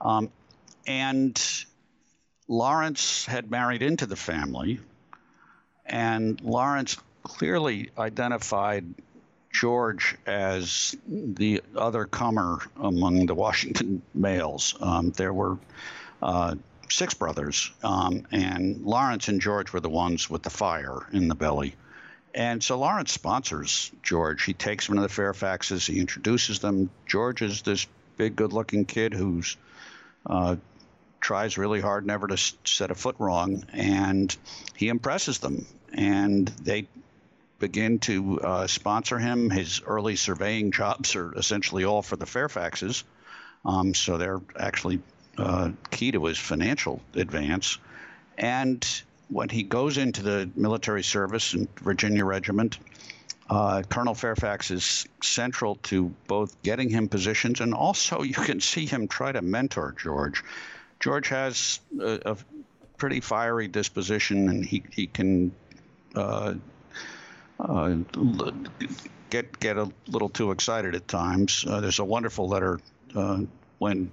Um, 0.00 0.30
and 0.86 1.40
Lawrence 2.48 3.26
had 3.26 3.50
married 3.50 3.82
into 3.82 4.06
the 4.06 4.16
family, 4.16 4.80
and 5.86 6.40
Lawrence 6.42 6.96
clearly 7.22 7.90
identified 7.98 8.84
George 9.52 10.16
as 10.26 10.96
the 11.06 11.62
other 11.76 12.04
comer 12.04 12.58
among 12.76 13.26
the 13.26 13.34
Washington 13.34 14.02
males. 14.14 14.74
Um, 14.80 15.10
there 15.12 15.32
were 15.32 15.58
uh, 16.22 16.56
six 16.90 17.14
brothers, 17.14 17.70
um, 17.82 18.26
and 18.30 18.84
Lawrence 18.84 19.28
and 19.28 19.40
George 19.40 19.72
were 19.72 19.80
the 19.80 19.88
ones 19.88 20.28
with 20.28 20.42
the 20.42 20.50
fire 20.50 21.06
in 21.12 21.28
the 21.28 21.34
belly. 21.34 21.74
And 22.34 22.62
so 22.62 22.78
Lawrence 22.78 23.12
sponsors 23.12 23.92
George. 24.02 24.44
He 24.44 24.54
takes 24.54 24.88
him 24.88 24.96
to 24.96 25.02
the 25.02 25.08
Fairfaxes. 25.08 25.86
He 25.86 26.00
introduces 26.00 26.58
them. 26.58 26.90
George 27.06 27.42
is 27.42 27.62
this 27.62 27.86
big, 28.16 28.34
good-looking 28.34 28.86
kid 28.86 29.14
who's 29.14 29.56
uh, 30.26 30.56
tries 31.20 31.56
really 31.56 31.80
hard 31.80 32.04
never 32.06 32.26
to 32.26 32.36
set 32.64 32.90
a 32.90 32.94
foot 32.94 33.16
wrong, 33.18 33.64
and 33.72 34.36
he 34.76 34.88
impresses 34.88 35.38
them. 35.38 35.64
And 35.92 36.48
they 36.48 36.88
begin 37.60 38.00
to 38.00 38.40
uh, 38.40 38.66
sponsor 38.66 39.18
him. 39.18 39.48
His 39.48 39.80
early 39.86 40.16
surveying 40.16 40.72
jobs 40.72 41.14
are 41.14 41.32
essentially 41.34 41.84
all 41.84 42.02
for 42.02 42.16
the 42.16 42.26
Fairfaxes, 42.26 43.04
um, 43.64 43.94
so 43.94 44.18
they're 44.18 44.40
actually 44.58 45.00
uh, 45.38 45.70
key 45.90 46.10
to 46.12 46.24
his 46.24 46.38
financial 46.38 47.00
advance. 47.14 47.78
And 48.36 48.84
when 49.28 49.48
he 49.48 49.62
goes 49.62 49.98
into 49.98 50.22
the 50.22 50.50
military 50.54 51.02
service 51.02 51.54
in 51.54 51.68
Virginia 51.80 52.24
Regiment, 52.24 52.78
uh, 53.50 53.82
Colonel 53.88 54.14
Fairfax 54.14 54.70
is 54.70 55.06
central 55.22 55.76
to 55.76 56.14
both 56.26 56.60
getting 56.62 56.88
him 56.88 57.08
positions 57.08 57.60
and 57.60 57.74
also 57.74 58.22
you 58.22 58.34
can 58.34 58.60
see 58.60 58.86
him 58.86 59.06
try 59.08 59.32
to 59.32 59.42
mentor 59.42 59.94
George. 60.00 60.42
George 61.00 61.28
has 61.28 61.80
a, 62.00 62.20
a 62.24 62.36
pretty 62.96 63.20
fiery 63.20 63.68
disposition 63.68 64.48
and 64.48 64.64
he, 64.64 64.82
he 64.90 65.06
can 65.06 65.52
uh, 66.14 66.54
uh, 67.60 67.96
get 69.30 69.58
get 69.60 69.76
a 69.76 69.90
little 70.06 70.28
too 70.28 70.50
excited 70.50 70.94
at 70.94 71.06
times. 71.08 71.64
Uh, 71.68 71.80
there's 71.80 71.98
a 71.98 72.04
wonderful 72.04 72.48
letter 72.48 72.80
uh, 73.14 73.40
when 73.78 74.10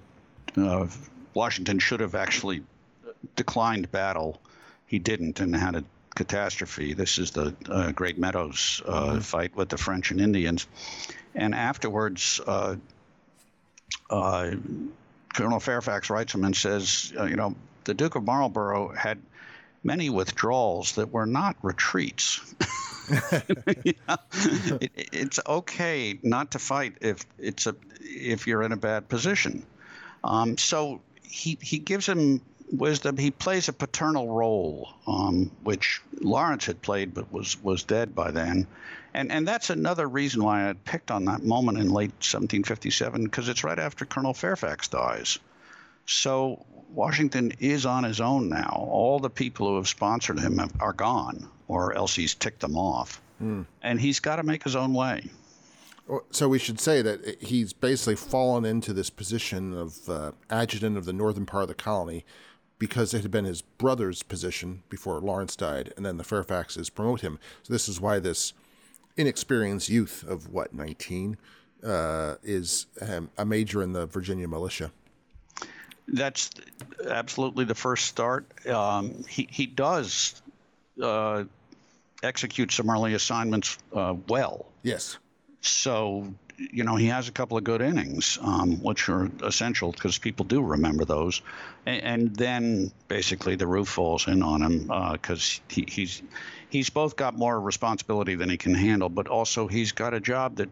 uh, 0.56 0.86
Washington 1.32 1.78
should 1.78 2.00
have 2.00 2.14
actually 2.14 2.62
declined 3.36 3.90
battle, 3.90 4.40
he 4.92 4.98
didn't 4.98 5.40
and 5.40 5.56
had 5.56 5.74
a 5.74 5.84
catastrophe. 6.14 6.92
This 6.92 7.18
is 7.18 7.30
the 7.30 7.56
uh, 7.66 7.92
Great 7.92 8.18
Meadows 8.18 8.82
uh, 8.84 8.92
mm-hmm. 8.92 9.18
fight 9.20 9.56
with 9.56 9.70
the 9.70 9.78
French 9.78 10.10
and 10.10 10.20
Indians. 10.20 10.66
And 11.34 11.54
afterwards, 11.54 12.40
uh, 12.46 12.76
uh 14.10 14.50
Colonel 15.34 15.60
Fairfax 15.60 16.10
writes 16.10 16.34
him 16.34 16.44
and 16.44 16.54
says, 16.54 17.10
uh, 17.18 17.24
you 17.24 17.36
know, 17.36 17.54
the 17.84 17.94
Duke 17.94 18.16
of 18.16 18.24
Marlborough 18.24 18.92
had 18.94 19.18
many 19.82 20.10
withdrawals 20.10 20.92
that 20.96 21.10
were 21.10 21.24
not 21.24 21.56
retreats. 21.62 22.54
it, 23.10 23.96
it's 24.94 25.40
okay 25.46 26.18
not 26.22 26.50
to 26.50 26.58
fight 26.58 26.96
if 27.00 27.24
it's 27.38 27.66
a 27.66 27.74
if 27.98 28.46
you're 28.46 28.62
in 28.62 28.72
a 28.72 28.76
bad 28.76 29.08
position. 29.08 29.64
Um, 30.22 30.58
so 30.58 31.00
he 31.22 31.56
he 31.62 31.78
gives 31.78 32.06
him 32.06 32.42
wisdom. 32.72 33.16
He 33.16 33.30
plays 33.30 33.68
a 33.68 33.72
paternal 33.72 34.28
role, 34.28 34.88
um, 35.06 35.50
which 35.62 36.00
Lawrence 36.20 36.66
had 36.66 36.82
played 36.82 37.14
but 37.14 37.32
was 37.32 37.62
was 37.62 37.84
dead 37.84 38.14
by 38.14 38.30
then, 38.30 38.66
and 39.14 39.30
and 39.30 39.46
that's 39.46 39.70
another 39.70 40.08
reason 40.08 40.42
why 40.42 40.68
I 40.68 40.72
picked 40.72 41.10
on 41.10 41.26
that 41.26 41.44
moment 41.44 41.78
in 41.78 41.90
late 41.90 42.12
1757 42.12 43.24
because 43.24 43.48
it's 43.48 43.64
right 43.64 43.78
after 43.78 44.04
Colonel 44.04 44.34
Fairfax 44.34 44.88
dies. 44.88 45.38
So 46.06 46.64
Washington 46.90 47.52
is 47.60 47.86
on 47.86 48.04
his 48.04 48.20
own 48.20 48.48
now. 48.48 48.86
All 48.90 49.18
the 49.20 49.30
people 49.30 49.68
who 49.68 49.76
have 49.76 49.88
sponsored 49.88 50.40
him 50.40 50.60
are 50.80 50.92
gone, 50.92 51.48
or 51.68 51.94
else 51.94 52.14
he's 52.14 52.34
ticked 52.34 52.60
them 52.60 52.76
off. 52.76 53.20
Mm. 53.42 53.66
And 53.82 54.00
he's 54.00 54.20
got 54.20 54.36
to 54.36 54.42
make 54.42 54.62
his 54.62 54.76
own 54.76 54.92
way. 54.94 55.30
So 56.30 56.48
we 56.48 56.58
should 56.58 56.80
say 56.80 57.00
that 57.00 57.42
he's 57.42 57.72
basically 57.72 58.16
fallen 58.16 58.64
into 58.64 58.92
this 58.92 59.08
position 59.08 59.72
of 59.72 60.08
uh, 60.08 60.32
adjutant 60.50 60.96
of 60.96 61.04
the 61.04 61.12
northern 61.12 61.46
part 61.46 61.62
of 61.62 61.68
the 61.68 61.74
colony 61.74 62.24
because 62.82 63.14
it 63.14 63.22
had 63.22 63.30
been 63.30 63.44
his 63.44 63.62
brother's 63.62 64.24
position 64.24 64.82
before 64.88 65.20
Lawrence 65.20 65.54
died, 65.54 65.92
and 65.96 66.04
then 66.04 66.16
the 66.16 66.24
Fairfaxes 66.24 66.92
promote 66.92 67.20
him. 67.20 67.38
So 67.62 67.72
this 67.72 67.88
is 67.88 68.00
why 68.00 68.18
this 68.18 68.54
inexperienced 69.16 69.88
youth 69.88 70.24
of 70.26 70.52
what 70.52 70.74
19 70.74 71.36
uh, 71.84 72.34
is 72.42 72.86
um, 73.00 73.30
a 73.38 73.44
major 73.44 73.84
in 73.84 73.92
the 73.92 74.06
Virginia 74.06 74.48
militia 74.48 74.90
that's 76.08 76.50
absolutely 77.08 77.64
the 77.64 77.76
first 77.76 78.06
start. 78.06 78.44
Um, 78.66 79.22
he 79.28 79.46
he 79.48 79.66
does 79.66 80.42
uh, 81.00 81.44
execute 82.24 82.72
some 82.72 82.90
early 82.90 83.14
assignments 83.14 83.78
uh, 83.94 84.16
well. 84.26 84.66
Yes. 84.82 85.18
So 85.60 86.34
you 86.70 86.84
know 86.84 86.96
he 86.96 87.06
has 87.06 87.28
a 87.28 87.32
couple 87.32 87.56
of 87.56 87.64
good 87.64 87.80
innings, 87.80 88.38
um, 88.42 88.82
which 88.82 89.08
are 89.08 89.30
essential 89.42 89.92
because 89.92 90.18
people 90.18 90.44
do 90.44 90.62
remember 90.62 91.04
those, 91.04 91.42
and, 91.86 92.02
and, 92.02 92.36
then 92.36 92.92
basically 93.08 93.56
the 93.56 93.66
roof 93.66 93.88
falls 93.88 94.28
in 94.28 94.42
on 94.42 94.62
him 94.62 95.12
because 95.12 95.60
uh, 95.60 95.72
he, 95.74 95.86
he's 95.88 96.22
he's 96.70 96.90
both 96.90 97.16
got 97.16 97.36
more 97.36 97.60
responsibility 97.60 98.34
than 98.34 98.48
he 98.48 98.56
can 98.56 98.74
handle, 98.74 99.08
but 99.08 99.28
also 99.28 99.66
he's 99.66 99.92
got 99.92 100.14
a 100.14 100.20
job 100.20 100.56
that 100.56 100.68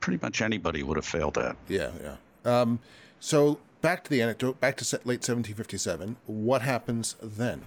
pretty 0.00 0.18
much 0.22 0.42
anybody 0.42 0.82
would 0.82 0.96
have 0.96 1.06
failed 1.06 1.38
at. 1.38 1.56
Yeah, 1.68 1.90
yeah. 2.02 2.16
Um, 2.44 2.78
so 3.20 3.58
back 3.80 4.04
to 4.04 4.10
the 4.10 4.22
anecdote, 4.22 4.60
back 4.60 4.76
to 4.78 4.84
late 5.04 5.20
1757. 5.20 6.16
What 6.26 6.62
happens 6.62 7.16
then? 7.22 7.62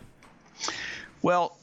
Well, 1.22 1.58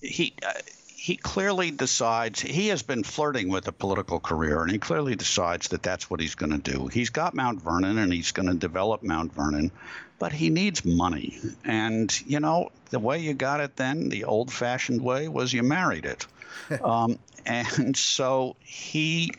he. 0.00 0.34
Uh, 0.44 0.52
he 1.00 1.16
clearly 1.16 1.70
decides 1.70 2.42
he 2.42 2.68
has 2.68 2.82
been 2.82 3.02
flirting 3.02 3.48
with 3.48 3.66
a 3.66 3.72
political 3.72 4.20
career 4.20 4.60
and 4.60 4.70
he 4.70 4.76
clearly 4.76 5.16
decides 5.16 5.68
that 5.68 5.82
that's 5.82 6.10
what 6.10 6.20
he's 6.20 6.34
going 6.34 6.52
to 6.52 6.58
do. 6.58 6.88
He's 6.88 7.08
got 7.08 7.32
Mount 7.32 7.62
Vernon 7.62 7.96
and 7.96 8.12
he's 8.12 8.32
going 8.32 8.50
to 8.50 8.54
develop 8.54 9.02
Mount 9.02 9.32
Vernon, 9.32 9.72
but 10.18 10.30
he 10.30 10.50
needs 10.50 10.84
money. 10.84 11.38
And, 11.64 12.14
you 12.26 12.38
know, 12.38 12.70
the 12.90 12.98
way 12.98 13.20
you 13.20 13.32
got 13.32 13.60
it 13.60 13.76
then, 13.76 14.10
the 14.10 14.24
old 14.24 14.52
fashioned 14.52 15.00
way, 15.00 15.26
was 15.26 15.54
you 15.54 15.62
married 15.62 16.04
it. 16.04 16.26
um, 16.84 17.18
and 17.46 17.96
so 17.96 18.56
he 18.60 19.32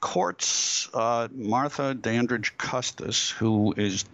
courts 0.00 0.90
uh, 0.92 1.28
Martha 1.32 1.94
Dandridge 1.94 2.52
Custis, 2.58 3.30
who 3.30 3.72
is 3.78 4.04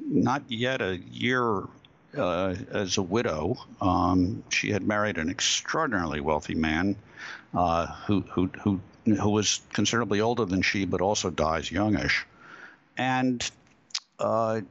not 0.00 0.44
yet 0.48 0.80
a 0.80 0.96
year 0.96 1.64
uh, 2.16 2.54
as 2.70 2.98
a 2.98 3.02
widow. 3.02 3.56
Um, 3.80 4.42
she 4.50 4.70
had 4.70 4.86
married 4.86 5.18
an 5.18 5.30
extraordinarily 5.30 6.20
wealthy 6.20 6.54
man 6.54 6.96
uh, 7.54 7.86
who, 8.06 8.20
who, 8.22 8.50
who, 8.62 8.80
who 9.04 9.30
was 9.30 9.60
considerably 9.72 10.20
older 10.20 10.44
than 10.44 10.62
she, 10.62 10.84
but 10.84 11.00
also 11.00 11.30
dies 11.30 11.70
youngish. 11.70 12.26
And 12.96 13.48
uh, 14.18 14.62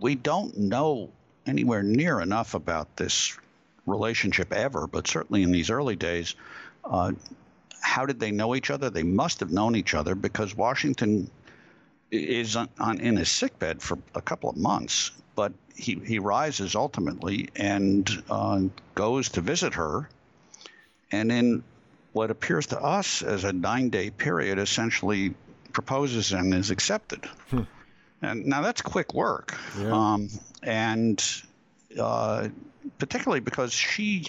we 0.00 0.14
don't 0.14 0.56
know 0.56 1.10
anywhere 1.46 1.82
near 1.82 2.20
enough 2.20 2.54
about 2.54 2.96
this 2.96 3.38
relationship 3.86 4.52
ever, 4.52 4.86
but 4.86 5.06
certainly 5.06 5.42
in 5.42 5.52
these 5.52 5.70
early 5.70 5.96
days, 5.96 6.34
uh, 6.84 7.12
how 7.80 8.04
did 8.04 8.18
they 8.18 8.30
know 8.30 8.54
each 8.54 8.70
other? 8.70 8.90
They 8.90 9.02
must 9.02 9.40
have 9.40 9.52
known 9.52 9.76
each 9.76 9.94
other 9.94 10.14
because 10.14 10.56
Washington 10.56 11.30
is 12.10 12.56
on, 12.56 12.68
on 12.78 13.00
in 13.00 13.16
his 13.16 13.28
sickbed 13.28 13.82
for 13.82 13.98
a 14.14 14.20
couple 14.20 14.50
of 14.50 14.56
months, 14.56 15.12
but 15.36 15.52
he, 15.76 15.94
he 16.04 16.18
rises 16.18 16.74
ultimately 16.74 17.50
and 17.54 18.10
uh, 18.28 18.62
goes 18.96 19.28
to 19.28 19.40
visit 19.40 19.74
her. 19.74 20.08
And 21.12 21.30
in 21.30 21.62
what 22.12 22.30
appears 22.30 22.68
to 22.68 22.80
us 22.80 23.22
as 23.22 23.44
a 23.44 23.52
nine 23.52 23.90
day 23.90 24.10
period, 24.10 24.58
essentially 24.58 25.34
proposes 25.72 26.32
and 26.32 26.52
is 26.54 26.70
accepted. 26.70 27.26
Hmm. 27.50 27.62
And 28.22 28.46
now 28.46 28.62
that's 28.62 28.82
quick 28.82 29.14
work. 29.14 29.56
Yeah. 29.78 29.92
Um, 29.92 30.30
and 30.62 31.22
uh, 32.00 32.48
particularly 32.98 33.40
because 33.40 33.72
she 33.72 34.24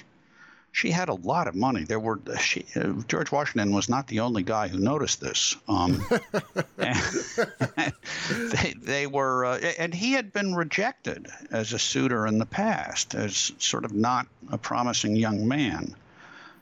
she 0.77 0.91
had 0.91 1.09
a 1.09 1.15
lot 1.15 1.47
of 1.47 1.55
money. 1.55 1.85
There 1.85 1.99
were 1.99 2.19
she, 2.39 2.63
uh, 2.75 2.93
George 3.07 3.31
Washington 3.31 3.73
was 3.73 3.89
not 3.89 4.05
the 4.05 4.19
only 4.19 4.43
guy 4.43 4.67
who 4.67 4.77
noticed 4.77 5.19
this. 5.19 5.55
Um, 5.67 6.05
they, 6.77 8.75
they 8.79 9.07
were, 9.07 9.45
uh, 9.45 9.57
and 9.79 9.91
he 9.91 10.11
had 10.11 10.31
been 10.31 10.53
rejected 10.53 11.29
as 11.49 11.73
a 11.73 11.79
suitor 11.79 12.27
in 12.27 12.37
the 12.37 12.45
past, 12.45 13.15
as 13.15 13.51
sort 13.57 13.85
of 13.85 13.93
not 13.93 14.27
a 14.51 14.59
promising 14.59 15.15
young 15.15 15.47
man. 15.47 15.95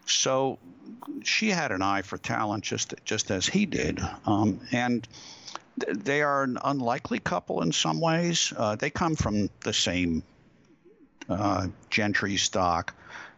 So 0.06 0.60
she 1.24 1.50
had 1.50 1.74
an 1.74 1.82
eye 1.82 2.04
for 2.04 2.18
talent, 2.18 2.64
just 2.64 2.94
just 3.04 3.32
as 3.32 3.46
he 3.46 3.66
did, 3.66 4.00
um, 4.26 4.62
and 4.72 5.06
they 5.90 6.22
are 6.22 6.44
an 6.44 6.58
unlikely 6.64 7.20
couple 7.20 7.64
in 7.64 7.74
some 7.74 8.00
ways. 8.00 8.54
Uh, 8.56 8.78
they 8.78 8.92
come 8.92 9.18
from 9.18 9.50
the 9.66 9.74
same 9.74 10.24
uh, 11.28 11.68
gentry 11.90 12.38
stock 12.38 12.94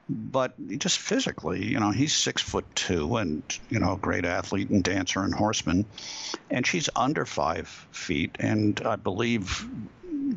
but 0.10 0.54
just 0.80 1.00
physically, 1.00 1.66
you 1.66 1.80
know, 1.80 1.92
he's 1.92 2.16
six 2.16 2.42
foot 2.42 2.66
two 2.76 3.18
and, 3.18 3.44
you 3.70 3.80
know, 3.80 3.94
a 3.94 3.98
great 3.98 4.26
athlete 4.26 4.70
and 4.70 4.84
dancer 4.84 5.22
and 5.24 5.34
horseman. 5.34 5.86
And 6.50 6.66
she's 6.66 6.90
under 6.96 7.26
five 7.26 7.68
feet 7.92 8.38
and 8.40 8.80
I 8.86 8.96
believe 8.96 9.68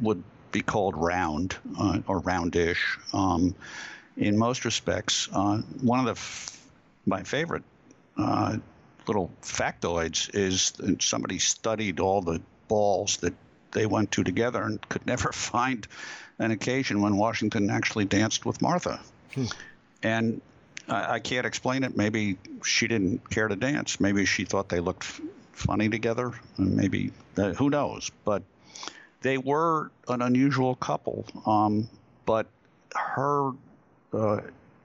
would 0.01 0.23
be 0.51 0.61
called 0.61 0.97
round 0.97 1.57
uh, 1.79 2.01
or 2.07 2.21
roundish 2.21 2.99
um, 3.13 3.55
in 4.17 4.37
most 4.37 4.65
respects. 4.65 5.29
Uh, 5.33 5.59
one 5.81 6.01
of 6.01 6.07
the 6.07 6.13
f- 6.13 6.61
my 7.07 7.23
favorite 7.23 7.63
uh, 8.17 8.57
little 9.07 9.31
factoids 9.43 10.35
is 10.35 10.73
that 10.73 11.03
somebody 11.03 11.39
studied 11.39 12.01
all 12.01 12.21
the 12.21 12.41
balls 12.69 13.19
that 13.19 13.35
they 13.73 13.87
went 13.87 14.11
to 14.13 14.25
together 14.25 14.63
and 14.63 14.87
could 14.89 15.07
never 15.07 15.31
find 15.33 15.87
an 16.41 16.51
occasion 16.51 17.01
when 17.01 17.17
Washington 17.17 17.71
actually 17.71 18.05
danced 18.05 18.45
with 18.45 18.61
Martha. 18.61 19.01
Hmm. 19.35 19.45
And 20.03 20.41
I, 20.89 21.15
I, 21.15 21.19
can't 21.21 21.47
explain 21.47 21.85
it. 21.85 21.97
Maybe 21.97 22.37
she 22.65 22.89
didn't 22.89 23.29
care 23.31 23.49
to 23.49 23.57
dance. 23.57 24.01
Maybe 24.01 24.25
she 24.25 24.45
thought 24.45 24.69
they 24.69 24.81
looked 24.81 25.05
f- 25.05 25.21
funny 25.53 25.89
together. 25.89 26.33
Maybe 26.59 27.13
uh, 27.37 27.53
who 27.53 27.71
knows? 27.71 28.11
But 28.25 28.43
they 29.23 29.39
were 29.39 29.91
an 30.09 30.23
unusual 30.23 30.75
couple. 30.77 31.27
Um, 31.47 31.89
but 32.27 32.47
her 32.95 33.53
uh, 34.13 34.41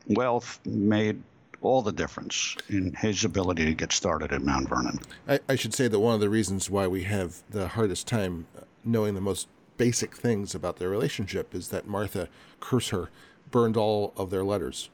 wealth 0.07 0.59
made 0.65 1.21
all 1.61 1.81
the 1.81 1.91
difference 1.91 2.55
in 2.69 2.93
his 2.93 3.23
ability 3.23 3.65
to 3.65 3.73
get 3.73 3.91
started 3.91 4.31
at 4.31 4.41
Mount 4.43 4.69
Vernon. 4.69 4.99
I, 5.27 5.39
I, 5.49 5.55
should 5.55 5.73
say 5.73 5.87
that 5.87 5.99
one 5.99 6.13
of 6.13 6.19
the 6.19 6.29
reasons 6.29 6.69
why 6.69 6.85
we 6.87 7.03
have 7.03 7.41
the 7.49 7.69
hardest 7.69 8.07
time 8.07 8.45
knowing 8.83 9.15
the 9.15 9.21
most 9.21 9.47
basic 9.77 10.15
things 10.15 10.53
about 10.53 10.77
their 10.77 10.89
relationship 10.89 11.55
is 11.55 11.69
that 11.69 11.87
Martha 11.87 12.29
Curser 12.59 13.09
burned 13.55 13.77
all 13.77 14.13
of 14.17 14.29
their 14.29 14.43
letters. 14.43 14.89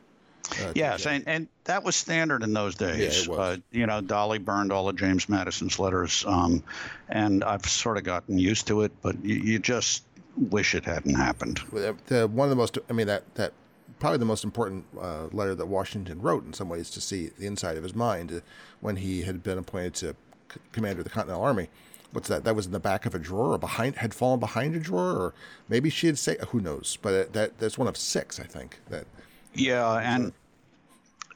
Uh, 0.62 0.72
yes, 0.76 1.08
and, 1.08 1.28
and 1.28 1.48
that 1.64 1.84
was 1.84 1.96
standard 1.96 2.44
in 2.44 2.54
those 2.54 2.76
days. 2.76 3.26
Yeah, 3.28 3.34
uh, 3.34 3.58
you 3.72 3.88
know, 3.88 4.02
Dolley 4.02 4.38
burned 4.38 4.72
all 4.72 4.88
of 4.88 4.96
James 4.98 5.28
Madison's 5.28 5.80
letters, 5.80 6.24
um, 6.28 6.64
and 7.10 7.44
I've 7.44 7.66
sort 7.66 7.98
of 7.98 8.04
gotten 8.04 8.38
used 8.38 8.68
to 8.68 8.84
it, 8.84 8.92
but 9.02 9.16
you, 9.26 9.36
you 9.38 9.58
just 9.58 10.04
wish 10.38 10.76
it 10.76 10.86
hadn't 10.86 11.16
happened. 11.16 11.60
The, 11.72 12.28
one 12.28 12.46
of 12.46 12.52
the 12.52 12.56
most, 12.56 12.78
I 12.88 12.94
mean, 12.94 13.08
that, 13.08 13.24
that 13.34 13.54
probably 13.98 14.20
the 14.20 14.26
most 14.26 14.44
important 14.44 14.86
uh, 15.00 15.26
letter 15.32 15.56
that 15.56 15.66
Washington 15.66 16.22
wrote 16.22 16.46
in 16.46 16.54
some 16.54 16.70
ways 16.70 16.92
to 16.92 17.02
see 17.02 17.32
the 17.40 17.48
inside 17.48 17.78
of 17.78 17.84
his 17.84 17.96
mind 17.96 18.32
uh, 18.32 18.42
when 18.80 18.98
he 18.98 19.24
had 19.24 19.42
been 19.42 19.58
appointed 19.58 19.96
to 19.96 20.16
c- 20.54 20.60
commander 20.72 21.00
of 21.00 21.06
the 21.06 21.10
Continental 21.10 21.44
Army 21.44 21.68
what's 22.12 22.28
that? 22.28 22.44
That 22.44 22.56
was 22.56 22.66
in 22.66 22.72
the 22.72 22.80
back 22.80 23.06
of 23.06 23.16
a 23.16 23.20
drawer 23.20 23.54
or 23.54 23.58
behind 23.58 23.98
had 23.98 24.14
fallen 24.14 24.40
behind 24.40 24.76
a 24.76 24.80
drawer, 24.80 25.12
or 25.12 25.34
maybe 25.70 25.90
she 25.90 26.08
had 26.08 26.18
say 26.18 26.38
who 26.50 26.60
knows. 26.60 26.98
But 27.02 27.34
that 27.34 27.58
that's 27.58 27.78
one 27.78 27.88
of 27.88 27.98
six, 27.98 28.40
I 28.40 28.44
think. 28.44 28.80
That 28.90 29.06
yeah, 29.54 29.96
and 29.98 30.34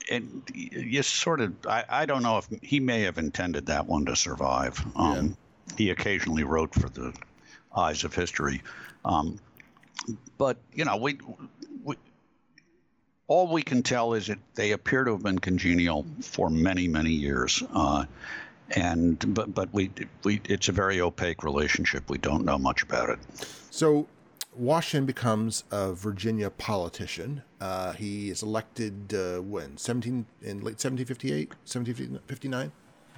and 0.10 0.44
you 0.54 1.04
sort 1.04 1.42
of 1.42 1.54
I, 1.68 1.84
I 1.90 2.06
don't 2.06 2.24
know 2.24 2.38
if 2.38 2.48
he 2.62 2.80
may 2.80 3.02
have 3.02 3.18
intended 3.18 3.66
that 3.68 3.86
one 3.86 4.06
to 4.06 4.16
survive. 4.16 4.84
Um, 4.96 5.38
yeah. 5.70 5.76
He 5.78 5.90
occasionally 5.90 6.44
wrote 6.44 6.74
for 6.74 6.90
the 6.90 7.14
Eyes 7.76 8.04
of 8.04 8.14
History, 8.14 8.62
um, 9.04 9.40
but 10.38 10.58
you 10.74 10.86
know 10.86 10.98
we, 10.98 11.18
we 11.84 11.96
all 13.28 13.52
we 13.52 13.64
can 13.64 13.82
tell 13.82 14.14
is 14.14 14.28
that 14.28 14.40
they 14.54 14.72
appear 14.72 15.04
to 15.04 15.12
have 15.12 15.24
been 15.24 15.40
congenial 15.40 16.06
for 16.22 16.50
many 16.50 16.88
many 16.88 17.12
years. 17.12 17.64
Uh, 17.74 18.06
and 18.72 19.34
but 19.34 19.54
but 19.54 19.74
we 19.74 19.92
we 20.24 20.42
it's 20.46 20.70
a 20.70 20.72
very 20.72 21.02
opaque 21.02 21.44
relationship. 21.44 22.10
We 22.10 22.18
don't 22.18 22.46
know 22.46 22.58
much 22.58 22.84
about 22.84 23.10
it. 23.10 23.20
So 23.70 24.08
Washington 24.56 25.06
becomes 25.06 25.64
a 25.72 25.94
Virginia 25.94 26.50
politician. 26.50 27.44
Uh, 27.60 27.94
he 27.94 28.30
is 28.30 28.42
elected 28.42 29.14
uh, 29.14 29.42
when 29.42 29.78
17 29.78 30.26
in 30.42 30.58
late 30.60 30.80
1758, 30.82 31.50
1759. 31.50 32.72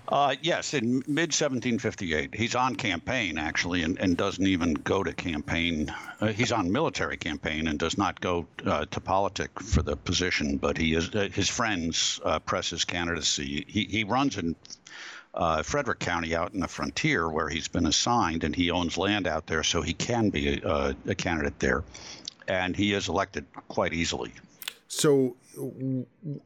Uh, 0.09 0.35
yes, 0.41 0.73
in 0.73 1.03
mid 1.05 1.33
1758. 1.33 2.33
He's 2.33 2.55
on 2.55 2.75
campaign, 2.75 3.37
actually, 3.37 3.83
and, 3.83 3.99
and 3.99 4.15
doesn't 4.15 4.47
even 4.47 4.73
go 4.73 5.03
to 5.03 5.13
campaign. 5.13 5.93
Uh, 6.21 6.27
he's 6.27 6.53
on 6.53 6.71
military 6.71 7.17
campaign 7.17 7.67
and 7.67 7.77
does 7.77 7.97
not 7.97 8.21
go 8.21 8.47
uh, 8.65 8.85
to 8.85 9.01
politics 9.01 9.69
for 9.69 9.81
the 9.81 9.97
position, 9.97 10.57
but 10.57 10.77
he 10.77 10.93
is, 10.93 11.13
uh, 11.13 11.27
his 11.33 11.49
friends 11.49 12.21
uh, 12.23 12.39
press 12.39 12.69
his 12.69 12.85
candidacy. 12.85 13.65
He, 13.67 13.83
he 13.83 14.03
runs 14.05 14.37
in 14.37 14.55
uh, 15.37 15.61
Frederick 15.61 15.99
County 15.99 16.35
out 16.35 16.53
in 16.53 16.59
the 16.59 16.67
frontier 16.67 17.29
where 17.29 17.47
he's 17.47 17.67
been 17.67 17.85
assigned, 17.85 18.43
and 18.43 18.55
he 18.55 18.71
owns 18.71 18.97
land 18.97 19.27
out 19.27 19.45
there, 19.47 19.63
so 19.63 19.81
he 19.81 19.93
can 19.93 20.29
be 20.29 20.59
a, 20.61 20.95
a 21.07 21.15
candidate 21.15 21.59
there. 21.59 21.83
And 22.47 22.75
he 22.75 22.93
is 22.93 23.07
elected 23.07 23.45
quite 23.67 23.93
easily. 23.93 24.33
So 24.87 25.35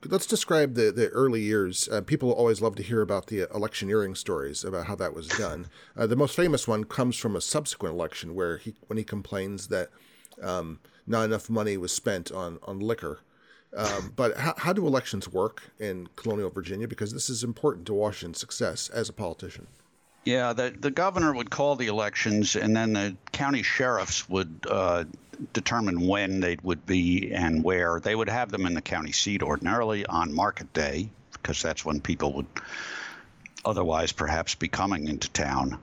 let's 0.05 0.25
describe 0.25 0.73
the, 0.73 0.91
the 0.91 1.07
early 1.09 1.41
years. 1.41 1.87
Uh, 1.87 2.01
people 2.01 2.31
always 2.31 2.61
love 2.61 2.75
to 2.75 2.83
hear 2.83 3.01
about 3.01 3.27
the 3.27 3.47
electioneering 3.53 4.15
stories 4.15 4.63
about 4.63 4.87
how 4.87 4.95
that 4.95 5.13
was 5.13 5.27
done. 5.27 5.67
Uh, 5.95 6.07
the 6.07 6.15
most 6.15 6.35
famous 6.35 6.67
one 6.67 6.83
comes 6.83 7.15
from 7.15 7.35
a 7.35 7.41
subsequent 7.41 7.95
election 7.95 8.35
where 8.35 8.57
he 8.57 8.73
when 8.87 8.97
he 8.97 9.03
complains 9.03 9.67
that 9.67 9.89
um, 10.41 10.79
not 11.05 11.23
enough 11.23 11.49
money 11.49 11.77
was 11.77 11.91
spent 11.91 12.31
on 12.31 12.59
on 12.63 12.79
liquor 12.79 13.19
um, 13.75 14.13
but 14.15 14.37
how, 14.37 14.53
how 14.57 14.73
do 14.73 14.85
elections 14.85 15.29
work 15.29 15.63
in 15.79 16.07
colonial 16.15 16.49
Virginia? 16.49 16.87
Because 16.87 17.13
this 17.13 17.29
is 17.29 17.43
important 17.43 17.85
to 17.87 17.93
Washington's 17.93 18.39
success 18.39 18.89
as 18.89 19.09
a 19.09 19.13
politician. 19.13 19.67
Yeah, 20.23 20.53
the, 20.53 20.75
the 20.77 20.91
governor 20.91 21.33
would 21.33 21.49
call 21.49 21.75
the 21.75 21.87
elections, 21.87 22.55
and 22.55 22.75
then 22.75 22.93
the 22.93 23.15
county 23.31 23.63
sheriffs 23.63 24.29
would 24.29 24.67
uh, 24.69 25.05
determine 25.53 26.07
when 26.07 26.41
they 26.41 26.57
would 26.61 26.85
be 26.85 27.31
and 27.33 27.63
where. 27.63 27.99
They 27.99 28.15
would 28.15 28.29
have 28.29 28.51
them 28.51 28.65
in 28.65 28.73
the 28.75 28.81
county 28.81 29.13
seat 29.13 29.41
ordinarily 29.41 30.05
on 30.05 30.33
market 30.33 30.71
day, 30.73 31.09
because 31.31 31.61
that's 31.61 31.83
when 31.83 32.01
people 32.01 32.33
would 32.33 32.45
otherwise 33.65 34.11
perhaps 34.11 34.53
be 34.53 34.67
coming 34.67 35.07
into 35.07 35.29
town. 35.29 35.79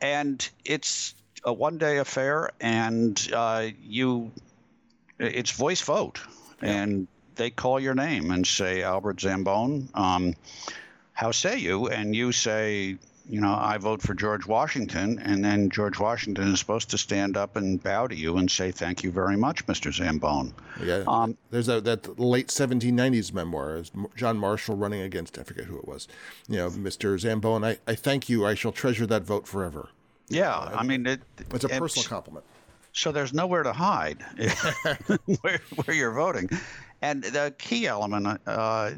And 0.00 0.48
it's 0.64 1.14
a 1.44 1.52
one 1.52 1.78
day 1.78 1.98
affair, 1.98 2.50
and 2.60 3.30
uh, 3.32 3.68
you 3.80 4.32
it's 5.18 5.52
voice 5.52 5.82
vote. 5.82 6.20
And 6.60 7.06
they 7.36 7.50
call 7.50 7.78
your 7.80 7.94
name 7.94 8.30
and 8.30 8.46
say, 8.46 8.82
Albert 8.82 9.18
Zambone, 9.18 9.88
um, 9.96 10.34
how 11.12 11.30
say 11.30 11.58
you? 11.58 11.88
And 11.88 12.14
you 12.14 12.32
say, 12.32 12.98
you 13.28 13.40
know, 13.40 13.56
I 13.58 13.78
vote 13.78 14.02
for 14.02 14.14
George 14.14 14.46
Washington. 14.46 15.18
And 15.18 15.44
then 15.44 15.70
George 15.70 15.98
Washington 15.98 16.52
is 16.52 16.60
supposed 16.60 16.90
to 16.90 16.98
stand 16.98 17.36
up 17.36 17.56
and 17.56 17.82
bow 17.82 18.06
to 18.06 18.14
you 18.14 18.36
and 18.36 18.50
say, 18.50 18.70
thank 18.70 19.02
you 19.02 19.10
very 19.10 19.36
much, 19.36 19.66
Mr. 19.66 19.90
Zambone. 19.90 20.52
Yeah. 20.84 21.04
Um, 21.06 21.36
There's 21.50 21.68
a, 21.68 21.80
that 21.80 22.18
late 22.18 22.48
1790s 22.48 23.32
memoir, 23.32 23.82
John 24.14 24.36
Marshall 24.38 24.76
running 24.76 25.00
against, 25.00 25.38
I 25.38 25.42
forget 25.42 25.64
who 25.64 25.78
it 25.78 25.88
was, 25.88 26.06
you 26.48 26.56
know, 26.56 26.70
Mr. 26.70 27.18
Zambone, 27.18 27.66
I, 27.66 27.78
I 27.90 27.94
thank 27.94 28.28
you. 28.28 28.46
I 28.46 28.54
shall 28.54 28.72
treasure 28.72 29.06
that 29.06 29.22
vote 29.22 29.46
forever. 29.48 29.88
Yeah. 30.28 30.54
Uh, 30.54 30.76
I 30.76 30.82
mean, 30.84 31.06
it, 31.06 31.20
it's 31.52 31.64
a 31.64 31.68
personal 31.68 32.08
compliment. 32.08 32.44
So 32.92 33.12
there's 33.12 33.34
nowhere 33.34 33.62
to 33.62 33.74
hide 33.74 34.22
where, 35.42 35.60
where 35.84 35.94
you're 35.94 36.14
voting. 36.14 36.48
And 37.02 37.22
the 37.22 37.54
key 37.58 37.86
element, 37.86 38.40
uh, 38.46 38.92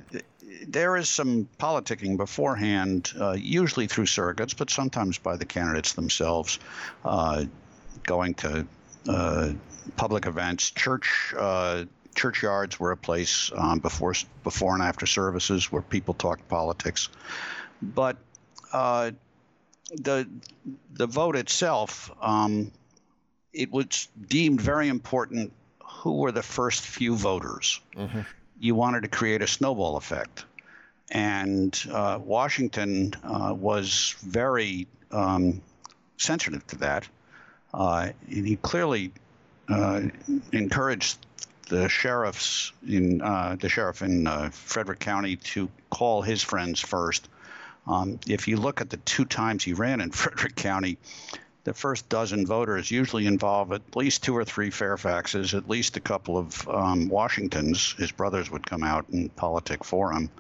there 0.67 0.97
is 0.97 1.09
some 1.09 1.49
politicking 1.59 2.17
beforehand, 2.17 3.13
uh, 3.19 3.33
usually 3.33 3.87
through 3.87 4.07
surrogates, 4.07 4.57
but 4.57 4.71
sometimes 4.71 5.19
by 5.19 5.37
the 5.37 5.45
candidates 5.45 5.95
themselves, 5.95 6.59
uh, 7.05 7.45
going 8.05 8.35
to 8.35 8.67
uh, 9.09 9.53
public 9.97 10.27
events. 10.27 10.71
Church 10.71 11.35
uh, 11.37 11.85
churchyards 12.15 12.81
were 12.81 12.93
a 12.93 12.97
place 12.97 13.51
um, 13.57 13.79
before 13.79 14.15
before 14.45 14.75
and 14.75 14.83
after 14.83 15.07
services 15.07 15.71
where 15.71 15.83
people 15.83 16.15
talked 16.15 16.49
politics, 16.49 17.09
but 17.83 18.17
uh, 18.73 19.11
the 19.91 20.29
the 20.93 21.07
vote 21.07 21.37
itself. 21.37 22.11
Um, 22.21 22.73
it 23.53 23.73
was 23.73 24.09
deemed 24.29 24.61
very 24.61 24.89
important 24.89 25.53
who 25.99 26.19
were 26.19 26.33
the 26.33 26.43
first 26.43 26.83
few 26.87 27.17
voters. 27.17 27.81
Mm-hmm. 27.97 28.21
You 28.61 28.75
wanted 28.75 29.03
to 29.03 29.09
create 29.09 29.43
a 29.43 29.47
snowball 29.47 29.97
effect. 29.97 30.45
And 31.11 31.79
uh, 31.91 32.19
Washington 32.23 33.15
uh, 33.25 33.55
was 33.55 34.15
very 34.21 34.87
um, 35.11 35.61
sensitive 36.17 36.67
to 36.69 36.77
that. 36.79 37.09
Uh, 37.73 38.11
and 38.29 38.47
he 38.47 38.57
clearly 38.57 39.13
uh, 39.69 40.03
encouraged 40.53 41.19
the 41.69 41.89
sheriffs 41.89 42.73
in 42.87 43.21
uh, 43.21 43.57
the 43.61 43.69
sheriff 43.69 44.03
in 44.03 44.27
uh, 44.27 44.51
Frederick 44.51 45.01
County 45.01 45.37
to 45.37 45.69
call 45.91 46.23
his 46.23 46.43
friends 46.43 46.81
first. 46.81 47.29
Um, 47.87 48.21
if 48.27 48.49
you 48.49 48.57
look 48.57 48.81
at 48.81 48.91
the 48.91 48.97
two 48.99 49.25
times 49.25 49.65
he 49.65 49.73
ran 49.73 50.01
in 50.01 50.11
Frederick 50.23 50.55
County, 50.55 50.99
the 51.65 51.75
first 51.75 52.09
dozen 52.09 52.47
voters 52.47 52.91
usually 52.91 53.27
involve 53.27 53.73
at 53.73 53.97
least 53.97 54.23
two 54.23 54.37
or 54.37 54.45
three 54.45 54.71
Fairfaxes, 54.71 55.57
at 55.57 55.69
least 55.69 55.97
a 55.97 56.01
couple 56.01 56.39
of 56.39 56.69
um, 56.69 57.09
Washingtons. 57.09 57.95
His 57.99 58.13
brothers 58.13 58.51
would 58.51 58.67
come 58.67 58.83
out 58.83 59.09
and 59.09 59.35
politic 59.37 59.85
for 59.85 60.13
him, 60.13 60.31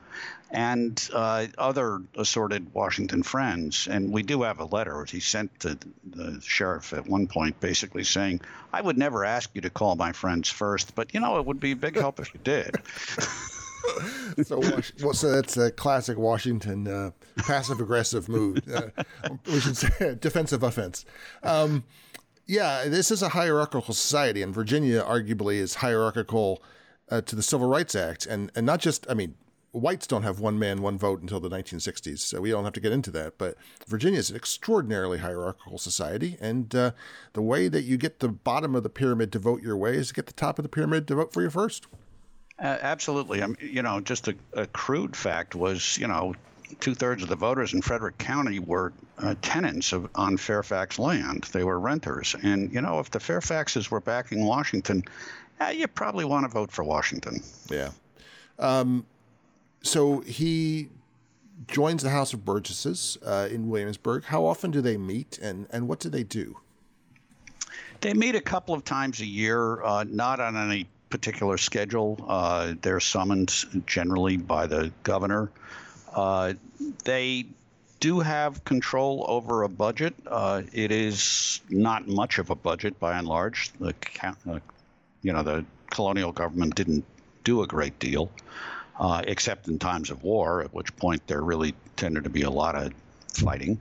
and 0.50 1.08
uh, 1.12 1.46
other 1.58 2.00
assorted 2.16 2.72
Washington 2.72 3.22
friends. 3.22 3.88
And 3.90 4.12
we 4.12 4.22
do 4.22 4.42
have 4.42 4.60
a 4.60 4.64
letter 4.64 5.04
he 5.04 5.20
sent 5.20 5.60
to 5.60 5.78
the 6.08 6.40
sheriff 6.40 6.92
at 6.92 7.06
one 7.06 7.26
point, 7.26 7.60
basically 7.60 8.04
saying, 8.04 8.40
"I 8.72 8.80
would 8.80 8.96
never 8.96 9.24
ask 9.24 9.50
you 9.54 9.60
to 9.62 9.70
call 9.70 9.96
my 9.96 10.12
friends 10.12 10.48
first, 10.48 10.94
but 10.94 11.12
you 11.14 11.20
know 11.20 11.38
it 11.38 11.46
would 11.46 11.60
be 11.60 11.72
a 11.72 11.76
big 11.76 11.96
help 11.96 12.20
if 12.20 12.32
you 12.32 12.40
did." 12.42 12.76
so, 14.42 14.58
well, 15.02 15.14
so 15.14 15.30
that's 15.30 15.56
a 15.56 15.70
classic 15.70 16.18
Washington 16.18 16.86
uh, 16.86 17.10
passive 17.38 17.80
aggressive 17.80 18.28
move. 18.28 18.58
Uh, 18.68 18.88
we 19.46 19.60
should 19.60 19.76
say 19.76 20.16
defensive 20.20 20.62
offense. 20.62 21.04
Um, 21.42 21.84
yeah, 22.46 22.84
this 22.86 23.10
is 23.10 23.22
a 23.22 23.30
hierarchical 23.30 23.94
society, 23.94 24.42
and 24.42 24.54
Virginia 24.54 25.02
arguably 25.02 25.56
is 25.56 25.76
hierarchical 25.76 26.62
uh, 27.10 27.20
to 27.22 27.36
the 27.36 27.42
Civil 27.42 27.68
Rights 27.68 27.94
Act, 27.94 28.26
and 28.26 28.50
and 28.54 28.66
not 28.66 28.80
just 28.80 29.06
I 29.10 29.14
mean. 29.14 29.34
Whites 29.70 30.06
don't 30.06 30.22
have 30.22 30.40
one 30.40 30.58
man, 30.58 30.80
one 30.80 30.96
vote 30.96 31.20
until 31.20 31.40
the 31.40 31.50
1960s, 31.50 32.20
so 32.20 32.40
we 32.40 32.50
don't 32.50 32.64
have 32.64 32.72
to 32.72 32.80
get 32.80 32.90
into 32.90 33.10
that. 33.10 33.36
But 33.36 33.54
Virginia 33.86 34.18
is 34.18 34.30
an 34.30 34.34
extraordinarily 34.34 35.18
hierarchical 35.18 35.76
society, 35.76 36.38
and 36.40 36.74
uh, 36.74 36.92
the 37.34 37.42
way 37.42 37.68
that 37.68 37.82
you 37.82 37.98
get 37.98 38.20
the 38.20 38.30
bottom 38.30 38.74
of 38.74 38.82
the 38.82 38.88
pyramid 38.88 39.30
to 39.32 39.38
vote 39.38 39.62
your 39.62 39.76
way 39.76 39.96
is 39.96 40.08
to 40.08 40.14
get 40.14 40.26
the 40.26 40.32
top 40.32 40.58
of 40.58 40.62
the 40.62 40.70
pyramid 40.70 41.06
to 41.08 41.16
vote 41.16 41.34
for 41.34 41.42
you 41.42 41.50
first. 41.50 41.86
Uh, 42.58 42.76
absolutely. 42.80 43.42
I 43.42 43.46
mean, 43.46 43.56
you 43.60 43.82
know, 43.82 44.00
just 44.00 44.28
a, 44.28 44.34
a 44.52 44.66
crude 44.66 45.14
fact 45.14 45.54
was, 45.54 45.96
you 45.96 46.08
know, 46.08 46.34
two 46.80 46.94
thirds 46.94 47.22
of 47.22 47.28
the 47.28 47.36
voters 47.36 47.72
in 47.72 47.82
Frederick 47.82 48.18
County 48.18 48.58
were 48.58 48.92
uh, 49.18 49.34
tenants 49.42 49.92
of, 49.92 50.08
on 50.14 50.36
Fairfax 50.36 50.98
land. 50.98 51.44
They 51.52 51.64
were 51.64 51.78
renters. 51.78 52.34
And, 52.42 52.72
you 52.72 52.80
know, 52.80 52.98
if 52.98 53.10
the 53.10 53.20
Fairfaxes 53.20 53.90
were 53.90 54.00
backing 54.00 54.44
Washington, 54.44 55.04
uh, 55.60 55.68
you 55.68 55.86
probably 55.86 56.24
want 56.24 56.44
to 56.44 56.48
vote 56.48 56.70
for 56.70 56.84
Washington. 56.84 57.42
Yeah. 57.70 57.90
Um, 58.58 59.06
so 59.82 60.20
he 60.20 60.88
joins 61.68 62.02
the 62.02 62.10
House 62.10 62.32
of 62.32 62.44
Burgesses 62.44 63.18
uh, 63.24 63.48
in 63.50 63.68
Williamsburg. 63.68 64.24
How 64.24 64.44
often 64.44 64.70
do 64.70 64.80
they 64.80 64.96
meet 64.96 65.38
and, 65.38 65.66
and 65.70 65.88
what 65.88 66.00
do 66.00 66.08
they 66.08 66.24
do? 66.24 66.58
They 68.00 68.14
meet 68.14 68.34
a 68.34 68.40
couple 68.40 68.74
of 68.74 68.84
times 68.84 69.20
a 69.20 69.26
year, 69.26 69.82
uh, 69.82 70.04
not 70.08 70.38
on 70.40 70.56
any 70.56 70.86
particular 71.10 71.58
schedule. 71.58 72.24
Uh, 72.28 72.74
they're 72.82 73.00
summoned 73.00 73.52
generally 73.86 74.36
by 74.36 74.66
the 74.66 74.92
governor. 75.02 75.50
Uh, 76.14 76.54
they 77.04 77.46
do 78.00 78.20
have 78.20 78.64
control 78.64 79.24
over 79.28 79.62
a 79.62 79.68
budget. 79.68 80.14
Uh, 80.26 80.62
it 80.72 80.92
is 80.92 81.60
not 81.68 82.06
much 82.06 82.38
of 82.38 82.50
a 82.50 82.54
budget 82.54 82.98
by 83.00 83.18
and 83.18 83.26
large. 83.26 83.70
The 83.80 83.94
uh, 84.22 84.58
you 85.22 85.32
know 85.32 85.42
the 85.42 85.64
colonial 85.90 86.32
government 86.32 86.74
didn't 86.74 87.04
do 87.44 87.62
a 87.62 87.66
great 87.66 87.98
deal, 87.98 88.30
uh, 88.98 89.22
except 89.26 89.68
in 89.68 89.78
times 89.78 90.10
of 90.10 90.22
war, 90.22 90.62
at 90.62 90.72
which 90.72 90.94
point 90.96 91.26
there 91.26 91.40
really 91.42 91.74
tended 91.96 92.24
to 92.24 92.30
be 92.30 92.42
a 92.42 92.50
lot 92.50 92.74
of 92.74 92.92
fighting. 93.32 93.80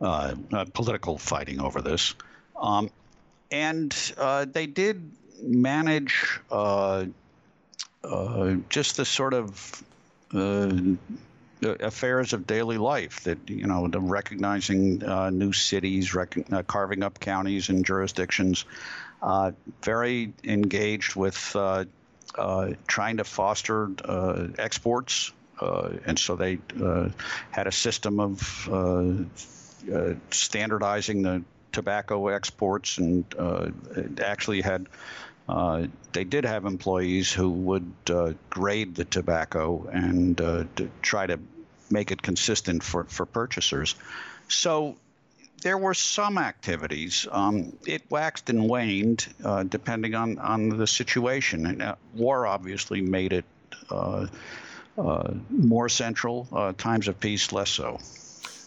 uh, 0.00 0.34
political 0.72 1.16
fighting 1.16 1.60
over 1.60 1.80
this. 1.80 2.14
Um, 2.56 2.90
and 3.52 3.92
they 4.52 4.66
did 4.66 5.12
manage 5.42 6.40
uh, 6.50 7.04
uh, 8.04 8.54
just 8.68 8.96
the 8.96 9.04
sort 9.04 9.34
of 9.34 9.82
affairs 11.62 12.32
of 12.32 12.46
daily 12.46 12.78
life 12.78 13.22
that 13.24 13.38
you 13.48 13.66
know 13.66 13.86
the 13.86 14.00
recognizing 14.00 15.02
uh, 15.04 15.30
new 15.30 15.52
cities 15.52 16.14
rec- 16.14 16.52
uh, 16.52 16.62
carving 16.64 17.02
up 17.02 17.20
counties 17.20 17.68
and 17.68 17.84
jurisdictions 17.84 18.64
uh, 19.22 19.52
very 19.82 20.32
engaged 20.44 21.14
with 21.14 21.54
uh, 21.54 21.84
uh, 22.36 22.70
trying 22.88 23.16
to 23.16 23.24
foster 23.24 23.90
uh, 24.04 24.48
exports 24.58 25.32
and 26.06 26.18
so 26.18 26.34
they 26.34 26.58
had 27.52 27.68
a 27.68 27.72
system 27.72 28.18
of 28.18 28.40
standardizing 30.30 31.22
the 31.22 31.40
tobacco 31.70 32.26
exports 32.26 32.98
and 32.98 33.24
actually 34.20 34.60
had 34.60 34.88
uh, 35.48 35.86
they 36.12 36.24
did 36.24 36.44
have 36.44 36.64
employees 36.64 37.32
who 37.32 37.50
would 37.50 37.92
uh, 38.08 38.32
grade 38.50 38.94
the 38.94 39.04
tobacco 39.04 39.88
and 39.92 40.40
uh, 40.40 40.64
to 40.76 40.90
try 41.02 41.26
to 41.26 41.38
make 41.90 42.10
it 42.10 42.22
consistent 42.22 42.82
for, 42.82 43.04
for 43.04 43.26
purchasers. 43.26 43.94
So 44.48 44.96
there 45.62 45.78
were 45.78 45.94
some 45.94 46.38
activities. 46.38 47.26
Um, 47.30 47.76
it 47.86 48.02
waxed 48.10 48.50
and 48.50 48.68
waned 48.68 49.26
uh, 49.44 49.64
depending 49.64 50.14
on, 50.14 50.38
on 50.38 50.68
the 50.70 50.86
situation. 50.86 51.66
And, 51.66 51.82
uh, 51.82 51.96
war 52.14 52.46
obviously 52.46 53.00
made 53.00 53.32
it 53.32 53.44
uh, 53.90 54.26
more 55.50 55.88
central. 55.88 56.74
times 56.78 57.08
of 57.08 57.18
peace, 57.18 57.52
less 57.52 57.70
so. 57.70 57.98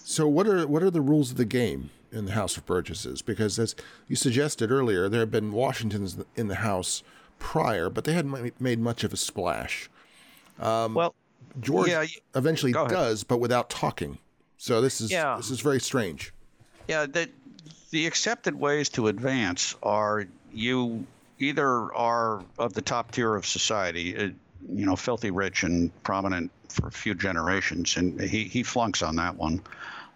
So 0.07 0.27
what 0.27 0.47
are 0.47 0.67
what 0.67 0.83
are 0.83 0.91
the 0.91 1.01
rules 1.01 1.31
of 1.31 1.37
the 1.37 1.45
game? 1.45 1.89
In 2.15 2.25
the 2.25 2.31
House 2.31 2.57
of 2.57 2.65
Burgesses 2.65 3.21
because, 3.21 3.59
as 3.59 3.75
you 4.07 4.15
suggested 4.15 4.71
earlier, 4.71 5.09
there 5.09 5.19
have 5.21 5.31
been 5.31 5.51
Washingtons 5.51 6.17
in 6.35 6.47
the 6.47 6.55
House 6.55 7.03
prior, 7.39 7.89
but 7.89 8.05
they 8.05 8.13
hadn't 8.13 8.59
made 8.61 8.79
much 8.79 9.03
of 9.03 9.13
a 9.13 9.17
splash. 9.17 9.89
Um, 10.59 10.93
well, 10.93 11.13
George 11.59 11.89
yeah, 11.89 12.05
eventually 12.35 12.71
does, 12.71 13.23
but 13.23 13.39
without 13.39 13.69
talking. 13.69 14.17
So 14.57 14.81
this 14.81 15.01
is 15.01 15.11
yeah. 15.11 15.35
this 15.37 15.51
is 15.51 15.59
very 15.59 15.79
strange. 15.79 16.33
Yeah, 16.87 17.05
the 17.05 17.29
the 17.91 18.07
accepted 18.07 18.55
ways 18.55 18.89
to 18.89 19.07
advance 19.07 19.75
are 19.83 20.25
you 20.51 21.05
either 21.39 21.93
are 21.93 22.43
of 22.57 22.73
the 22.73 22.81
top 22.81 23.11
tier 23.11 23.35
of 23.35 23.45
society, 23.45 24.17
uh, 24.17 24.29
you 24.69 24.85
know, 24.85 24.95
filthy 24.95 25.31
rich 25.31 25.63
and 25.63 25.91
prominent 26.03 26.51
for 26.69 26.87
a 26.87 26.91
few 26.91 27.15
generations, 27.15 27.97
and 27.97 28.19
he 28.19 28.45
he 28.45 28.63
flunks 28.63 29.01
on 29.01 29.15
that 29.17 29.35
one, 29.35 29.61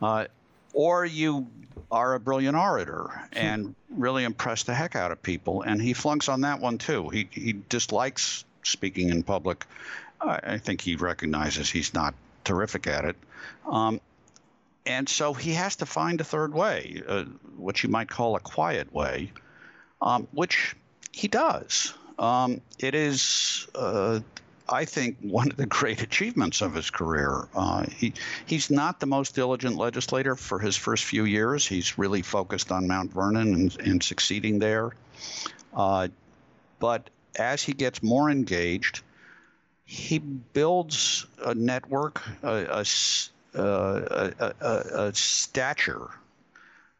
uh, 0.01 0.25
or 0.73 1.05
you 1.05 1.47
are 1.91 2.13
a 2.13 2.19
brilliant 2.19 2.55
orator 2.55 3.09
and 3.33 3.75
really 3.89 4.23
impress 4.23 4.63
the 4.63 4.73
heck 4.73 4.95
out 4.95 5.11
of 5.11 5.21
people. 5.21 5.61
And 5.63 5.81
he 5.81 5.93
flunks 5.93 6.29
on 6.29 6.41
that 6.41 6.59
one 6.59 6.77
too. 6.77 7.09
He 7.09 7.27
he 7.31 7.53
dislikes 7.53 8.45
speaking 8.63 9.09
in 9.09 9.23
public. 9.23 9.65
I, 10.21 10.39
I 10.43 10.57
think 10.57 10.81
he 10.81 10.95
recognizes 10.95 11.69
he's 11.69 11.93
not 11.93 12.13
terrific 12.43 12.87
at 12.87 13.05
it. 13.05 13.15
Um, 13.67 14.01
and 14.85 15.07
so 15.07 15.33
he 15.33 15.53
has 15.53 15.77
to 15.77 15.85
find 15.85 16.19
a 16.19 16.23
third 16.23 16.53
way, 16.53 17.01
uh, 17.07 17.25
what 17.57 17.83
you 17.83 17.89
might 17.89 18.09
call 18.09 18.35
a 18.35 18.39
quiet 18.39 18.93
way, 18.93 19.31
um, 20.01 20.27
which 20.31 20.75
he 21.11 21.27
does. 21.27 21.93
Um, 22.17 22.61
it 22.79 22.95
is 22.95 23.67
uh, 23.75 24.19
I 24.71 24.85
think, 24.85 25.17
one 25.21 25.49
of 25.49 25.57
the 25.57 25.65
great 25.65 26.03
achievements 26.03 26.61
of 26.61 26.75
his 26.75 26.89
career. 26.89 27.47
Uh, 27.55 27.85
he 27.89 28.13
he's 28.45 28.69
not 28.69 28.99
the 28.99 29.07
most 29.07 29.33
diligent 29.33 29.77
legislator 29.77 30.35
for 30.35 30.59
his 30.59 30.75
first 30.75 31.05
few 31.05 31.25
years. 31.25 31.65
He's 31.65 31.97
really 31.97 32.21
focused 32.21 32.71
on 32.71 32.87
Mount 32.87 33.11
Vernon 33.11 33.53
and, 33.53 33.79
and 33.79 34.03
succeeding 34.03 34.59
there. 34.59 34.91
Uh, 35.73 36.09
but 36.79 37.09
as 37.37 37.63
he 37.63 37.73
gets 37.73 38.03
more 38.03 38.29
engaged, 38.29 39.01
he 39.85 40.19
builds 40.19 41.25
a 41.43 41.55
network, 41.55 42.21
a, 42.43 42.85
a, 43.53 44.33
a, 44.39 44.53
a 44.61 45.13
stature 45.15 46.09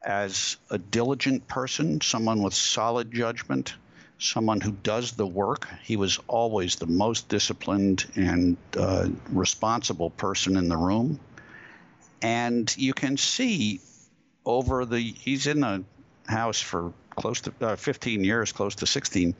as 0.01 0.58
a 0.71 0.77
diligent 0.77 1.47
person, 1.47 2.01
someone 2.01 2.41
with 2.41 2.53
solid 2.53 3.12
judgment 3.12 3.75
someone 4.19 4.60
who 4.60 4.71
does 4.71 5.13
the 5.13 5.25
work. 5.25 5.67
He 5.82 5.95
was 5.95 6.19
always 6.27 6.75
the 6.75 6.86
most 6.86 7.29
disciplined 7.29 8.05
and 8.15 8.58
uh, 8.77 9.08
responsible 9.32 10.10
person 10.12 10.58
in 10.58 10.67
the 10.67 10.77
room. 10.77 11.19
And 12.21 12.73
you 12.77 12.93
can 12.93 13.17
see 13.17 13.79
over 14.45 14.86
the, 14.86 14.99
he's 14.99 15.47
in 15.47 15.62
the 15.62 15.84
house 16.27 16.60
for 16.60 16.93
close 17.15 17.41
to 17.41 17.53
uh, 17.62 17.75
15 17.75 18.23
years, 18.23 18.51
close 18.51 18.75
to 18.75 18.86
16. 18.86 19.34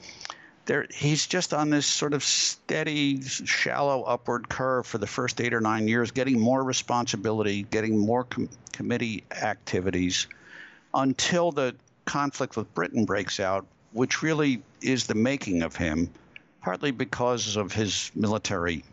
There, 0.65 0.88
he's 0.94 1.28
just 1.28 1.54
on 1.54 1.70
this 1.70 1.86
sort 1.86 2.13
of 2.13 2.24
steady, 2.24 3.22
shallow 3.22 4.04
upward 4.04 4.48
curve 4.48 4.86
for 4.86 4.98
the 4.98 5.08
first 5.08 5.42
eight 5.42 5.54
or 5.54 5.62
nine 5.62 5.88
years, 5.88 6.12
getting 6.12 6.39
more 6.39 6.63
responsibility, 6.63 7.63
getting 7.63 7.98
more 7.98 8.24
com- 8.24 8.50
committee 8.72 9.24
activities 9.32 10.28
until 10.94 11.52
the 11.52 11.76
conflict 12.06 12.56
with 12.56 12.74
Britain 12.74 13.06
breaks 13.06 13.39
out, 13.39 13.65
which 13.91 14.21
really 14.21 14.62
is 14.82 15.08
the 15.08 15.15
making 15.15 15.62
of 15.62 15.75
him, 15.75 16.10
partly 16.62 16.91
because 16.91 17.56
of 17.56 17.71
his 17.71 18.12
military 18.15 18.84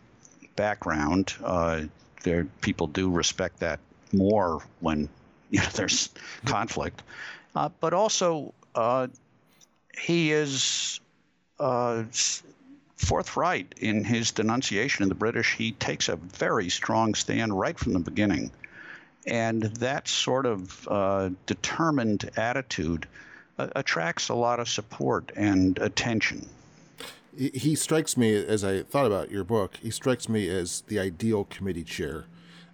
background. 0.55 1.33
Uh, 1.43 1.83
there, 2.23 2.45
people 2.61 2.87
do 2.87 3.09
respect 3.09 3.59
that 3.59 3.79
more 4.13 4.61
when 4.79 5.09
you 5.49 5.59
know, 5.59 5.67
there's 5.73 6.09
conflict, 6.45 7.03
uh, 7.55 7.69
but 7.79 7.93
also 7.93 8.53
uh, 8.75 9.07
he 9.97 10.31
is 10.31 10.99
uh, 11.59 12.03
forthright 12.97 13.73
in 13.77 14.03
his 14.03 14.31
denunciation 14.31 15.03
of 15.03 15.09
the 15.09 15.15
British. 15.15 15.55
He 15.55 15.71
takes 15.71 16.09
a 16.09 16.17
very 16.17 16.69
strong 16.69 17.15
stand 17.15 17.57
right 17.57 17.77
from 17.77 17.93
the 17.93 17.99
beginning, 17.99 18.51
and 19.25 19.63
that 19.63 20.07
sort 20.07 20.45
of 20.45 20.87
uh, 20.87 21.29
determined 21.45 22.29
attitude 22.35 23.07
attracts 23.57 24.29
a 24.29 24.35
lot 24.35 24.59
of 24.59 24.69
support 24.69 25.31
and 25.35 25.77
attention. 25.79 26.47
He 27.35 27.75
strikes 27.75 28.17
me, 28.17 28.35
as 28.35 28.63
I 28.63 28.81
thought 28.81 29.05
about 29.05 29.29
your 29.29 29.43
book, 29.43 29.77
he 29.81 29.91
strikes 29.91 30.27
me 30.27 30.49
as 30.49 30.81
the 30.87 30.97
ideal 30.97 31.43
committee 31.43 31.83
chair. 31.83 32.25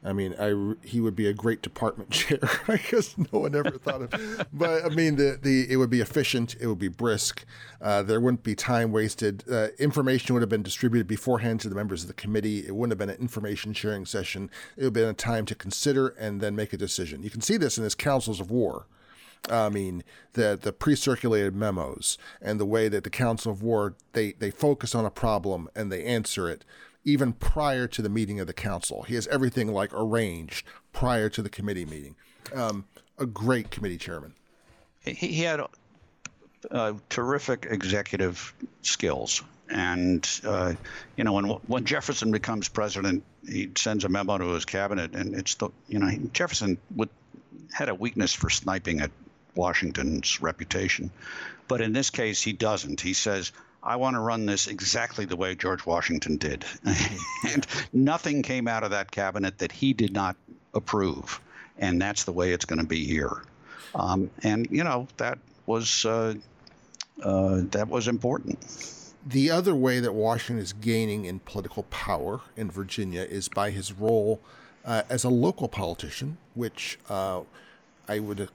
I 0.06 0.12
mean, 0.12 0.36
I 0.38 0.76
he 0.86 1.00
would 1.00 1.16
be 1.16 1.28
a 1.28 1.34
great 1.34 1.62
department 1.62 2.10
chair. 2.12 2.40
I 2.68 2.78
guess 2.78 3.16
no 3.18 3.40
one 3.40 3.56
ever 3.56 3.72
thought 3.72 4.02
of, 4.02 4.48
but 4.54 4.86
I 4.86 4.90
mean, 4.90 5.16
the 5.16 5.40
the 5.42 5.72
it 5.72 5.78
would 5.78 5.90
be 5.90 6.02
efficient. 6.02 6.56
It 6.60 6.68
would 6.68 6.80
be 6.80 6.90
brisk. 6.90 7.46
Uh, 7.82 8.04
there 8.04 8.20
wouldn't 8.20 8.44
be 8.44 8.56
time 8.56 8.92
wasted. 8.92 9.44
Uh, 9.50 9.68
information 9.80 10.34
would 10.34 10.42
have 10.42 10.50
been 10.50 10.64
distributed 10.64 11.08
beforehand 11.08 11.62
to 11.62 11.70
the 11.70 11.76
members 11.76 12.02
of 12.02 12.08
the 12.08 12.14
committee. 12.14 12.66
It 12.68 12.76
wouldn't 12.76 12.92
have 12.92 13.00
been 13.00 13.16
an 13.16 13.22
information 13.22 13.74
sharing 13.74 14.06
session. 14.06 14.50
It 14.76 14.82
would 14.82 14.86
have 14.88 14.94
been 14.94 15.10
a 15.10 15.14
time 15.14 15.46
to 15.46 15.56
consider 15.56 16.10
and 16.10 16.42
then 16.42 16.56
make 16.56 16.74
a 16.74 16.78
decision. 16.78 17.24
You 17.24 17.30
can 17.30 17.42
see 17.42 17.58
this 17.58 17.78
in 17.78 17.84
his 17.84 17.96
councils 17.96 18.40
of 18.40 18.52
war. 18.52 18.88
I 19.50 19.70
mean, 19.70 20.04
the 20.34 20.58
the 20.62 20.72
pre-circulated 20.72 21.56
memos 21.56 22.18
and 22.42 22.60
the 22.60 22.66
way 22.66 22.88
that 22.88 23.04
the 23.04 23.10
Council 23.10 23.52
of 23.52 23.62
War 23.62 23.96
they 24.14 24.34
they 24.34 24.52
focus 24.52 24.96
on 24.96 25.06
a 25.06 25.12
problem 25.12 25.70
and 25.76 25.92
they 25.92 26.04
answer 26.04 26.50
it 26.50 26.64
even 27.06 27.34
prior 27.34 27.88
to 27.88 28.02
the 28.02 28.10
meeting 28.10 28.40
of 28.40 28.48
the 28.48 28.54
council. 28.54 29.04
He 29.04 29.16
has 29.16 29.28
everything 29.28 29.68
like 29.68 29.92
arranged 29.94 30.66
prior 30.94 31.30
to 31.30 31.42
the 31.42 31.50
committee 31.50 31.86
meeting. 31.86 32.16
Um, 32.54 32.86
a 33.18 33.26
great 33.26 33.72
committee 33.72 33.98
chairman. 33.98 34.34
He, 35.02 35.12
he 35.14 35.44
had 35.44 35.62
uh, 36.72 36.94
terrific 37.10 37.68
executive 37.70 38.54
skills. 38.82 39.44
And 39.70 40.28
uh, 40.46 40.74
you 41.16 41.24
know, 41.24 41.34
when 41.34 41.46
when 41.46 41.86
Jefferson 41.86 42.32
becomes 42.32 42.68
president, 42.70 43.24
he 43.48 43.72
sends 43.76 44.04
a 44.04 44.10
memo 44.10 44.38
to 44.38 44.46
his 44.50 44.66
cabinet, 44.66 45.16
and 45.16 45.36
it's 45.36 45.56
the 45.56 45.70
you 45.88 46.00
know 46.00 46.10
Jefferson 46.34 46.78
would 46.96 47.10
had 47.72 47.90
a 47.90 47.96
weakness 47.96 48.34
for 48.34 48.50
sniping 48.50 49.02
at 49.02 49.10
Washington's 49.56 50.42
reputation. 50.42 51.12
But 51.68 51.82
in 51.82 51.94
this 51.94 52.10
case, 52.10 52.42
he 52.42 52.54
doesn't. 52.54 53.02
He 53.02 53.14
says, 53.14 53.52
I 53.82 53.98
want 53.98 54.16
to 54.16 54.20
run 54.20 54.46
this 54.46 54.68
exactly 54.68 55.26
the 55.26 55.36
way 55.36 55.56
George 55.56 55.86
Washington 55.86 56.38
did. 56.38 56.66
and 57.50 57.68
nothing 57.92 58.42
came 58.42 58.68
out 58.68 58.84
of 58.84 58.92
that 58.92 59.12
cabinet 59.12 59.58
that 59.58 59.72
he 59.72 59.94
did 59.94 60.14
not 60.14 60.36
approve. 60.74 61.42
And 61.78 62.02
that's 62.02 62.24
the 62.24 62.32
way 62.32 62.52
it's 62.54 62.66
going 62.66 62.80
to 62.80 62.86
be 62.86 63.06
here. 63.06 63.44
Um, 63.96 64.30
and, 64.44 64.68
you 64.72 64.84
know, 64.84 65.08
that 65.18 65.38
was, 65.66 66.06
uh, 66.06 66.36
uh, 67.22 67.62
that 67.72 67.90
was 67.90 68.08
important. 68.08 68.60
The 69.26 69.52
other 69.52 69.76
way 69.76 70.00
that 70.00 70.14
Washington 70.14 70.62
is 70.62 70.74
gaining 70.74 71.26
in 71.26 71.40
political 71.40 71.84
power 71.84 72.42
in 72.56 72.70
Virginia 72.72 73.22
is 73.22 73.48
by 73.48 73.72
his 73.72 73.94
role 73.94 74.42
uh, 74.86 75.04
as 75.10 75.24
a 75.24 75.30
local 75.30 75.68
politician, 75.68 76.38
which 76.56 77.00
uh, 77.10 77.42
I 78.08 78.20
would 78.20 78.50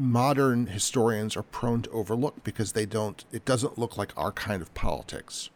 modern 0.00 0.66
historians 0.68 1.36
are 1.36 1.42
prone 1.42 1.82
to 1.82 1.90
overlook 1.90 2.42
because 2.42 2.72
they 2.72 2.86
don't 2.86 3.26
it 3.32 3.44
doesn't 3.44 3.78
look 3.78 3.98
like 3.98 4.12
our 4.16 4.32
kind 4.32 4.62
of 4.62 4.72
politics 4.72 5.50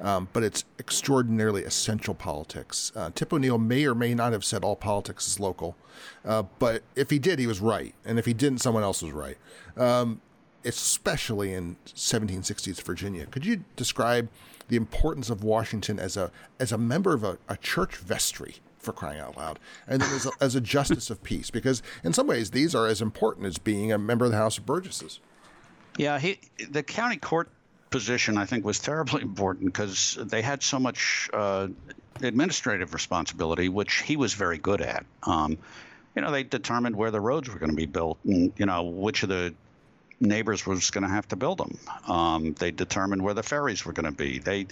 um, 0.00 0.28
but 0.32 0.42
it's 0.42 0.64
extraordinarily 0.78 1.64
essential 1.64 2.14
politics. 2.14 2.92
Uh, 2.94 3.10
Tip 3.14 3.32
O'Neill 3.32 3.58
may 3.58 3.84
or 3.84 3.94
may 3.94 4.14
not 4.14 4.32
have 4.32 4.44
said 4.44 4.64
all 4.64 4.76
politics 4.76 5.26
is 5.28 5.38
local, 5.38 5.76
uh, 6.24 6.42
but 6.58 6.82
if 6.96 7.10
he 7.10 7.18
did, 7.18 7.38
he 7.38 7.46
was 7.46 7.60
right, 7.60 7.94
and 8.04 8.18
if 8.18 8.26
he 8.26 8.32
didn't, 8.32 8.58
someone 8.58 8.82
else 8.82 9.02
was 9.02 9.12
right. 9.12 9.38
Um, 9.76 10.20
especially 10.64 11.52
in 11.52 11.76
1760s 11.86 12.82
Virginia. 12.82 13.26
Could 13.26 13.44
you 13.44 13.64
describe 13.74 14.28
the 14.68 14.76
importance 14.76 15.28
of 15.30 15.42
Washington 15.42 15.98
as 15.98 16.16
a 16.16 16.30
as 16.60 16.72
a 16.72 16.78
member 16.78 17.14
of 17.14 17.24
a, 17.24 17.38
a 17.48 17.56
church 17.56 17.96
vestry? 17.96 18.56
For 18.82 18.92
crying 18.92 19.20
out 19.20 19.36
loud, 19.36 19.58
and 19.86 20.02
as 20.02 20.26
a, 20.26 20.30
as 20.40 20.54
a, 20.54 20.60
justice 20.60 21.08
of 21.08 21.22
peace, 21.22 21.50
because 21.50 21.82
in 22.04 22.12
some 22.12 22.26
ways 22.26 22.50
these 22.50 22.74
are 22.74 22.86
as 22.86 23.00
important 23.00 23.46
as 23.46 23.58
being 23.58 23.92
a 23.92 23.98
member 23.98 24.24
of 24.24 24.32
the 24.32 24.36
House 24.36 24.58
of 24.58 24.66
Burgesses. 24.66 25.20
Yeah, 25.96 26.18
he, 26.18 26.40
the 26.70 26.82
county 26.82 27.16
court 27.16 27.48
position 27.90 28.36
I 28.38 28.46
think 28.46 28.64
was 28.64 28.80
terribly 28.80 29.22
important 29.22 29.72
because 29.72 30.18
they 30.20 30.42
had 30.42 30.62
so 30.62 30.78
much 30.80 31.30
uh, 31.32 31.68
administrative 32.20 32.94
responsibility, 32.94 33.68
which 33.68 34.02
he 34.02 34.16
was 34.16 34.34
very 34.34 34.58
good 34.58 34.80
at. 34.80 35.06
Um, 35.22 35.58
you 36.16 36.22
know, 36.22 36.30
they 36.30 36.42
determined 36.42 36.96
where 36.96 37.10
the 37.10 37.20
roads 37.20 37.48
were 37.48 37.58
going 37.58 37.70
to 37.70 37.76
be 37.76 37.86
built, 37.86 38.18
and 38.24 38.52
you 38.56 38.66
know 38.66 38.82
which 38.82 39.22
of 39.22 39.28
the 39.28 39.54
neighbors 40.20 40.66
was 40.66 40.90
going 40.90 41.02
to 41.02 41.10
have 41.10 41.28
to 41.28 41.36
build 41.36 41.58
them. 41.58 41.78
Um, 42.06 42.54
they 42.54 42.70
determined 42.70 43.22
where 43.22 43.34
the 43.34 43.42
ferries 43.42 43.84
were 43.84 43.92
going 43.92 44.06
to 44.06 44.16
be. 44.16 44.38
They, 44.38 44.66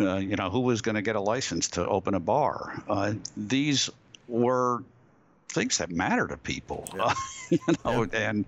uh, 0.00 0.16
you 0.16 0.36
know, 0.36 0.50
who 0.50 0.60
was 0.60 0.82
going 0.82 0.94
to 0.94 1.02
get 1.02 1.16
a 1.16 1.20
license 1.20 1.68
to 1.68 1.86
open 1.86 2.14
a 2.14 2.20
bar. 2.20 2.82
Uh, 2.88 3.14
these 3.36 3.90
were 4.28 4.82
things 5.48 5.78
that 5.78 5.90
matter 5.90 6.26
to 6.26 6.36
people. 6.36 6.88
Yeah. 6.94 7.12
you 7.50 7.58
know, 7.84 8.04
yeah. 8.04 8.30
and 8.30 8.44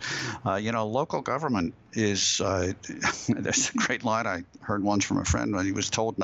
uh, 0.46 0.54
you 0.54 0.72
know, 0.72 0.86
local 0.86 1.20
government 1.20 1.74
is. 1.92 2.40
Uh, 2.40 2.72
there's 3.28 3.70
a 3.70 3.78
great 3.78 4.04
line 4.04 4.26
I 4.26 4.44
heard 4.60 4.82
once 4.82 5.04
from 5.04 5.18
a 5.18 5.24
friend 5.24 5.54
when 5.54 5.66
he 5.66 5.72
was 5.72 5.90
told 5.90 6.16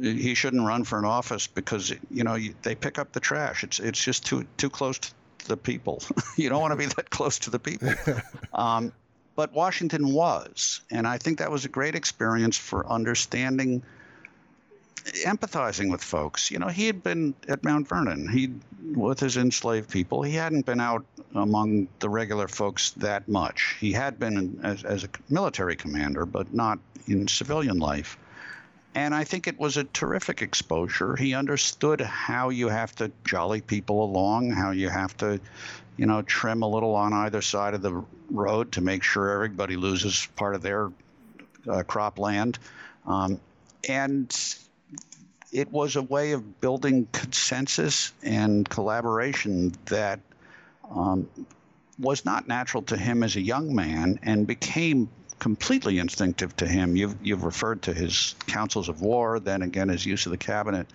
he 0.00 0.34
shouldn't 0.34 0.64
run 0.64 0.84
for 0.84 0.98
an 0.98 1.04
office 1.04 1.48
because 1.48 1.92
you 2.10 2.24
know 2.24 2.38
they 2.62 2.74
pick 2.74 2.98
up 2.98 3.12
the 3.12 3.20
trash. 3.20 3.64
It's 3.64 3.80
it's 3.80 4.02
just 4.02 4.24
too 4.26 4.46
too 4.56 4.70
close 4.70 4.98
to 4.98 5.12
the 5.46 5.56
people. 5.56 6.02
you 6.36 6.48
don't 6.48 6.60
want 6.60 6.72
to 6.72 6.76
be 6.76 6.86
that 6.86 7.10
close 7.10 7.38
to 7.40 7.50
the 7.50 7.58
people. 7.58 7.94
Um, 8.52 8.92
but 9.34 9.52
Washington 9.52 10.12
was, 10.12 10.80
and 10.90 11.06
I 11.06 11.18
think 11.18 11.38
that 11.38 11.50
was 11.50 11.64
a 11.64 11.68
great 11.68 11.94
experience 11.94 12.56
for 12.56 12.86
understanding 12.88 13.82
empathizing 15.24 15.90
with 15.90 16.02
folks. 16.02 16.50
You 16.50 16.58
know, 16.58 16.68
he 16.68 16.86
had 16.86 17.02
been 17.02 17.34
at 17.48 17.64
Mount 17.64 17.88
Vernon. 17.88 18.28
He 18.28 18.52
with 18.94 19.20
his 19.20 19.36
enslaved 19.36 19.90
people. 19.90 20.22
He 20.22 20.34
hadn't 20.34 20.66
been 20.66 20.80
out 20.80 21.04
among 21.34 21.88
the 21.98 22.08
regular 22.08 22.48
folks 22.48 22.90
that 22.92 23.28
much. 23.28 23.76
He 23.80 23.92
had 23.92 24.18
been 24.18 24.60
as, 24.62 24.84
as 24.84 25.04
a 25.04 25.08
military 25.28 25.76
commander, 25.76 26.24
but 26.24 26.54
not 26.54 26.78
in 27.06 27.28
civilian 27.28 27.78
life. 27.78 28.18
And 28.94 29.14
I 29.14 29.24
think 29.24 29.46
it 29.46 29.58
was 29.58 29.76
a 29.76 29.84
terrific 29.84 30.42
exposure. 30.42 31.14
He 31.14 31.34
understood 31.34 32.00
how 32.00 32.48
you 32.48 32.68
have 32.68 32.94
to 32.96 33.12
jolly 33.24 33.60
people 33.60 34.02
along, 34.02 34.50
how 34.50 34.70
you 34.70 34.88
have 34.88 35.16
to, 35.18 35.38
you 35.96 36.06
know, 36.06 36.22
trim 36.22 36.62
a 36.62 36.68
little 36.68 36.94
on 36.94 37.12
either 37.12 37.42
side 37.42 37.74
of 37.74 37.82
the 37.82 38.02
road 38.30 38.72
to 38.72 38.80
make 38.80 39.02
sure 39.02 39.30
everybody 39.30 39.76
loses 39.76 40.26
part 40.36 40.54
of 40.54 40.62
their 40.62 40.86
uh, 41.68 41.82
cropland. 41.82 42.56
Um, 43.06 43.40
and 43.88 44.34
it 45.52 45.70
was 45.72 45.96
a 45.96 46.02
way 46.02 46.32
of 46.32 46.60
building 46.60 47.06
consensus 47.12 48.12
and 48.22 48.68
collaboration 48.68 49.72
that 49.86 50.20
um, 50.90 51.28
was 51.98 52.24
not 52.24 52.46
natural 52.46 52.82
to 52.84 52.96
him 52.96 53.22
as 53.22 53.36
a 53.36 53.40
young 53.40 53.74
man 53.74 54.18
and 54.22 54.46
became 54.46 55.08
completely 55.38 55.98
instinctive 55.98 56.54
to 56.56 56.66
him. 56.66 56.96
You've, 56.96 57.16
you've 57.22 57.44
referred 57.44 57.82
to 57.82 57.94
his 57.94 58.34
councils 58.46 58.88
of 58.88 59.00
war, 59.00 59.40
then 59.40 59.62
again 59.62 59.88
his 59.88 60.04
use 60.04 60.26
of 60.26 60.32
the 60.32 60.38
cabinet. 60.38 60.86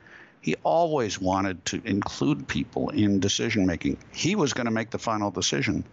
He 0.41 0.55
always 0.63 1.19
wanted 1.19 1.63
to 1.65 1.81
include 1.85 2.47
people 2.47 2.89
in 2.89 3.19
decision 3.19 3.65
making. 3.65 3.97
He 4.11 4.35
was 4.35 4.53
going 4.53 4.65
to 4.65 4.71
make 4.71 4.89
the 4.89 4.99
final 4.99 5.31
decision, 5.31 5.85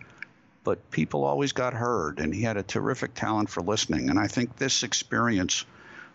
but 0.64 0.90
people 0.90 1.24
always 1.24 1.52
got 1.52 1.72
heard, 1.72 2.18
and 2.18 2.34
he 2.34 2.42
had 2.42 2.56
a 2.56 2.62
terrific 2.62 3.14
talent 3.14 3.48
for 3.48 3.62
listening. 3.62 4.10
And 4.10 4.18
I 4.18 4.26
think 4.26 4.56
this 4.56 4.82
experience 4.82 5.64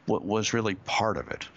was 0.07 0.53
really 0.53 0.75
part 0.75 1.17
of 1.17 1.29
it 1.29 1.47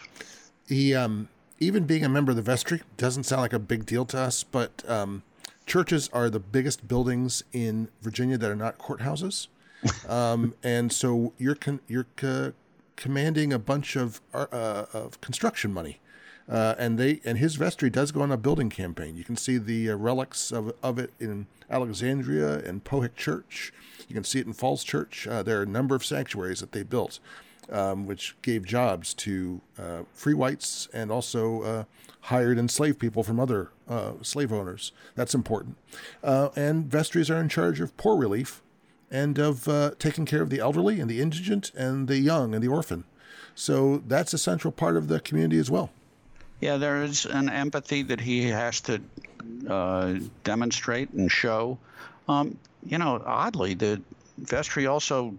he 0.69 0.95
um, 0.95 1.29
even 1.59 1.85
being 1.85 2.05
a 2.05 2.09
member 2.09 2.31
of 2.31 2.37
the 2.37 2.43
vestry 2.43 2.83
doesn't 2.97 3.25
sound 3.25 3.43
like 3.43 3.53
a 3.53 3.59
big 3.59 3.87
deal 3.87 4.05
to 4.07 4.19
us, 4.19 4.45
but 4.45 4.89
um, 4.89 5.23
churches 5.67 6.09
are 6.13 6.31
the 6.31 6.41
biggest 6.41 6.87
buildings 6.87 7.43
in 7.53 7.89
Virginia 8.03 8.39
that 8.39 8.51
are 8.51 8.57
not 8.57 8.79
courthouses, 8.79 9.49
um, 10.09 10.55
and 10.63 10.93
so 10.93 11.33
you're 11.39 11.55
con- 11.55 11.81
you're 11.89 12.07
co- 12.17 12.53
commanding 12.97 13.53
a 13.53 13.59
bunch 13.59 13.97
of 13.97 14.21
uh, 14.35 14.87
of 14.93 15.21
construction 15.21 15.73
money. 15.73 16.01
Uh, 16.49 16.75
and 16.79 16.99
they 16.99 17.21
and 17.27 17.37
his 17.37 17.57
vestry 17.57 17.91
does 17.91 18.11
go 18.11 18.23
on 18.23 18.33
a 18.33 18.37
building 18.37 18.71
campaign. 18.71 19.17
You 19.17 19.25
can 19.25 19.37
see 19.37 19.59
the 19.59 19.91
uh, 19.91 19.97
relics 19.97 20.51
of, 20.51 20.73
of 20.83 20.99
it 20.99 21.13
in 21.21 21.47
Alexandria 21.69 22.61
and 22.61 22.83
Pohick 22.85 23.17
Church. 23.17 23.71
You 24.09 24.15
can 24.15 24.25
see 24.25 24.41
it 24.41 24.47
in 24.47 24.55
Falls 24.55 24.83
Church. 24.83 25.27
Uh, 25.27 25.43
there 25.43 25.59
are 25.59 25.65
a 25.65 25.67
number 25.67 25.95
of 25.95 26.03
sanctuaries 26.03 26.61
that 26.61 26.73
they 26.73 26.83
built 26.83 27.21
um, 27.71 28.07
which 28.07 28.37
gave 28.43 28.65
jobs 28.65 29.15
to 29.15 29.61
uh, 29.79 30.03
free 30.13 30.35
whites 30.35 30.89
and 30.93 31.11
also 31.11 31.63
uh, 31.63 31.85
hired 32.23 32.59
enslaved 32.59 32.99
people 32.99 33.23
from 33.23 33.41
other 33.41 33.71
uh, 33.89 34.13
slave 34.23 34.53
owners. 34.53 34.93
That's 35.15 35.35
important. 35.35 35.77
Uh, 36.23 36.51
and 36.57 36.87
vestries 36.87 37.31
are 37.31 37.41
in 37.41 37.49
charge 37.49 37.81
of 37.81 37.97
poor 37.97 38.17
relief 38.17 38.63
and 39.11 39.39
of 39.39 39.69
uh, 39.69 39.93
taking 39.99 40.27
care 40.27 40.43
of 40.43 40.51
the 40.51 40.61
elderly 40.61 41.01
and 41.01 41.11
the 41.11 41.21
indigent 41.21 41.73
and 41.75 42.09
the 42.09 42.19
young 42.19 42.55
and 42.55 42.63
the 42.63 42.69
orphan. 42.69 43.05
So 43.55 44.03
that's 44.07 44.33
a 44.33 44.39
central 44.39 44.73
part 44.73 44.97
of 44.97 45.09
the 45.09 45.21
community 45.21 45.59
as 45.59 45.71
well. 45.71 45.91
Yeah, 46.61 46.77
there 46.77 47.03
is 47.03 47.25
an 47.25 47.49
empathy 47.49 48.03
that 48.03 48.21
he 48.21 48.49
has 48.49 48.81
to 48.83 49.01
uh, 49.69 50.15
demonstrate 50.45 51.11
and 51.11 51.31
show. 51.31 51.79
Um, 52.29 52.59
you 52.85 52.99
know, 52.99 53.23
oddly, 53.25 53.75
the 53.75 54.03
vestry 54.39 54.87
also 54.87 55.35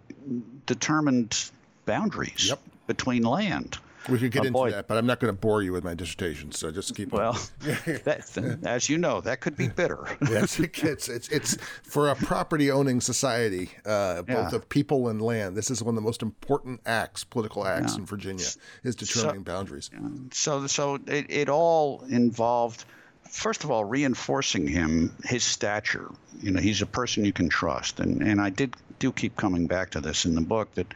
determined 0.66 1.52
boundaries 1.90 2.50
yep. 2.50 2.60
between 2.88 3.24
land. 3.24 3.80
We 4.08 4.18
could 4.18 4.32
get 4.32 4.46
into 4.46 4.54
boy, 4.54 4.72
that, 4.72 4.88
but 4.88 4.98
I'm 4.98 5.06
not 5.06 5.20
going 5.20 5.34
to 5.34 5.40
bore 5.40 5.62
you 5.62 5.72
with 5.74 5.84
my 5.84 5.94
dissertation. 5.94 6.52
So 6.52 6.72
just 6.72 6.96
keep. 6.96 7.12
Well, 7.12 7.34
that, 7.60 8.60
as 8.64 8.90
you 8.90 8.98
know, 8.98 9.22
that 9.22 9.42
could 9.42 9.58
be 9.58 9.68
bitter. 9.68 10.08
yes, 10.30 10.60
it 10.60 10.74
gets. 10.74 11.10
It's 11.10 11.28
it's 11.30 11.58
for 11.84 12.10
a 12.10 12.16
property-owning 12.16 13.02
society, 13.02 13.70
uh, 13.86 14.22
both 14.22 14.52
yeah. 14.52 14.56
of 14.56 14.70
people 14.70 15.10
and 15.10 15.22
land. 15.22 15.56
This 15.56 15.70
is 15.70 15.84
one 15.84 15.96
of 15.96 15.96
the 15.96 16.06
most 16.06 16.22
important 16.22 16.82
acts, 16.86 17.24
political 17.24 17.68
acts 17.68 17.94
yeah. 17.94 18.00
in 18.00 18.06
Virginia, 18.06 18.46
is 18.84 18.96
determining 18.96 19.42
so, 19.42 19.52
boundaries. 19.52 19.92
So, 20.32 20.66
so 20.68 20.96
it, 21.08 21.26
it 21.30 21.50
all 21.50 22.04
involved 22.10 22.86
first 23.30 23.64
of 23.64 23.70
all, 23.70 23.86
reinforcing 23.86 24.68
him, 24.68 25.16
his 25.24 25.44
stature. 25.44 26.10
You 26.42 26.52
know, 26.52 26.60
he's 26.60 26.82
a 26.82 26.88
person 26.88 27.26
you 27.26 27.34
can 27.34 27.50
trust, 27.50 28.00
and 28.00 28.22
and 28.22 28.42
I 28.42 28.50
did 28.50 28.76
do 29.00 29.12
keep 29.12 29.36
coming 29.36 29.68
back 29.68 29.92
to 29.92 30.02
this 30.02 30.26
in 30.26 30.36
the 30.36 30.42
book 30.42 30.74
that 30.76 30.94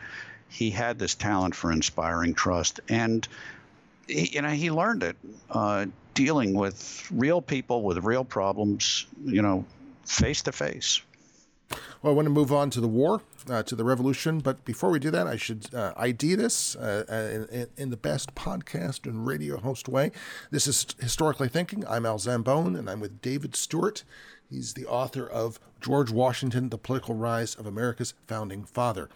he 0.54 0.70
had 0.70 1.00
this 1.00 1.16
talent 1.16 1.56
for 1.56 1.72
inspiring 1.72 2.36
trust, 2.36 2.80
and 2.88 3.28
he, 4.08 4.30
you 4.34 4.42
know 4.42 4.50
he 4.50 4.70
learned 4.70 5.02
it 5.02 5.18
uh, 5.50 5.88
dealing 6.14 6.54
with 6.54 7.08
real 7.12 7.42
people 7.42 7.82
with 7.82 7.98
real 8.04 8.24
problems, 8.24 9.08
you 9.26 9.42
know, 9.42 9.66
face 10.06 10.44
to 10.44 10.52
face. 10.52 11.02
Well, 12.02 12.14
I 12.14 12.16
want 12.16 12.28
to 12.28 12.30
move 12.30 12.54
on 12.54 12.70
to 12.72 12.82
the 12.82 12.88
war, 12.88 13.22
uh, 13.50 13.64
to 13.64 13.76
the 13.76 13.84
revolution. 13.84 14.40
But 14.40 14.64
before 14.64 14.92
we 14.92 15.00
do 15.00 15.10
that, 15.10 15.26
I 15.26 15.38
should 15.38 15.74
uh, 15.74 15.94
ID 15.98 16.36
this 16.36 16.76
uh, 16.76 17.04
uh 17.10 17.48
in, 17.52 17.68
in, 17.76 17.90
the 17.90 17.98
best 17.98 18.36
podcast 18.36 19.06
and 19.06 19.26
radio 19.26 19.58
host 19.58 19.90
way. 19.90 20.12
This 20.52 20.68
is 20.68 20.86
Historically 21.00 21.50
Thinking. 21.50 21.84
I'm 21.88 22.06
Al 22.06 22.20
Zambone, 22.20 22.78
and 22.78 22.88
I'm 22.88 23.00
with 23.00 23.22
David 23.22 23.56
Stewart. 23.56 24.04
He's 24.54 24.76
the 24.76 24.86
author 24.86 25.28
of 25.28 25.60
George 25.82 26.12
Washington, 26.12 26.70
The 26.70 26.78
Political 26.78 27.16
Rise 27.16 27.56
of 27.56 27.66
America's 27.66 28.14
Founding 28.28 28.66
Father. 28.66 29.10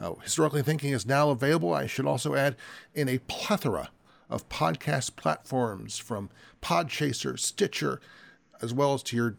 Uh, 0.00 0.14
Historically 0.14 0.62
Thinking 0.62 0.92
is 0.92 1.06
now 1.06 1.30
available, 1.30 1.72
I 1.72 1.86
should 1.86 2.06
also 2.06 2.34
add, 2.34 2.56
in 2.92 3.08
a 3.08 3.18
plethora 3.18 3.90
of 4.28 4.48
podcast 4.48 5.14
platforms 5.14 5.96
from 5.98 6.28
Podchaser, 6.60 7.38
Stitcher, 7.38 8.00
as 8.60 8.74
well 8.74 8.92
as 8.94 9.04
to 9.04 9.16
your, 9.16 9.36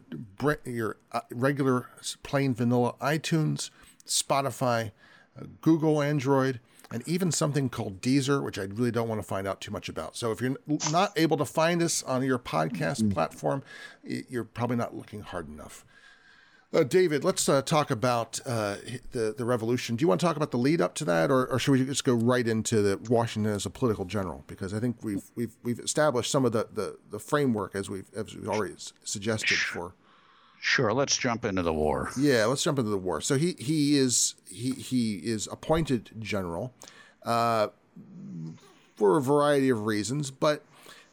your 0.64 0.96
uh, 1.12 1.20
regular 1.30 1.90
plain 2.22 2.54
vanilla 2.54 2.94
iTunes, 3.02 3.68
Spotify, 4.06 4.92
uh, 5.38 5.44
Google 5.60 6.00
Android, 6.00 6.60
and 6.92 7.06
even 7.08 7.32
something 7.32 7.68
called 7.68 8.00
Deezer, 8.00 8.42
which 8.42 8.58
I 8.58 8.62
really 8.62 8.90
don't 8.90 9.08
want 9.08 9.20
to 9.20 9.26
find 9.26 9.46
out 9.46 9.60
too 9.60 9.70
much 9.70 9.88
about. 9.88 10.16
So 10.16 10.30
if 10.30 10.40
you're 10.40 10.56
not 10.90 11.12
able 11.16 11.36
to 11.38 11.44
find 11.44 11.82
us 11.82 12.02
on 12.02 12.22
your 12.22 12.38
podcast 12.38 13.00
mm-hmm. 13.00 13.10
platform, 13.10 13.62
you're 14.04 14.44
probably 14.44 14.76
not 14.76 14.94
looking 14.94 15.22
hard 15.22 15.48
enough. 15.48 15.84
Uh, 16.74 16.82
David, 16.82 17.22
let's 17.22 17.46
uh, 17.50 17.60
talk 17.60 17.90
about 17.90 18.40
uh, 18.46 18.76
the 19.10 19.34
the 19.36 19.44
revolution. 19.44 19.94
Do 19.94 20.02
you 20.02 20.08
want 20.08 20.20
to 20.22 20.26
talk 20.26 20.36
about 20.36 20.52
the 20.52 20.58
lead 20.58 20.80
up 20.80 20.94
to 20.96 21.04
that, 21.04 21.30
or, 21.30 21.46
or 21.46 21.58
should 21.58 21.72
we 21.72 21.84
just 21.84 22.02
go 22.02 22.14
right 22.14 22.48
into 22.48 22.80
the 22.80 22.98
Washington 23.10 23.52
as 23.52 23.66
a 23.66 23.70
political 23.70 24.06
general? 24.06 24.42
Because 24.46 24.72
I 24.72 24.80
think 24.80 24.96
we've 25.02 25.24
we've 25.34 25.54
we've 25.62 25.78
established 25.80 26.30
some 26.30 26.46
of 26.46 26.52
the, 26.52 26.68
the, 26.72 26.96
the 27.10 27.18
framework 27.18 27.74
as 27.74 27.90
we've 27.90 28.08
as 28.16 28.34
we've 28.34 28.48
already 28.48 28.74
suggested 29.04 29.58
for. 29.58 29.94
Sure, 30.64 30.92
let's 30.92 31.16
jump 31.16 31.44
into 31.44 31.62
the 31.62 31.72
war. 31.72 32.10
Yeah, 32.16 32.44
let's 32.44 32.62
jump 32.62 32.78
into 32.78 32.90
the 32.90 32.96
war. 32.96 33.20
So 33.20 33.36
he 33.36 33.56
he 33.58 33.96
is 33.96 34.36
he 34.48 34.70
he 34.70 35.16
is 35.16 35.48
appointed 35.50 36.10
general. 36.20 36.72
Uh, 37.24 37.68
for 38.94 39.16
a 39.16 39.20
variety 39.20 39.68
of 39.68 39.84
reasons. 39.84 40.30
But 40.30 40.64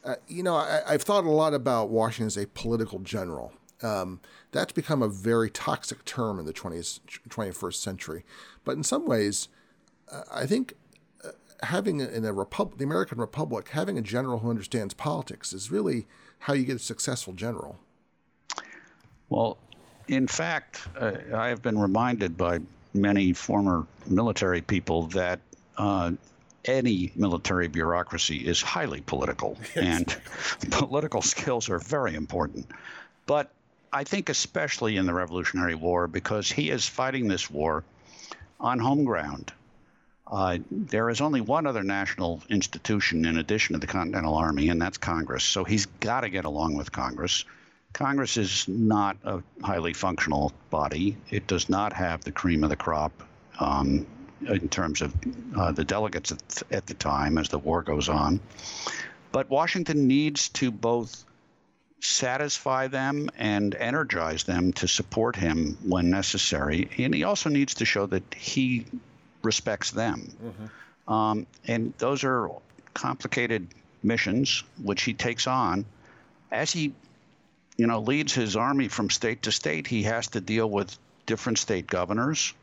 uh, 0.04 0.16
you 0.28 0.44
know, 0.44 0.56
I, 0.56 0.92
have 0.92 1.02
thought 1.02 1.24
a 1.24 1.32
lot 1.32 1.56
about 1.56 1.90
Washington 1.90 2.28
as 2.28 2.38
a 2.38 2.46
political 2.46 3.00
general. 3.00 3.52
Um, 3.82 4.20
that's 4.52 4.72
become 4.72 5.02
a 5.02 5.08
very 5.08 5.50
toxic 5.50 6.06
term 6.06 6.40
in 6.40 6.46
the 6.46 6.54
20th, 6.54 7.00
21st 7.30 7.74
century. 7.74 8.24
But 8.64 8.78
in 8.78 8.84
some 8.84 9.08
ways, 9.08 9.48
uh, 10.12 10.22
I 10.32 10.46
think 10.46 10.76
uh, 11.24 11.30
having 11.64 12.00
in 12.00 12.26
a 12.26 12.34
republic, 12.34 12.78
the 12.78 12.84
American 12.84 13.18
Republic, 13.18 13.70
having 13.70 13.98
a 13.98 14.02
general 14.04 14.40
who 14.40 14.52
understands 14.52 14.94
politics 14.94 15.52
is 15.52 15.72
really 15.72 16.06
how 16.40 16.54
you 16.54 16.66
get 16.66 16.76
a 16.76 16.80
successful 16.80 17.34
general. 17.34 17.80
Well, 19.30 19.58
in 20.08 20.28
fact, 20.28 20.88
uh, 21.00 21.12
I 21.36 21.50
have 21.50 21.62
been 21.62 21.78
reminded 21.78 22.38
by 22.38 22.60
many 22.94 23.34
former 23.34 23.86
military 24.08 24.62
people 24.62 25.04
that 25.08 25.40
uh, 25.78 26.12
any 26.66 27.12
military 27.16 27.68
bureaucracy 27.68 28.38
is 28.38 28.62
highly 28.62 29.02
political, 29.02 29.58
and 29.76 30.16
political 30.72 31.22
skills 31.22 31.70
are 31.70 31.80
very 31.80 32.16
important. 32.16 32.68
But 33.26 33.52
I 33.94 34.04
think, 34.04 34.30
especially 34.30 34.98
in 34.98 35.06
the 35.06 35.14
Revolutionary 35.14 35.76
War, 35.76 36.08
because 36.08 36.52
he 36.52 36.70
is 36.70 36.88
fighting 36.88 37.28
this 37.28 37.50
war 37.50 37.84
on 38.60 38.80
home 38.80 39.04
ground. 39.04 39.54
Uh, 40.32 40.60
there 40.70 41.10
is 41.10 41.22
only 41.22 41.42
one 41.42 41.66
other 41.66 41.82
national 41.82 42.44
institution 42.50 43.26
in 43.26 43.38
addition 43.38 43.74
to 43.74 43.80
the 43.80 43.88
Continental 43.88 44.36
Army, 44.36 44.70
and 44.70 44.80
that's 44.80 44.98
Congress. 45.00 45.44
So 45.44 45.64
he's 45.64 45.88
got 45.88 46.22
to 46.22 46.30
get 46.30 46.46
along 46.46 46.76
with 46.76 46.92
Congress. 46.92 47.46
Congress 47.94 48.38
is 48.38 48.68
not 48.68 49.18
a 49.24 49.42
highly 49.64 49.94
functional 49.94 50.54
body. 50.70 51.18
It 51.30 51.48
does 51.48 51.70
not 51.70 51.94
have 51.94 52.24
the 52.24 52.32
cream 52.32 52.64
of 52.64 52.70
the 52.70 52.76
crop 52.76 53.12
um, 53.60 54.06
in 54.48 54.70
terms 54.70 55.02
of 55.02 55.14
uh, 55.56 55.72
the 55.72 55.84
delegates 55.84 56.32
at, 56.32 56.64
at 56.72 56.86
the 56.88 56.94
time 56.94 57.38
as 57.38 57.50
the 57.50 57.60
war 57.60 57.82
goes 57.82 58.08
on. 58.10 58.40
But 59.32 59.50
Washington 59.50 60.08
needs 60.08 60.50
to 60.50 60.72
both 60.72 61.26
satisfy 62.02 62.88
them 62.88 63.30
and 63.38 63.76
energize 63.76 64.44
them 64.44 64.72
to 64.74 64.88
support 64.88 65.36
him 65.36 65.78
when 65.84 66.10
necessary. 66.10 66.90
And 66.98 67.14
he 67.14 67.24
also 67.24 67.50
needs 67.50 67.76
to 67.76 67.86
show 67.86 68.06
that 68.08 68.24
he 68.34 68.86
respects 69.44 69.92
them. 69.92 70.32
Mm-hmm. 70.44 71.14
Um, 71.14 71.48
and 71.68 71.94
those 71.98 72.24
are 72.24 72.50
complicated 72.94 73.68
missions 74.04 74.64
which 74.82 75.04
he 75.04 75.14
takes 75.14 75.48
on. 75.48 75.86
As 76.52 76.72
he, 76.72 76.94
you 77.80 77.88
know, 77.88 78.02
leads 78.02 78.34
his 78.34 78.58
army 78.58 78.90
from 78.90 79.10
state 79.10 79.44
to 79.44 79.54
state, 79.54 79.88
he 79.88 80.04
has 80.04 80.28
to 80.28 80.42
deal 80.42 80.70
with 80.70 80.98
different 81.26 81.58
state 81.58 81.88
governors. 81.88 82.54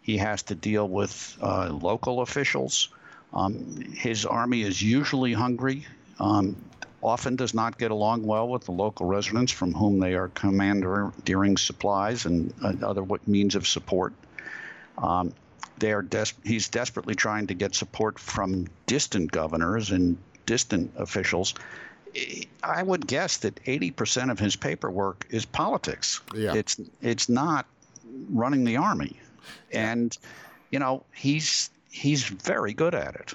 He 0.00 0.16
has 0.16 0.42
to 0.44 0.54
deal 0.54 0.88
with 0.88 1.36
uh, 1.42 1.68
local 1.68 2.22
officials. 2.22 2.88
Um, 3.34 3.92
his 3.92 4.24
army 4.24 4.62
is 4.62 4.80
usually 4.80 5.34
hungry. 5.34 5.86
Um, 6.18 6.56
often 7.02 7.36
does 7.36 7.52
not 7.52 7.76
get 7.76 7.90
along 7.90 8.24
well 8.24 8.48
with 8.48 8.64
the 8.64 8.72
local 8.72 9.04
residents 9.04 9.52
from 9.52 9.74
whom 9.74 9.98
they 9.98 10.14
are 10.14 10.28
commandeering 10.28 11.58
supplies 11.58 12.24
and 12.24 12.54
uh, 12.64 12.72
other 12.82 13.04
means 13.26 13.54
of 13.54 13.66
support. 13.66 14.14
Um, 14.96 15.34
they 15.76 15.92
are 15.92 16.02
des- 16.02 16.38
he's 16.44 16.68
desperately 16.70 17.14
trying 17.14 17.48
to 17.48 17.54
get 17.54 17.74
support 17.74 18.18
from 18.18 18.68
distant 18.86 19.32
governors 19.32 19.90
and 19.90 20.16
distant 20.46 20.92
officials. 20.96 21.54
I 22.62 22.82
would 22.82 23.06
guess 23.06 23.38
that 23.38 23.56
80% 23.64 24.30
of 24.30 24.38
his 24.38 24.56
paperwork 24.56 25.26
is 25.30 25.44
politics. 25.44 26.20
Yeah. 26.34 26.54
It's 26.54 26.80
it's 27.00 27.28
not 27.28 27.66
running 28.30 28.64
the 28.64 28.76
army. 28.76 29.18
And 29.72 30.16
you 30.70 30.78
know, 30.78 31.04
he's 31.14 31.70
he's 31.90 32.24
very 32.24 32.72
good 32.72 32.94
at 32.94 33.14
it. 33.14 33.34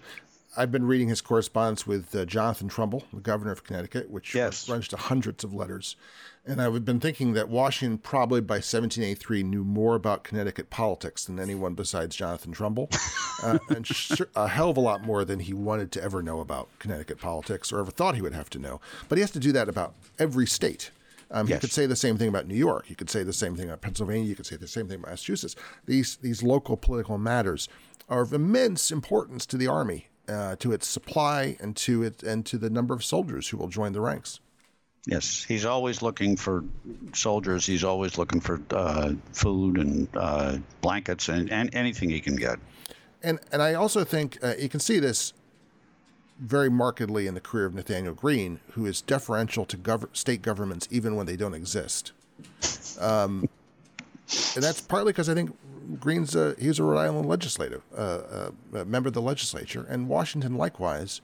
I've 0.57 0.71
been 0.71 0.87
reading 0.87 1.07
his 1.07 1.21
correspondence 1.21 1.85
with 1.85 2.15
uh, 2.15 2.25
Jonathan 2.25 2.67
Trumbull, 2.67 3.03
the 3.13 3.21
governor 3.21 3.51
of 3.51 3.63
Connecticut, 3.63 4.09
which 4.09 4.33
yes. 4.33 4.67
runs 4.67 4.87
to 4.87 4.97
hundreds 4.97 5.43
of 5.43 5.53
letters. 5.53 5.95
And 6.47 6.59
I've 6.59 6.83
been 6.83 6.99
thinking 6.99 7.33
that 7.33 7.47
Washington 7.47 7.99
probably 7.99 8.41
by 8.41 8.55
1783 8.55 9.43
knew 9.43 9.63
more 9.63 9.93
about 9.93 10.23
Connecticut 10.23 10.71
politics 10.71 11.25
than 11.25 11.39
anyone 11.39 11.75
besides 11.75 12.15
Jonathan 12.15 12.53
Trumbull, 12.53 12.89
uh, 13.43 13.59
and 13.69 13.85
sh- 13.85 14.21
a 14.35 14.47
hell 14.47 14.71
of 14.71 14.77
a 14.77 14.81
lot 14.81 15.03
more 15.03 15.23
than 15.23 15.41
he 15.41 15.53
wanted 15.53 15.91
to 15.91 16.03
ever 16.03 16.23
know 16.23 16.39
about 16.39 16.69
Connecticut 16.79 17.19
politics 17.19 17.71
or 17.71 17.79
ever 17.79 17.91
thought 17.91 18.15
he 18.15 18.21
would 18.21 18.33
have 18.33 18.49
to 18.49 18.59
know. 18.59 18.81
But 19.09 19.17
he 19.17 19.21
has 19.21 19.31
to 19.31 19.39
do 19.39 19.51
that 19.51 19.69
about 19.69 19.93
every 20.17 20.47
state. 20.47 20.89
Um, 21.29 21.47
yes. 21.47 21.57
You 21.57 21.59
could 21.59 21.71
say 21.73 21.85
the 21.85 21.95
same 21.95 22.17
thing 22.17 22.29
about 22.29 22.47
New 22.47 22.55
York. 22.55 22.89
You 22.89 22.95
could 22.95 23.09
say 23.09 23.21
the 23.21 23.33
same 23.33 23.55
thing 23.55 23.65
about 23.65 23.81
Pennsylvania. 23.81 24.27
You 24.27 24.35
could 24.35 24.45
say 24.45 24.55
the 24.55 24.67
same 24.67 24.87
thing 24.87 24.99
about 24.99 25.11
Massachusetts. 25.11 25.55
These 25.85 26.15
these 26.17 26.41
local 26.41 26.77
political 26.77 27.17
matters 27.17 27.67
are 28.09 28.21
of 28.21 28.33
immense 28.33 28.89
importance 28.89 29.45
to 29.47 29.57
the 29.57 29.67
army 29.67 30.07
uh, 30.28 30.55
to 30.57 30.71
its 30.71 30.88
supply 30.88 31.57
and 31.59 31.75
to 31.75 32.03
it 32.03 32.23
and 32.23 32.45
to 32.45 32.57
the 32.57 32.69
number 32.69 32.93
of 32.93 33.03
soldiers 33.03 33.49
who 33.49 33.57
will 33.57 33.67
join 33.67 33.93
the 33.93 34.01
ranks. 34.01 34.39
Yes, 35.05 35.45
he's 35.47 35.63
always 35.63 36.01
looking 36.01 36.36
for 36.36 36.65
soldiers. 37.13 37.65
He's 37.65 37.86
always 37.86 38.17
looking 38.17 38.41
for 38.41 38.59
uh, 38.71 39.13
food 39.32 39.78
and 39.78 40.07
uh, 40.15 40.57
blankets 40.82 41.30
and, 41.30 41.49
and 41.49 41.73
anything 41.73 42.09
he 42.09 42.19
can 42.19 42.36
get. 42.36 42.59
And 43.23 43.39
and 43.51 43.61
I 43.61 43.73
also 43.73 44.03
think 44.03 44.38
uh, 44.43 44.55
you 44.59 44.67
can 44.67 44.82
see 44.82 44.99
this 44.99 45.34
very 46.39 46.69
markedly 46.69 47.25
in 47.25 47.34
the 47.34 47.41
career 47.41 47.65
of 47.65 47.73
Nathaniel 47.73 48.13
Greene, 48.13 48.59
who 48.73 48.86
is 48.86 49.01
deferential 49.01 49.65
to 49.65 49.78
gov- 49.78 50.15
state 50.15 50.41
governments 50.41 50.88
even 50.91 51.15
when 51.15 51.25
they 51.25 51.36
don't 51.36 51.53
exist. 51.53 52.11
Um, 52.99 53.49
and 54.55 54.63
that's 54.63 54.82
partly 54.82 55.13
because 55.13 55.30
I 55.30 55.34
think 55.34 55.55
Greene's 55.99 56.35
a, 56.35 56.55
he's 56.59 56.79
a 56.79 56.83
Rhode 56.83 56.99
Island 56.99 57.29
legislative 57.29 57.81
uh, 57.95 58.01
uh, 58.01 58.85
member 58.85 59.07
of 59.07 59.13
the 59.13 59.21
legislature, 59.21 59.85
and 59.89 60.09
Washington 60.09 60.55
likewise 60.55 61.21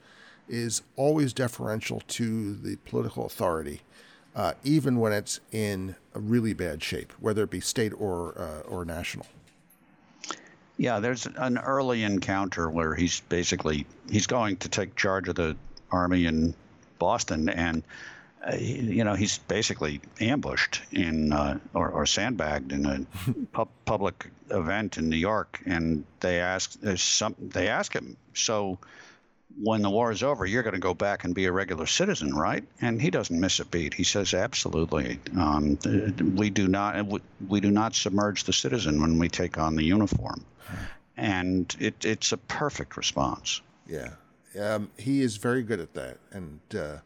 is 0.48 0.82
always 0.96 1.32
deferential 1.32 2.00
to 2.06 2.54
the 2.54 2.76
political 2.76 3.26
authority, 3.26 3.80
uh, 4.34 4.52
even 4.62 4.98
when 4.98 5.12
it's 5.12 5.40
in 5.52 5.96
a 6.14 6.20
really 6.20 6.52
bad 6.52 6.82
shape, 6.82 7.12
whether 7.20 7.44
it 7.44 7.50
be 7.50 7.60
state 7.60 7.92
or 7.98 8.38
uh, 8.38 8.68
or 8.68 8.84
national. 8.84 9.26
Yeah, 10.76 10.98
there's 10.98 11.26
an 11.26 11.58
early 11.58 12.02
encounter 12.02 12.68
where 12.68 12.94
he's 12.94 13.20
basically 13.20 13.86
he's 14.10 14.26
going 14.26 14.56
to 14.58 14.68
take 14.68 14.96
charge 14.96 15.28
of 15.28 15.36
the 15.36 15.56
army 15.90 16.26
in 16.26 16.54
Boston, 16.98 17.48
and 17.48 17.82
you 18.52 19.04
know, 19.04 19.14
he's 19.14 19.38
basically 19.38 20.00
ambushed 20.20 20.82
in 20.92 21.32
uh, 21.32 21.58
or, 21.72 21.88
or, 21.88 22.06
sandbagged 22.06 22.72
in 22.72 22.86
a 22.86 23.06
pu- 23.52 23.68
public 23.84 24.30
event 24.50 24.98
in 24.98 25.08
New 25.08 25.16
York, 25.16 25.60
and 25.66 26.04
they 26.20 26.40
ask 26.40 26.78
some 26.96 27.34
they 27.40 27.68
ask 27.68 27.92
him, 27.92 28.16
so 28.34 28.78
when 29.60 29.82
the 29.82 29.90
war 29.90 30.10
is 30.10 30.22
over, 30.22 30.44
you're 30.44 30.62
going 30.62 30.74
to 30.74 30.80
go 30.80 30.94
back 30.94 31.24
and 31.24 31.34
be 31.34 31.44
a 31.44 31.52
regular 31.52 31.86
citizen, 31.86 32.34
right? 32.34 32.64
And 32.80 33.00
he 33.00 33.10
doesn't 33.10 33.38
miss 33.38 33.60
a 33.60 33.64
beat. 33.64 33.94
He 33.94 34.02
says, 34.02 34.34
absolutely. 34.34 35.20
Um, 35.38 35.78
we 36.34 36.50
do 36.50 36.66
not 36.68 37.06
we 37.48 37.60
do 37.60 37.70
not 37.70 37.94
submerge 37.94 38.44
the 38.44 38.52
citizen 38.52 39.00
when 39.00 39.18
we 39.18 39.28
take 39.28 39.58
on 39.58 39.76
the 39.76 39.84
uniform, 39.84 40.44
and 41.16 41.74
it, 41.78 42.04
it's 42.04 42.32
a 42.32 42.36
perfect 42.36 42.96
response. 42.96 43.62
Yeah, 43.86 44.10
um, 44.60 44.90
he 44.98 45.22
is 45.22 45.38
very 45.38 45.62
good 45.62 45.80
at 45.80 45.94
that, 45.94 46.18
and. 46.30 46.60
Uh, 46.74 46.96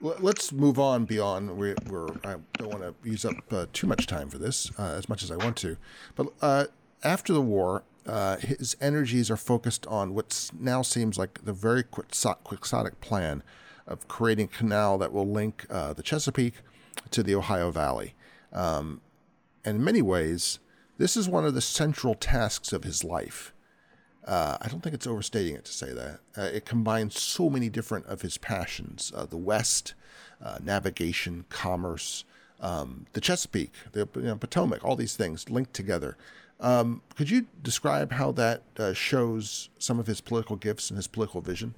let's 0.00 0.52
move 0.52 0.78
on 0.78 1.04
beyond. 1.04 1.56
We're, 1.56 1.76
we're 1.88 2.08
I 2.24 2.36
don't 2.54 2.70
want 2.70 2.82
to 2.82 2.94
use 3.08 3.24
up 3.24 3.36
uh, 3.50 3.66
too 3.72 3.86
much 3.86 4.06
time 4.06 4.28
for 4.28 4.38
this, 4.38 4.70
uh, 4.78 4.94
as 4.96 5.08
much 5.08 5.22
as 5.22 5.30
I 5.30 5.36
want 5.36 5.56
to. 5.58 5.76
But 6.14 6.28
uh, 6.40 6.66
after 7.02 7.32
the 7.32 7.42
war, 7.42 7.84
uh, 8.06 8.36
his 8.36 8.76
energies 8.80 9.30
are 9.30 9.36
focused 9.36 9.86
on 9.86 10.14
what 10.14 10.50
now 10.58 10.82
seems 10.82 11.18
like 11.18 11.44
the 11.44 11.52
very 11.52 11.82
quixotic 11.82 13.00
plan 13.00 13.42
of 13.86 14.08
creating 14.08 14.46
a 14.46 14.56
canal 14.56 14.98
that 14.98 15.12
will 15.12 15.26
link 15.26 15.66
uh, 15.70 15.92
the 15.92 16.02
Chesapeake 16.02 16.54
to 17.10 17.22
the 17.22 17.34
Ohio 17.34 17.70
Valley. 17.70 18.14
Um, 18.52 19.00
and 19.64 19.76
in 19.78 19.84
many 19.84 20.02
ways, 20.02 20.58
this 20.96 21.16
is 21.16 21.28
one 21.28 21.44
of 21.44 21.54
the 21.54 21.60
central 21.60 22.14
tasks 22.14 22.72
of 22.72 22.84
his 22.84 23.04
life. 23.04 23.52
Uh, 24.24 24.58
I 24.60 24.68
don't 24.68 24.82
think 24.82 24.94
it's 24.94 25.06
overstating 25.06 25.54
it 25.54 25.64
to 25.64 25.72
say 25.72 25.92
that. 25.92 26.20
Uh, 26.36 26.42
it 26.42 26.66
combines 26.66 27.18
so 27.18 27.48
many 27.48 27.68
different 27.68 28.06
of 28.06 28.22
his 28.22 28.36
passions 28.36 29.12
uh, 29.14 29.24
the 29.24 29.36
West, 29.36 29.94
uh, 30.42 30.58
navigation, 30.62 31.44
commerce, 31.48 32.24
um, 32.60 33.06
the 33.12 33.20
Chesapeake, 33.20 33.72
the 33.92 34.08
you 34.16 34.22
know, 34.22 34.36
Potomac, 34.36 34.84
all 34.84 34.96
these 34.96 35.16
things 35.16 35.48
linked 35.48 35.72
together. 35.72 36.16
Um, 36.60 37.02
could 37.16 37.30
you 37.30 37.46
describe 37.62 38.12
how 38.12 38.32
that 38.32 38.62
uh, 38.78 38.92
shows 38.92 39.70
some 39.78 39.98
of 40.00 40.06
his 40.06 40.20
political 40.20 40.56
gifts 40.56 40.90
and 40.90 40.96
his 40.96 41.06
political 41.06 41.40
vision? 41.40 41.74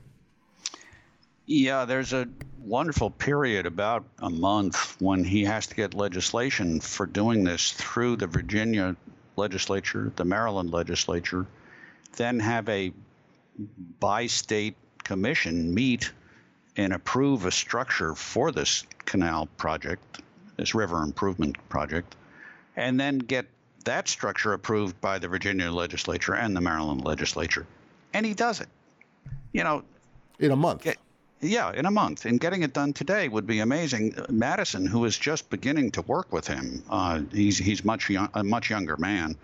Yeah, 1.46 1.84
there's 1.84 2.12
a 2.12 2.28
wonderful 2.60 3.10
period 3.10 3.66
about 3.66 4.04
a 4.20 4.30
month 4.30 4.96
when 5.00 5.24
he 5.24 5.44
has 5.44 5.66
to 5.66 5.74
get 5.74 5.94
legislation 5.94 6.80
for 6.80 7.06
doing 7.06 7.44
this 7.44 7.72
through 7.72 8.16
the 8.16 8.26
Virginia 8.26 8.94
legislature, 9.36 10.12
the 10.16 10.24
Maryland 10.24 10.70
legislature, 10.70 11.46
then 12.16 12.40
have 12.40 12.68
a 12.68 12.92
bi 13.98 14.26
state 14.26 14.76
commission 15.04 15.74
meet 15.74 16.12
and 16.76 16.92
approve 16.92 17.46
a 17.46 17.50
structure 17.50 18.14
for 18.14 18.52
this 18.52 18.84
canal 19.04 19.46
project, 19.56 20.22
this 20.56 20.74
river 20.74 21.02
improvement 21.02 21.56
project, 21.68 22.16
and 22.76 22.98
then 22.98 23.18
get 23.18 23.46
that 23.84 24.08
structure 24.08 24.52
approved 24.52 25.00
by 25.00 25.18
the 25.18 25.28
Virginia 25.28 25.70
legislature 25.70 26.34
and 26.34 26.54
the 26.54 26.60
Maryland 26.60 27.04
legislature. 27.04 27.66
And 28.12 28.24
he 28.24 28.34
does 28.34 28.60
it. 28.60 28.68
you 29.52 29.64
know, 29.64 29.82
in 30.38 30.50
a 30.50 30.56
month. 30.56 30.86
Yeah, 31.40 31.72
in 31.72 31.86
a 31.86 31.90
month. 31.90 32.26
And 32.26 32.38
getting 32.38 32.62
it 32.62 32.72
done 32.72 32.92
today 32.92 33.28
would 33.28 33.46
be 33.46 33.60
amazing. 33.60 34.14
Madison, 34.28 34.86
who 34.86 35.04
is 35.04 35.18
just 35.18 35.48
beginning 35.50 35.92
to 35.92 36.02
work 36.02 36.32
with 36.32 36.46
him, 36.46 36.82
uh, 36.90 37.22
he's 37.32 37.58
he's 37.58 37.84
much 37.84 38.10
young, 38.10 38.28
a 38.34 38.44
much 38.44 38.70
younger 38.70 38.96
man, 38.96 39.36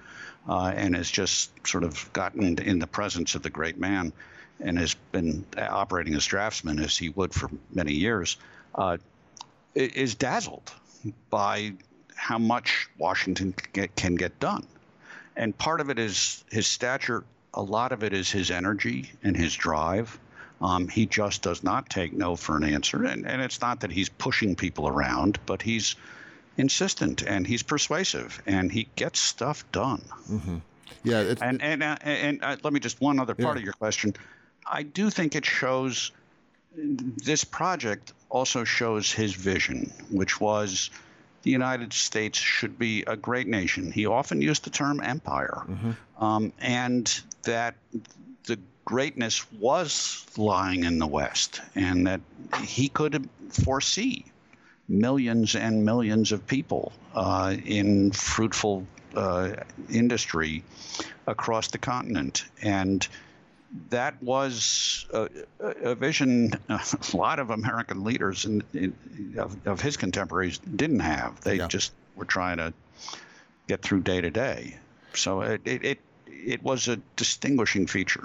uh, 0.49 0.73
and 0.75 0.95
has 0.95 1.11
just 1.11 1.51
sort 1.67 1.85
of 1.85 2.13
gotten 2.13 2.59
in 2.59 2.79
the 2.79 2.87
presence 2.87 3.35
of 3.35 3.43
the 3.43 3.51
great 3.51 3.79
man, 3.79 4.13
and 4.61 4.79
has 4.79 4.95
been 5.13 5.45
operating 5.57 6.15
as 6.15 6.27
draftsman 6.27 6.79
as 6.79 6.97
he 6.97 7.09
would 7.11 7.33
for 7.33 7.51
many 7.73 7.93
years, 7.93 8.37
uh, 8.75 8.99
is 9.75 10.15
dazzled 10.15 10.73
by 11.31 11.73
how 12.15 12.39
much 12.39 12.89
Washington 12.99 13.53
can 13.53 13.71
get, 13.73 13.97
can 13.97 14.15
get 14.17 14.39
done, 14.39 14.67
and 15.35 15.57
part 15.57 15.81
of 15.81 15.89
it 15.89 15.99
is 15.99 16.45
his 16.51 16.67
stature. 16.67 17.25
A 17.55 17.63
lot 17.63 17.93
of 17.93 18.05
it 18.05 18.13
is 18.13 18.31
his 18.31 18.51
energy 18.51 19.11
and 19.23 19.35
his 19.35 19.55
drive 19.55 20.19
um, 20.61 20.89
he 20.89 21.07
just 21.07 21.43
does 21.43 21.63
not 21.63 21.89
take 21.91 22.13
no 22.13 22.37
for 22.37 22.57
an 22.57 22.65
answer. 22.65 23.05
And, 23.05 23.27
and 23.27 23.43
it's 23.43 23.61
not 23.61 23.81
that 23.81 23.91
he's 23.91 24.09
pushing 24.09 24.57
people 24.57 24.89
around, 24.89 25.39
but 25.47 25.63
he's 25.63 25.97
insistent 26.57 27.23
and 27.23 27.47
he's 27.47 27.63
persuasive 27.63 28.43
and 28.47 28.73
he 28.73 28.89
gets 28.97 29.21
stuff 29.21 29.71
done. 29.73 30.03
Mm-hmm. 30.31 30.57
Yeah. 31.05 31.35
and 31.41 31.63
and, 31.63 31.83
uh, 31.83 31.97
and 32.03 32.43
uh, 32.43 32.57
let 32.63 32.73
me 32.73 32.81
just 32.81 33.01
one 33.01 33.21
other 33.21 33.35
part 33.35 33.57
yeah. 33.57 33.61
of 33.61 33.65
your 33.65 33.75
question. 33.75 34.15
I 34.67 34.83
do 34.83 35.11
think 35.11 35.37
it 35.37 35.45
shows 35.45 36.11
this 36.77 37.45
project 37.45 38.13
also 38.29 38.65
shows 38.65 39.13
his 39.13 39.33
vision, 39.33 39.93
which 40.11 40.41
was 40.41 40.91
the 41.43 41.51
United 41.51 41.93
States 41.93 42.39
should 42.39 42.79
be 42.79 43.05
a 43.07 43.17
great 43.17 43.47
nation. 43.47 43.93
He 43.93 44.07
often 44.07 44.43
used 44.43 44.65
the 44.65 44.71
term 44.71 45.01
empire, 45.01 45.63
mm-hmm. 45.69 46.25
um, 46.25 46.53
and 46.61 47.21
that 47.45 47.77
the 48.45 48.59
greatness 48.87 49.45
was 49.53 50.25
lying 50.39 50.85
in 50.85 50.99
the 50.99 51.07
West, 51.07 51.61
and 51.75 52.07
that 52.07 52.21
he 52.65 52.89
could 52.89 53.29
foresee 53.51 54.25
millions 54.89 55.55
and 55.55 55.85
millions 55.85 56.33
of 56.33 56.47
people 56.47 56.93
uh, 57.15 57.57
in 57.67 58.13
fruitful 58.13 58.87
uh, 59.15 59.53
industry 59.91 60.63
across 61.27 61.69
the 61.69 61.79
continent. 61.79 62.45
And 62.63 63.07
that 63.91 64.23
was 64.23 65.07
a, 65.13 65.29
a 65.61 65.95
vision 65.97 66.53
a 66.69 66.81
lot 67.13 67.41
of 67.41 67.51
American 67.51 68.05
leaders 68.05 68.45
in, 68.45 68.63
in, 68.73 68.95
of, 69.37 69.67
of, 69.67 69.81
his 69.81 69.97
contemporaries 69.97 70.59
didn't 70.59 71.01
have. 71.01 71.41
They 71.41 71.57
yeah. 71.57 71.67
just 71.67 71.93
were 72.15 72.25
trying 72.25 72.59
to 72.59 72.73
get 73.67 73.83
through 73.83 74.03
day 74.03 74.21
to 74.21 74.31
day. 74.31 74.77
So 75.15 75.41
it, 75.41 75.63
it, 75.65 75.85
it, 75.85 76.01
it 76.27 76.63
was 76.63 76.87
a 76.87 76.97
distinguishing 77.17 77.89
feature 77.89 78.23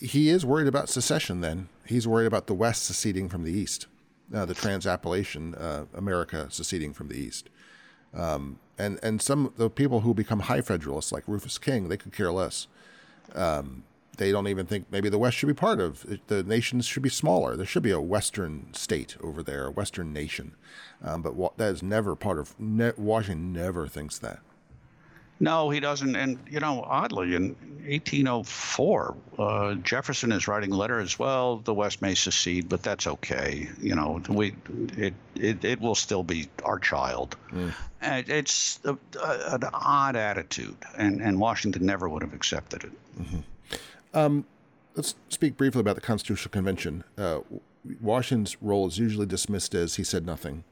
he 0.00 0.28
is 0.30 0.44
worried 0.44 0.66
about 0.66 0.88
secession. 0.88 1.40
Then 1.40 1.68
he's 1.84 2.08
worried 2.08 2.26
about 2.26 2.46
the 2.46 2.54
West 2.54 2.84
seceding 2.84 3.28
from 3.28 3.44
the 3.44 3.52
East, 3.52 3.86
uh, 4.34 4.44
the 4.46 4.54
Trans-Appalachian 4.54 5.54
uh, 5.54 5.84
America 5.94 6.48
seceding 6.50 6.92
from 6.92 7.08
the 7.08 7.18
East. 7.18 7.50
Um, 8.12 8.58
and 8.76 8.98
and 9.02 9.22
some 9.22 9.52
the 9.56 9.70
people 9.70 10.00
who 10.00 10.14
become 10.14 10.40
high 10.40 10.62
federalists 10.62 11.12
like 11.12 11.24
Rufus 11.28 11.58
King, 11.58 11.88
they 11.88 11.96
could 11.96 12.12
care 12.12 12.32
less. 12.32 12.66
Um, 13.34 13.84
they 14.16 14.32
don't 14.32 14.48
even 14.48 14.66
think 14.66 14.86
maybe 14.90 15.08
the 15.08 15.18
West 15.18 15.36
should 15.36 15.46
be 15.46 15.54
part 15.54 15.80
of 15.80 16.04
the 16.26 16.42
nations 16.42 16.86
should 16.86 17.02
be 17.02 17.08
smaller. 17.08 17.56
There 17.56 17.64
should 17.64 17.82
be 17.82 17.90
a 17.90 18.00
Western 18.00 18.72
state 18.74 19.16
over 19.22 19.42
there, 19.42 19.66
a 19.66 19.70
Western 19.70 20.12
nation. 20.12 20.52
Um, 21.02 21.22
but 21.22 21.56
that 21.56 21.72
is 21.72 21.82
never 21.82 22.14
part 22.16 22.38
of 22.38 22.58
ne- 22.58 22.92
Washington. 22.96 23.52
Never 23.52 23.86
thinks 23.86 24.18
that. 24.18 24.40
No, 25.40 25.70
he 25.70 25.80
doesn't. 25.80 26.14
And, 26.14 26.38
you 26.50 26.60
know, 26.60 26.84
oddly, 26.86 27.34
in 27.34 27.56
1804, 27.86 29.16
uh, 29.38 29.74
Jefferson 29.76 30.32
is 30.32 30.46
writing 30.46 30.70
letters. 30.70 31.18
Well, 31.18 31.56
the 31.56 31.72
West 31.72 32.02
may 32.02 32.14
secede, 32.14 32.68
but 32.68 32.82
that's 32.82 33.06
okay. 33.06 33.68
You 33.80 33.94
know, 33.94 34.22
we 34.28 34.54
it 34.96 35.14
it, 35.34 35.64
it 35.64 35.80
will 35.80 35.94
still 35.94 36.22
be 36.22 36.48
our 36.62 36.78
child. 36.78 37.36
Mm. 37.52 37.72
And 38.02 38.28
it's 38.28 38.80
a, 38.84 38.96
a, 39.22 39.54
an 39.54 39.62
odd 39.72 40.16
attitude, 40.16 40.76
and, 40.96 41.22
and 41.22 41.40
Washington 41.40 41.86
never 41.86 42.08
would 42.08 42.22
have 42.22 42.34
accepted 42.34 42.84
it. 42.84 42.92
Mm-hmm. 43.20 43.38
Um, 44.12 44.44
let's 44.94 45.14
speak 45.30 45.56
briefly 45.56 45.80
about 45.80 45.94
the 45.94 46.02
Constitutional 46.02 46.50
Convention. 46.50 47.04
Uh, 47.16 47.40
Washington's 48.00 48.60
role 48.60 48.86
is 48.86 48.98
usually 48.98 49.26
dismissed 49.26 49.74
as 49.74 49.96
he 49.96 50.04
said 50.04 50.26
nothing. 50.26 50.64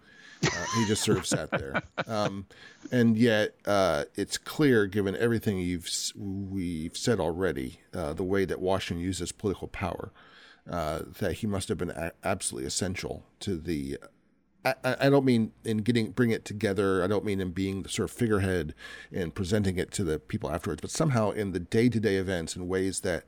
Uh, 0.45 0.65
he 0.77 0.87
just 0.87 1.03
sort 1.03 1.19
of 1.19 1.27
sat 1.27 1.51
there, 1.51 1.83
um, 2.07 2.47
and 2.93 3.17
yet 3.17 3.55
uh, 3.67 4.05
it's 4.15 4.39
clear, 4.39 4.87
given 4.87 5.17
everything 5.17 5.59
you've 5.59 5.89
we've 6.17 6.97
said 6.97 7.19
already, 7.19 7.81
uh, 7.93 8.13
the 8.13 8.23
way 8.23 8.45
that 8.45 8.61
Washington 8.61 9.05
uses 9.05 9.33
political 9.33 9.67
power, 9.67 10.13
uh, 10.71 11.01
that 11.19 11.35
he 11.35 11.47
must 11.47 11.69
have 11.69 11.79
been 11.79 11.91
a- 11.91 12.13
absolutely 12.23 12.67
essential 12.67 13.25
to 13.41 13.57
the. 13.57 13.99
I, 14.65 14.75
I 14.85 15.09
don't 15.09 15.25
mean 15.25 15.53
in 15.65 15.79
getting 15.79 16.11
bring 16.11 16.31
it 16.31 16.45
together. 16.45 17.03
I 17.03 17.07
don't 17.07 17.25
mean 17.25 17.41
in 17.41 17.51
being 17.51 17.83
the 17.83 17.89
sort 17.89 18.11
of 18.11 18.17
figurehead 18.17 18.75
and 19.13 19.35
presenting 19.35 19.77
it 19.77 19.91
to 19.93 20.05
the 20.05 20.19
people 20.19 20.51
afterwards, 20.51 20.81
but 20.81 20.91
somehow 20.91 21.31
in 21.31 21.53
the 21.53 21.61
day 21.61 21.89
to 21.89 21.99
day 21.99 22.17
events 22.17 22.55
in 22.55 22.69
ways 22.69 23.01
that 23.01 23.25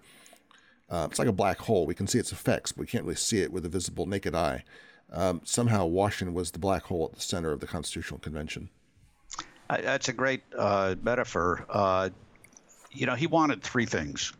uh, 0.89 1.07
it's 1.11 1.19
like 1.19 1.29
a 1.29 1.33
black 1.33 1.59
hole. 1.59 1.87
We 1.87 1.95
can 1.95 2.07
see 2.07 2.19
its 2.19 2.33
effects, 2.33 2.73
but 2.73 2.81
we 2.81 2.87
can't 2.87 3.05
really 3.05 3.17
see 3.17 3.41
it 3.41 3.53
with 3.53 3.65
a 3.65 3.69
visible 3.69 4.07
naked 4.07 4.35
eye 4.35 4.65
um, 5.13 5.41
somehow 5.45 5.87
Washington 5.87 6.35
was 6.35 6.51
the 6.51 6.59
black 6.59 6.85
hole 6.85 7.11
at 7.13 7.19
the 7.19 7.21
center 7.21 7.53
of 7.53 7.61
the 7.61 7.67
Constitutional 7.67 8.21
Convention. 8.21 8.69
that's 9.69 10.09
a 10.09 10.13
great 10.13 10.43
uh, 10.57 10.95
metaphor. 11.03 11.67
Uh, 11.69 12.11
you 12.93 13.07
know, 13.07 13.15
he 13.15 13.27
wanted 13.27 13.63
three 13.63 13.87
things 13.87 14.33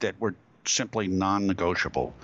that 0.00 0.18
were 0.20 0.34
simply 0.66 1.06
non-negotiable. 1.06 2.14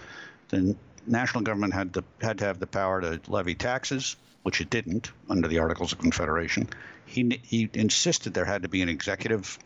The 0.49 0.77
national 1.07 1.43
government 1.43 1.73
had 1.73 1.95
to 1.95 2.05
had 2.21 2.39
to 2.39 2.45
have 2.45 2.59
the 2.59 2.67
power 2.67 3.01
to 3.01 3.21
levy 3.29 3.55
taxes, 3.55 4.17
which 4.43 4.61
it 4.61 4.71
didn't 4.71 5.11
under 5.29 5.49
the 5.49 5.59
Articles 5.59 5.93
of 5.93 5.99
Confederation. 5.99 6.69
He 7.07 7.41
he 7.43 7.69
insisted 7.73 8.35
there 8.35 8.45
had 8.45 8.63
to 8.63 8.69
be 8.69 8.83
an 8.83 8.89
executive 8.89 9.59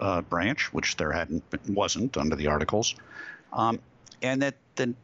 uh, 0.00 0.22
branch, 0.22 0.72
which 0.72 0.96
there 0.96 1.12
hadn't 1.12 1.44
wasn't 1.68 2.16
under 2.16 2.36
the 2.36 2.48
Articles, 2.48 2.94
um, 3.52 3.80
and 4.22 4.42
that 4.42 4.56
the 4.76 4.94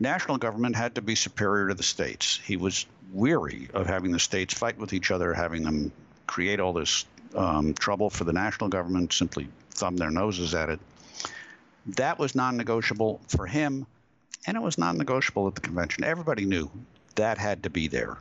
national 0.00 0.38
government 0.38 0.76
had 0.76 0.94
to 0.96 1.02
be 1.02 1.14
superior 1.14 1.68
to 1.68 1.74
the 1.74 1.82
states. 1.82 2.40
He 2.44 2.56
was 2.56 2.86
weary 3.12 3.68
of 3.74 3.86
having 3.86 4.12
the 4.12 4.18
states 4.18 4.54
fight 4.54 4.78
with 4.78 4.92
each 4.92 5.10
other, 5.10 5.32
having 5.32 5.62
them 5.62 5.92
create 6.26 6.60
all 6.60 6.72
this 6.72 7.04
um, 7.34 7.74
trouble 7.74 8.10
for 8.10 8.24
the 8.24 8.32
national 8.32 8.68
government, 8.68 9.12
simply 9.12 9.48
thumb 9.70 9.96
their 9.96 10.10
noses 10.10 10.54
at 10.54 10.68
it. 10.68 10.80
That 11.96 12.18
was 12.18 12.34
non 12.34 12.56
negotiable 12.56 13.20
for 13.28 13.46
him, 13.46 13.86
and 14.46 14.56
it 14.56 14.62
was 14.62 14.78
non 14.78 14.96
negotiable 14.96 15.46
at 15.48 15.54
the 15.54 15.60
convention. 15.60 16.04
Everybody 16.04 16.44
knew 16.44 16.70
that 17.16 17.38
had 17.38 17.62
to 17.64 17.70
be 17.70 17.88
there. 17.88 18.18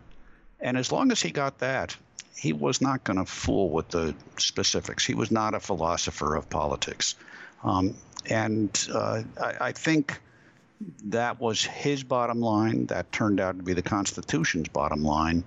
And 0.60 0.78
as 0.78 0.92
long 0.92 1.12
as 1.12 1.22
he 1.22 1.32
got 1.32 1.60
that, 1.60 1.96
he 2.36 2.54
was 2.54 2.82
not 2.82 3.04
going 3.04 3.18
to 3.18 3.26
fool 3.26 3.70
with 3.70 3.90
the 3.90 4.16
specifics. 4.38 5.06
He 5.06 5.14
was 5.14 5.32
not 5.32 5.54
a 5.54 5.60
philosopher 5.60 6.36
of 6.36 6.50
politics. 6.50 7.16
Um, 7.64 7.96
and 8.30 8.88
uh, 8.94 9.24
I, 9.42 9.56
I 9.62 9.72
think 9.72 10.20
that 11.06 11.40
was 11.40 11.64
his 11.64 12.04
bottom 12.04 12.40
line. 12.40 12.88
That 12.88 13.12
turned 13.12 13.40
out 13.40 13.58
to 13.58 13.64
be 13.64 13.74
the 13.74 13.82
Constitution's 13.82 14.68
bottom 14.70 15.04
line. 15.04 15.44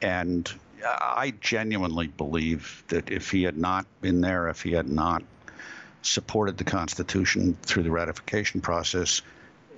And 0.00 0.52
I 0.84 1.34
genuinely 1.40 2.08
believe 2.08 2.82
that 2.88 3.10
if 3.10 3.30
he 3.30 3.42
had 3.44 3.56
not 3.56 3.86
been 4.00 4.20
there, 4.20 4.48
if 4.48 4.62
he 4.62 4.72
had 4.72 4.88
not 4.88 5.22
supported 6.02 6.58
the 6.58 6.64
Constitution 6.64 7.56
through 7.62 7.84
the 7.84 7.90
ratification 7.90 8.60
process, 8.60 9.22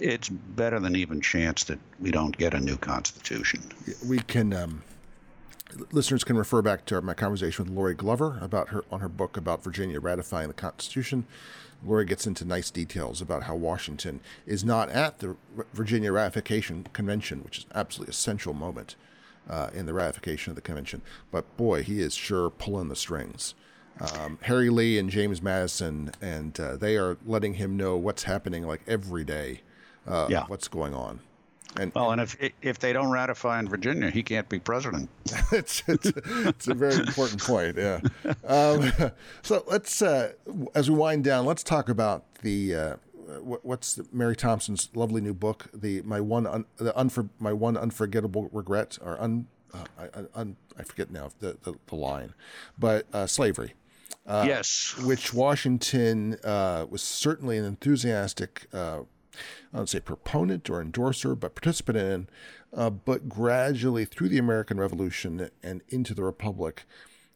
it's 0.01 0.29
better 0.29 0.81
than 0.81 0.97
even 0.97 1.21
chance 1.21 1.65
that 1.65 1.79
we 2.01 2.11
don't 2.11 2.37
get 2.37 2.55
a 2.55 2.61
new 2.61 2.77
Constitution. 2.77 3.63
We 4.07 4.19
can. 4.19 4.53
Um, 4.53 4.83
listeners 5.93 6.25
can 6.25 6.37
refer 6.37 6.63
back 6.63 6.85
to 6.87 7.01
my 7.01 7.15
conversation 7.15 7.65
with 7.65 7.75
Lori 7.75 7.95
Glover 7.95 8.39
about 8.41 8.69
her 8.69 8.85
on 8.91 9.01
her 9.01 9.09
book 9.09 9.37
about 9.37 9.63
Virginia 9.63 10.01
ratifying 10.01 10.49
the 10.49 10.55
Constitution. 10.55 11.27
Lori 11.85 12.05
gets 12.05 12.27
into 12.27 12.45
nice 12.45 12.71
details 12.71 13.21
about 13.21 13.45
how 13.45 13.55
Washington 13.55 14.21
is 14.47 14.65
not 14.65 14.89
at 14.89 15.19
the 15.19 15.37
Virginia 15.73 16.13
Ratification 16.13 16.87
Convention, 16.93 17.43
which 17.45 17.59
is 17.59 17.65
an 17.65 17.73
absolutely 17.75 18.11
essential 18.11 18.55
moment 18.55 18.97
uh, 19.49 19.71
in 19.75 19.87
the 19.87 19.95
ratification 19.95 20.51
of 20.51 20.57
the 20.57 20.63
convention. 20.63 21.03
But 21.31 21.57
boy, 21.57 21.83
he 21.83 22.01
is 22.01 22.15
sure 22.15 22.51
pulling 22.51 22.89
the 22.89 22.97
strings. 22.97 23.55
Um, 24.01 24.39
Harry 24.43 24.71
Lee 24.71 24.99
and 24.99 25.09
James 25.09 25.41
Madison, 25.41 26.11
and 26.21 26.59
uh, 26.59 26.77
they 26.77 26.97
are 26.97 27.17
letting 27.25 27.55
him 27.55 27.77
know 27.77 27.97
what's 27.97 28.25
happening 28.25 28.67
like 28.67 28.83
every 28.89 29.25
day, 29.25 29.61
uh, 30.07 30.27
yeah. 30.29 30.45
what's 30.49 30.67
going 30.67 30.95
on. 30.95 31.21
And, 31.77 31.93
well, 31.95 32.13
and 32.13 32.21
if 32.21 32.37
if 32.63 32.79
they 32.79 32.93
don't 32.93 33.11
ratify 33.11 33.59
in 33.59 33.69
Virginia, 33.69 34.11
he 34.11 34.23
can't 34.23 34.49
be 34.49 34.59
president. 34.59 35.09
it's, 35.53 35.83
it's, 35.89 36.13
it's, 36.27 36.69
a 36.69 36.75
very 36.75 36.95
important 36.95 37.43
point. 37.43 37.77
Yeah. 37.77 38.01
Um, 38.47 38.93
so 39.43 39.65
let's, 39.67 40.03
uh, 40.03 40.33
as 40.75 40.91
we 40.91 40.97
wind 40.97 41.25
down, 41.25 41.47
let's 41.47 41.63
talk 41.63 41.89
about 41.89 42.25
the 42.43 42.75
uh, 42.75 42.97
what's 43.41 43.95
the, 43.95 44.07
Mary 44.13 44.37
Thompson's 44.37 44.91
lovely 44.95 45.21
new 45.21 45.35
book, 45.35 45.67
the 45.73 46.03
my 46.03 46.21
one 46.21 46.47
un, 46.47 46.65
the 46.77 46.93
unfor, 46.93 47.29
my 47.39 47.53
one 47.53 47.77
unforgettable 47.77 48.49
regret 48.53 48.99
or 49.01 49.21
un, 49.21 49.47
uh, 49.73 49.85
I, 49.99 50.09
un, 50.35 50.57
I 50.79 50.83
forget 50.83 51.11
now 51.11 51.31
the, 51.41 51.57
the, 51.63 51.75
the 51.87 51.97
line, 51.97 52.35
but 52.79 53.07
uh, 53.13 53.27
slavery. 53.27 53.75
Uh, 54.27 54.45
yes. 54.47 54.97
Which 55.03 55.35
Washington 55.35 56.39
uh, 56.45 56.87
was 56.89 57.03
certainly 57.03 57.59
an 57.59 57.65
enthusiastic 57.65 58.69
I 59.73 59.79
don't 59.79 59.89
say 59.89 60.01
proponent 60.01 60.69
or 60.71 60.81
endorser, 60.81 61.35
but 61.35 61.55
participant 61.55 61.99
in. 61.99 62.29
Uh, 62.73 62.91
but 62.91 63.29
gradually, 63.29 64.05
through 64.05 64.29
the 64.29 64.39
American 64.39 64.79
Revolution 64.79 65.51
and 65.63 65.83
into 65.89 66.15
the 66.15 66.25
Republic, 66.25 66.85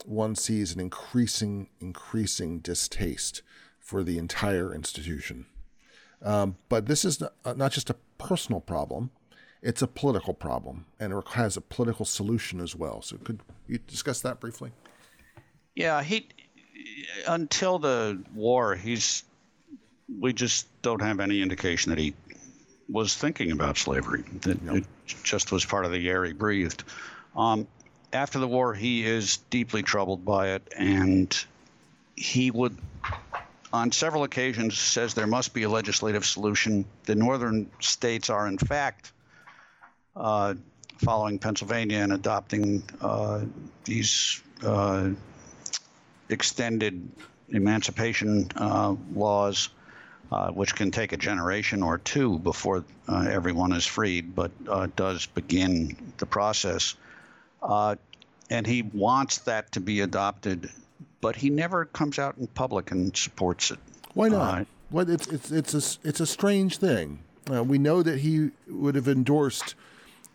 one 0.05 0.35
sees 0.35 0.75
an 0.75 0.81
increasing, 0.81 1.69
increasing 1.81 2.59
distaste 2.59 3.43
for 3.79 4.03
the 4.03 4.19
entire 4.19 4.75
institution. 4.75 5.47
Um, 6.23 6.57
but 6.69 6.87
this 6.87 7.05
is 7.05 7.21
not, 7.21 7.35
uh, 7.45 7.69
just 7.69 7.91
a 7.91 7.97
personal 8.19 8.61
problem; 8.61 9.11
it's 9.63 9.83
a 9.83 9.87
political 9.87 10.35
problem, 10.35 10.87
and 10.99 11.13
it 11.13 11.29
has 11.29 11.57
a 11.57 11.61
political 11.61 12.05
solution 12.05 12.61
as 12.61 12.75
well. 12.75 13.03
So, 13.03 13.17
could 13.19 13.41
you 13.69 13.79
discuss 13.79 14.21
that 14.23 14.41
briefly? 14.41 14.73
Yeah, 15.77 16.03
he 16.03 16.29
until 17.27 17.79
the 17.79 18.23
war, 18.35 18.75
he's 18.75 19.25
we 20.21 20.33
just 20.33 20.67
don't 20.83 21.03
have 21.03 21.21
any 21.21 21.43
indication 21.43 21.91
that 21.91 21.99
he 21.99 22.15
was 22.89 23.15
thinking 23.15 23.53
about 23.53 23.77
slavery. 23.77 24.25
That 24.43 24.59
it 24.63 24.85
just 25.23 25.53
was 25.53 25.65
part 25.65 25.85
of 25.85 25.93
the 25.93 26.09
air 26.09 26.25
he 26.25 26.33
breathed. 26.33 26.85
Um, 27.37 27.67
after 28.13 28.39
the 28.39 28.49
war, 28.49 28.73
he 28.73 29.05
is 29.05 29.37
deeply 29.51 29.83
troubled 29.83 30.25
by 30.25 30.51
it, 30.51 30.63
and 30.77 31.37
he 32.17 32.51
would, 32.51 32.77
on 33.73 33.93
several 33.93 34.25
occasions, 34.25 34.79
says 34.79 35.13
there 35.13 35.27
must 35.27 35.53
be 35.53 35.65
a 35.65 35.69
legislative 35.69 36.25
solution. 36.25 36.87
The 37.05 37.15
northern 37.15 37.71
states 37.81 38.31
are, 38.31 38.47
in 38.47 38.57
fact, 38.57 39.13
uh, 40.17 40.55
following 40.97 41.39
Pennsylvania 41.39 41.99
and 41.99 42.13
adopting 42.13 42.83
uh, 43.01 43.43
these 43.85 44.43
uh, 44.65 45.11
extended 46.31 47.09
emancipation 47.51 48.51
uh, 48.57 48.95
laws 49.15 49.69
uh, 50.31 50.51
which 50.51 50.75
can 50.75 50.91
take 50.91 51.13
a 51.13 51.17
generation 51.17 51.83
or 51.83 51.99
two 51.99 52.39
before 52.39 52.85
uh, 53.09 53.27
everyone 53.31 53.73
is 53.73 53.87
freed, 53.87 54.35
but 54.35 54.51
uh, 54.69 54.87
does 54.97 55.27
begin 55.27 55.97
the 56.19 56.27
process. 56.27 56.95
Uh, 57.63 57.97
and 58.51 58.67
he 58.67 58.83
wants 58.83 59.39
that 59.39 59.73
to 59.73 59.81
be 59.81 60.01
adopted, 60.01 60.71
but 61.21 61.37
he 61.37 61.51
never 61.51 61.85
comes 61.85 62.19
out 62.19 62.37
in 62.39 62.47
public 62.49 62.91
and 62.91 63.17
supports 63.17 63.71
it. 63.71 63.79
Why 64.15 64.29
not? 64.29 64.63
Uh, 64.63 64.65
well, 64.91 65.11
it's 65.11 65.27
it's 65.29 65.51
it's 65.51 65.75
a 65.75 66.09
it's 66.09 66.21
a 66.21 66.27
strange 66.27 66.79
thing. 66.79 67.19
Uh, 67.51 67.63
we 67.63 67.79
know 67.79 68.03
that 68.03 68.21
he 68.21 68.51
would 68.69 68.95
have 68.95 69.09
endorsed 69.09 69.75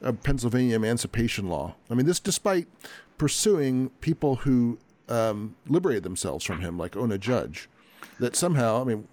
a 0.02 0.14
Pennsylvania 0.14 0.76
emancipation 0.76 1.50
law. 1.50 1.76
I 1.89 1.94
mean, 1.94 2.06
this 2.06 2.20
despite 2.20 2.68
pursuing 3.18 3.89
people 4.02 4.38
who 4.38 4.78
um, 5.10 5.56
liberated 5.68 6.04
themselves 6.04 6.44
from 6.44 6.62
him, 6.62 6.78
like 6.78 6.96
Ona 6.96 7.18
Judge. 7.18 7.70
That 8.20 8.36
somehow, 8.36 8.82
I 8.82 8.84
mean, 8.84 9.08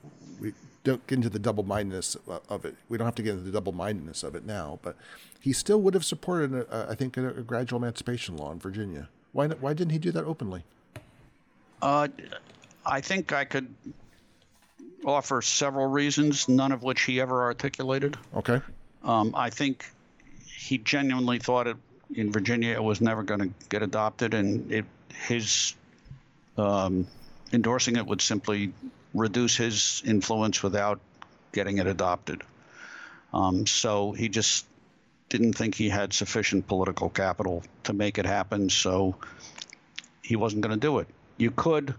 don't 0.85 1.07
get 1.07 1.16
into 1.16 1.28
the 1.28 1.39
double 1.39 1.62
mindedness 1.62 2.16
of 2.49 2.64
it. 2.64 2.74
We 2.89 2.99
don't 2.99 3.07
have 3.07 3.14
to 3.16 3.22
get 3.22 3.33
into 3.33 3.45
the 3.45 3.53
double 3.53 3.72
mindedness 3.72 4.22
of 4.22 4.35
it 4.35 4.47
now, 4.47 4.78
but 4.83 4.97
he 5.41 5.53
still 5.53 5.81
would 5.83 5.95
have 5.95 6.05
supported, 6.05 6.55
a, 6.55 6.87
I 6.91 6.95
think, 6.95 7.16
a, 7.16 7.28
a, 7.28 7.43
gradual 7.43 7.78
emancipation 7.78 8.37
law 8.37 8.53
in 8.53 8.59
Virginia. 8.59 9.09
Why? 9.33 9.49
Why 9.49 9.74
didn't 9.74 9.93
he 9.93 9.99
do 9.99 10.11
that 10.12 10.24
openly? 10.24 10.64
Uh, 11.83 12.09
I 12.85 13.01
think 13.01 13.33
I 13.33 13.45
could 13.45 13.72
offer 15.05 15.41
several 15.43 15.87
reasons, 15.87 16.49
none 16.49 16.72
of 16.72 16.83
which 16.83 17.03
he 17.03 17.20
ever 17.20 17.43
articulated. 17.43 18.16
Okay. 18.37 18.61
Um, 19.03 19.35
I 19.35 19.51
think 19.51 19.91
he 20.45 20.78
genuinely 20.78 21.39
thought 21.39 21.66
it 21.66 21.76
in 22.14 22.33
Virginia 22.33 22.72
it 22.74 22.83
was 22.83 23.01
never 23.01 23.22
going 23.22 23.41
to 23.41 23.51
get 23.68 23.83
adopted, 23.83 24.35
and 24.35 24.70
it, 24.70 24.85
his 25.26 25.74
um, 26.59 27.07
endorsing 27.53 27.97
it 27.97 28.07
would 28.07 28.20
simply 28.20 28.72
reduce 29.14 29.56
his 29.56 30.02
influence 30.04 30.62
without 30.62 31.00
getting 31.52 31.78
it 31.78 31.86
adopted. 31.86 32.42
Um, 33.32 33.66
so 33.66 34.12
he 34.12 34.28
just 34.28 34.66
didn't 35.28 35.54
think 35.54 35.74
he 35.74 35.88
had 35.88 36.12
sufficient 36.12 36.66
political 36.66 37.08
capital 37.08 37.62
to 37.84 37.92
make 37.92 38.18
it 38.18 38.26
happen, 38.26 38.68
so 38.70 39.16
he 40.22 40.36
wasn't 40.36 40.62
going 40.62 40.74
to 40.74 40.80
do 40.80 40.98
it. 40.98 41.08
You 41.36 41.50
could 41.50 41.94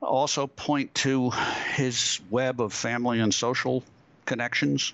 also 0.00 0.46
point 0.46 0.94
to 0.94 1.30
his 1.74 2.20
web 2.30 2.60
of 2.60 2.72
family 2.72 3.20
and 3.20 3.34
social 3.34 3.82
connections. 4.24 4.92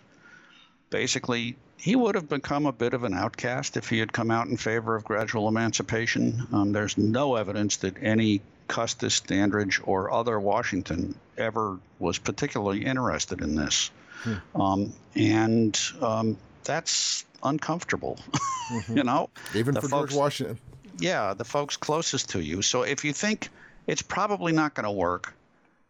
Basically, 0.91 1.57
he 1.77 1.95
would 1.95 2.15
have 2.15 2.29
become 2.29 2.67
a 2.67 2.73
bit 2.73 2.95
of 2.95 3.05
an 3.05 3.15
outcast 3.15 3.77
if 3.77 3.89
he 3.89 3.99
had 3.99 4.13
come 4.13 4.31
out 4.31 4.49
in 4.49 4.57
favor 4.57 4.97
of 4.97 5.05
gradual 5.05 5.47
emancipation. 5.47 6.47
Um, 6.53 6.73
there's 6.73 6.97
no 6.97 7.37
evidence 7.37 7.77
that 7.79 8.03
any 8.03 8.41
Custis, 8.69 9.21
Dandridge, 9.21 9.81
or 9.85 10.13
other 10.13 10.39
Washington 10.39 11.15
ever 11.37 11.79
was 11.99 12.19
particularly 12.19 12.85
interested 12.85 13.41
in 13.41 13.55
this. 13.55 13.91
Hmm. 14.23 14.61
Um, 14.61 14.93
and 15.15 15.81
um, 16.01 16.37
that's 16.65 17.25
uncomfortable, 17.43 18.19
mm-hmm. 18.73 18.97
you 18.97 19.05
know? 19.05 19.31
Even 19.55 19.75
the 19.75 19.81
for 19.81 19.89
folks, 19.89 20.13
George 20.13 20.19
Washington. 20.19 20.59
Yeah, 20.99 21.35
the 21.35 21.45
folks 21.45 21.77
closest 21.77 22.31
to 22.31 22.41
you. 22.41 22.63
So 22.63 22.83
if 22.83 23.05
you 23.05 23.13
think 23.13 23.51
it's 23.87 24.03
probably 24.03 24.53
not 24.53 24.75
going 24.75 24.85
to 24.85 24.91
work 24.91 25.35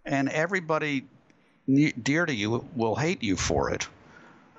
and 0.05 0.29
everybody 0.29 1.05
dear 2.03 2.27
to 2.27 2.35
you 2.35 2.65
will 2.77 2.95
hate 2.95 3.23
you 3.23 3.37
for 3.37 3.71
it, 3.71 3.89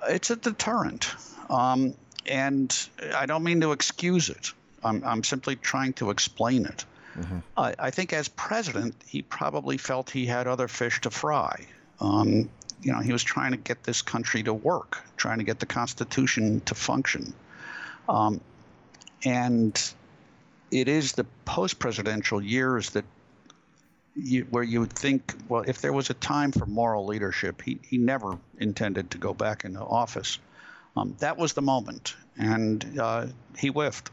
it's 0.08 0.30
a 0.30 0.36
deterrent. 0.36 1.10
Um, 1.48 1.94
and 2.26 2.76
I 3.14 3.26
don't 3.26 3.42
mean 3.42 3.60
to 3.62 3.72
excuse 3.72 4.28
it. 4.28 4.52
I'm, 4.84 5.02
I'm 5.04 5.24
simply 5.24 5.56
trying 5.56 5.94
to 5.94 6.10
explain 6.10 6.66
it. 6.66 6.84
Mm-hmm. 7.18 7.38
I, 7.56 7.74
I, 7.78 7.90
think 7.90 8.12
as 8.12 8.28
president, 8.28 8.94
he 9.06 9.22
probably 9.22 9.76
felt 9.76 10.10
he 10.10 10.26
had 10.26 10.46
other 10.46 10.68
fish 10.68 11.00
to 11.02 11.10
fry. 11.10 11.66
Um, 12.00 12.48
you 12.80 12.92
know, 12.92 13.00
he 13.00 13.12
was 13.12 13.24
trying 13.24 13.50
to 13.50 13.56
get 13.56 13.82
this 13.82 14.02
country 14.02 14.42
to 14.44 14.54
work, 14.54 15.02
trying 15.16 15.38
to 15.38 15.44
get 15.44 15.58
the 15.58 15.66
Constitution 15.66 16.60
to 16.66 16.74
function. 16.74 17.34
Um, 18.08 18.40
and 19.24 19.92
it 20.70 20.88
is 20.88 21.12
the 21.12 21.24
post 21.44 21.78
presidential 21.78 22.40
years 22.40 22.90
that 22.90 23.04
you, 24.14 24.46
where 24.50 24.62
you 24.62 24.80
would 24.80 24.92
think, 24.92 25.34
well, 25.48 25.64
if 25.66 25.80
there 25.80 25.92
was 25.92 26.10
a 26.10 26.14
time 26.14 26.52
for 26.52 26.66
moral 26.66 27.06
leadership, 27.06 27.62
he, 27.62 27.78
he 27.82 27.98
never 27.98 28.38
intended 28.58 29.10
to 29.12 29.18
go 29.18 29.34
back 29.34 29.64
into 29.64 29.80
office. 29.80 30.38
Um, 30.96 31.14
that 31.20 31.36
was 31.36 31.52
the 31.52 31.62
moment, 31.62 32.16
and 32.36 32.98
uh, 32.98 33.26
he 33.56 33.68
whiffed. 33.68 34.10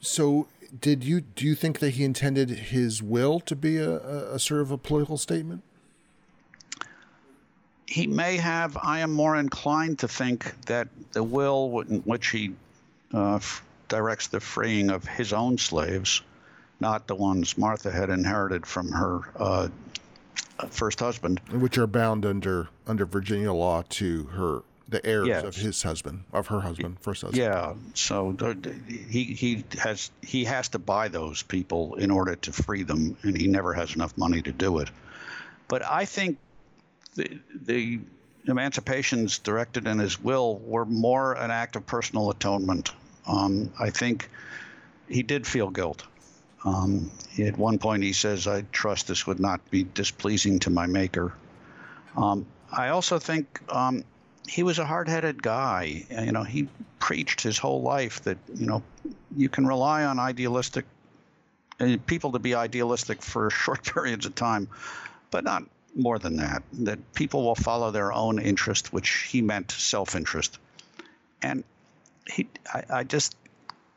So, 0.00 0.46
did 0.80 1.02
you 1.02 1.20
do 1.20 1.46
you 1.46 1.54
think 1.54 1.78
that 1.80 1.90
he 1.90 2.04
intended 2.04 2.50
his 2.50 3.02
will 3.02 3.40
to 3.40 3.56
be 3.56 3.78
a, 3.78 3.98
a, 3.98 4.34
a 4.34 4.38
sort 4.38 4.60
of 4.60 4.70
a 4.70 4.78
political 4.78 5.18
statement? 5.18 5.62
He 7.86 8.06
may 8.06 8.36
have. 8.36 8.76
I 8.82 9.00
am 9.00 9.12
more 9.12 9.36
inclined 9.36 9.98
to 10.00 10.08
think 10.08 10.54
that 10.66 10.88
the 11.12 11.22
will 11.22 11.80
in 11.88 12.00
which 12.00 12.28
he 12.28 12.52
uh, 13.14 13.36
f- 13.36 13.64
directs 13.88 14.26
the 14.26 14.40
freeing 14.40 14.90
of 14.90 15.06
his 15.06 15.32
own 15.32 15.56
slaves, 15.56 16.20
not 16.80 17.06
the 17.06 17.14
ones 17.14 17.56
Martha 17.56 17.90
had 17.90 18.10
inherited 18.10 18.66
from 18.66 18.92
her 18.92 19.20
uh, 19.36 19.68
first 20.68 21.00
husband, 21.00 21.40
which 21.50 21.78
are 21.78 21.86
bound 21.86 22.26
under 22.26 22.68
under 22.86 23.06
Virginia 23.06 23.52
law 23.52 23.82
to 23.88 24.24
her 24.24 24.62
the 24.88 25.04
heirs 25.04 25.28
yes. 25.28 25.44
of 25.44 25.54
his 25.54 25.82
husband, 25.82 26.24
of 26.32 26.46
her 26.46 26.60
husband, 26.60 26.96
first 27.00 27.22
husband. 27.22 27.42
Yeah. 27.42 27.74
So 27.94 28.34
he 28.88 29.24
he 29.24 29.64
has 29.78 30.10
he 30.22 30.44
has 30.44 30.68
to 30.70 30.78
buy 30.78 31.08
those 31.08 31.42
people 31.42 31.94
in 31.96 32.10
order 32.10 32.36
to 32.36 32.52
free 32.52 32.82
them, 32.82 33.16
and 33.22 33.36
he 33.36 33.46
never 33.46 33.74
has 33.74 33.94
enough 33.94 34.16
money 34.16 34.40
to 34.42 34.52
do 34.52 34.78
it. 34.78 34.90
But 35.68 35.84
I 35.84 36.06
think 36.06 36.38
the 37.14 37.38
the 37.54 38.00
emancipations 38.46 39.38
directed 39.38 39.86
in 39.86 39.98
his 39.98 40.18
will 40.18 40.58
were 40.58 40.86
more 40.86 41.34
an 41.34 41.50
act 41.50 41.76
of 41.76 41.86
personal 41.86 42.30
atonement. 42.30 42.90
Um, 43.26 43.70
I 43.78 43.90
think 43.90 44.30
he 45.06 45.22
did 45.22 45.46
feel 45.46 45.68
guilt. 45.68 46.02
Um, 46.64 47.10
at 47.38 47.58
one 47.58 47.78
point, 47.78 48.02
he 48.02 48.14
says, 48.14 48.46
"I 48.46 48.62
trust 48.72 49.06
this 49.06 49.26
would 49.26 49.38
not 49.38 49.70
be 49.70 49.84
displeasing 49.84 50.60
to 50.60 50.70
my 50.70 50.86
maker." 50.86 51.34
Um, 52.16 52.46
I 52.72 52.88
also 52.88 53.18
think 53.18 53.60
um, 53.68 54.04
he 54.48 54.62
was 54.62 54.78
a 54.78 54.84
hard-headed 54.84 55.42
guy. 55.42 56.04
You 56.10 56.32
know, 56.32 56.42
he 56.42 56.68
preached 56.98 57.40
his 57.40 57.58
whole 57.58 57.82
life 57.82 58.22
that 58.22 58.38
you 58.54 58.66
know 58.66 58.82
you 59.36 59.48
can 59.48 59.66
rely 59.66 60.04
on 60.04 60.18
idealistic 60.18 60.84
uh, 61.80 61.96
people 62.06 62.32
to 62.32 62.38
be 62.38 62.54
idealistic 62.54 63.22
for 63.22 63.50
short 63.64 63.84
periods 63.84 64.26
of 64.26 64.34
time, 64.34 64.68
but 65.30 65.44
not 65.44 65.64
more 65.94 66.18
than 66.18 66.36
that. 66.36 66.62
That 66.72 67.14
people 67.14 67.44
will 67.44 67.54
follow 67.54 67.90
their 67.90 68.12
own 68.12 68.38
interest, 68.38 68.92
which 68.92 69.28
he 69.30 69.42
meant 69.42 69.70
self-interest. 69.70 70.58
And 71.42 71.62
he, 72.26 72.48
I, 72.72 72.82
I 72.90 73.04
just, 73.04 73.36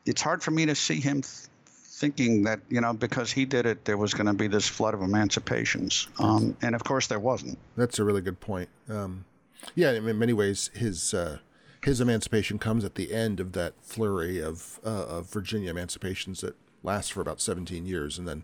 it's 0.06 0.22
hard 0.22 0.44
for 0.44 0.52
me 0.52 0.66
to 0.68 0.76
see 0.76 1.00
him 1.00 1.22
th- 1.22 1.48
thinking 1.66 2.44
that 2.44 2.60
you 2.68 2.82
know 2.82 2.94
because 2.94 3.32
he 3.32 3.46
did 3.46 3.66
it, 3.66 3.86
there 3.86 3.98
was 3.98 4.14
going 4.14 4.26
to 4.26 4.34
be 4.34 4.48
this 4.48 4.68
flood 4.68 4.94
of 4.94 5.02
emancipations. 5.02 6.08
Um, 6.20 6.58
and 6.62 6.76
of 6.76 6.84
course, 6.84 7.08
there 7.08 7.20
wasn't. 7.20 7.58
That's 7.78 8.00
a 8.00 8.04
really 8.04 8.22
good 8.22 8.40
point. 8.40 8.70
Um, 8.90 9.26
yeah, 9.76 9.92
in 9.92 10.18
many 10.18 10.34
ways, 10.34 10.70
his 10.74 11.14
uh, 11.14 11.40
his 11.84 12.02
emancipation 12.02 12.60
comes 12.60 12.84
at 12.84 12.96
the 12.96 13.14
end 13.14 13.40
of 13.40 13.54
that 13.54 13.74
flurry 13.82 14.40
of 14.40 14.80
uh, 14.86 15.06
of 15.06 15.30
Virginia 15.30 15.70
emancipations 15.70 16.42
that 16.42 16.56
lasts 16.84 17.12
for 17.12 17.22
about 17.22 17.40
17 17.40 17.86
years 17.86 18.18
and 18.18 18.28
then 18.28 18.44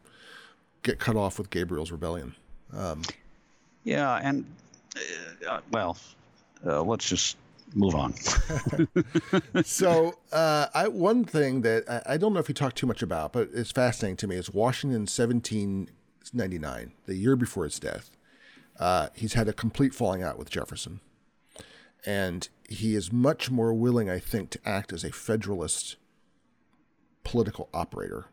get 0.84 1.00
cut 1.00 1.16
off 1.16 1.38
with 1.38 1.50
Gabriel's 1.50 1.92
rebellion. 1.92 2.36
Um, 2.76 3.02
Yeah, 3.84 4.20
and 4.22 4.46
uh, 5.48 5.60
well, 5.72 5.98
uh, 6.66 6.82
let's 6.84 7.08
just 7.08 7.38
move 7.74 7.96
on. 7.96 8.14
so, 9.64 10.16
uh, 10.32 10.68
I, 10.74 10.88
one 10.88 11.24
thing 11.24 11.62
that 11.62 11.90
I, 11.90 12.14
I, 12.14 12.18
don't 12.18 12.34
know 12.34 12.40
if 12.40 12.50
you 12.50 12.56
talk 12.56 12.76
too 12.76 12.88
much 12.88 13.02
about, 13.02 13.34
but 13.34 13.50
it's 13.54 13.72
fascinating 13.72 14.18
to 14.18 14.28
me 14.28 14.36
is 14.36 14.54
Washington 14.54 15.02
1799, 15.02 16.94
the 17.06 17.16
year 17.16 17.36
before 17.36 17.64
his 17.64 17.80
death. 17.80 18.10
Uh, 18.80 19.10
he's 19.14 19.34
had 19.34 19.48
a 19.48 19.54
complete 19.54 19.94
falling 19.94 20.22
out 20.22 20.38
with 20.38 20.50
Jefferson. 20.50 21.00
And 22.08 22.48
he 22.70 22.96
is 22.96 23.12
much 23.12 23.52
more 23.52 23.74
willing, 23.74 24.10
I 24.10 24.20
think, 24.20 24.50
to 24.52 24.60
act 24.66 24.94
as 24.94 25.04
a 25.04 25.12
Federalist 25.12 25.98
political 27.24 27.70
operator. 27.74 28.28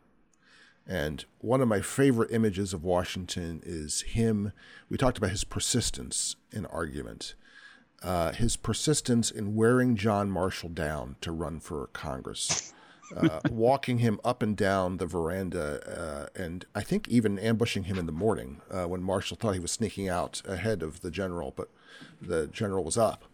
And 0.86 1.24
one 1.38 1.60
of 1.60 1.68
my 1.68 1.80
favorite 1.80 2.30
images 2.30 2.72
of 2.72 2.84
Washington 2.84 3.62
is 3.64 4.02
him. 4.02 4.52
We 4.88 4.96
talked 4.96 5.18
about 5.18 5.30
his 5.30 5.44
persistence 5.44 6.36
in 6.52 6.66
argument 6.66 7.34
uh, 8.04 8.32
his 8.32 8.56
persistence 8.56 9.30
in 9.30 9.54
wearing 9.54 9.96
John 9.96 10.30
Marshall 10.30 10.68
down 10.68 11.16
to 11.22 11.32
run 11.32 11.58
for 11.58 11.86
Congress, 11.88 12.74
uh, 13.16 13.40
walking 13.50 13.98
him 13.98 14.20
up 14.22 14.42
and 14.42 14.54
down 14.54 14.98
the 14.98 15.06
veranda, 15.06 15.80
uh, 16.36 16.40
and 16.40 16.66
I 16.74 16.82
think 16.82 17.08
even 17.08 17.38
ambushing 17.38 17.84
him 17.84 17.98
in 17.98 18.04
the 18.04 18.12
morning 18.12 18.60
uh, 18.70 18.84
when 18.84 19.02
Marshall 19.02 19.38
thought 19.40 19.54
he 19.54 19.60
was 19.60 19.72
sneaking 19.72 20.08
out 20.08 20.42
ahead 20.46 20.82
of 20.82 21.00
the 21.00 21.10
general, 21.10 21.54
but 21.56 21.70
the 22.20 22.46
general 22.46 22.84
was 22.84 22.98
up. 22.98 23.24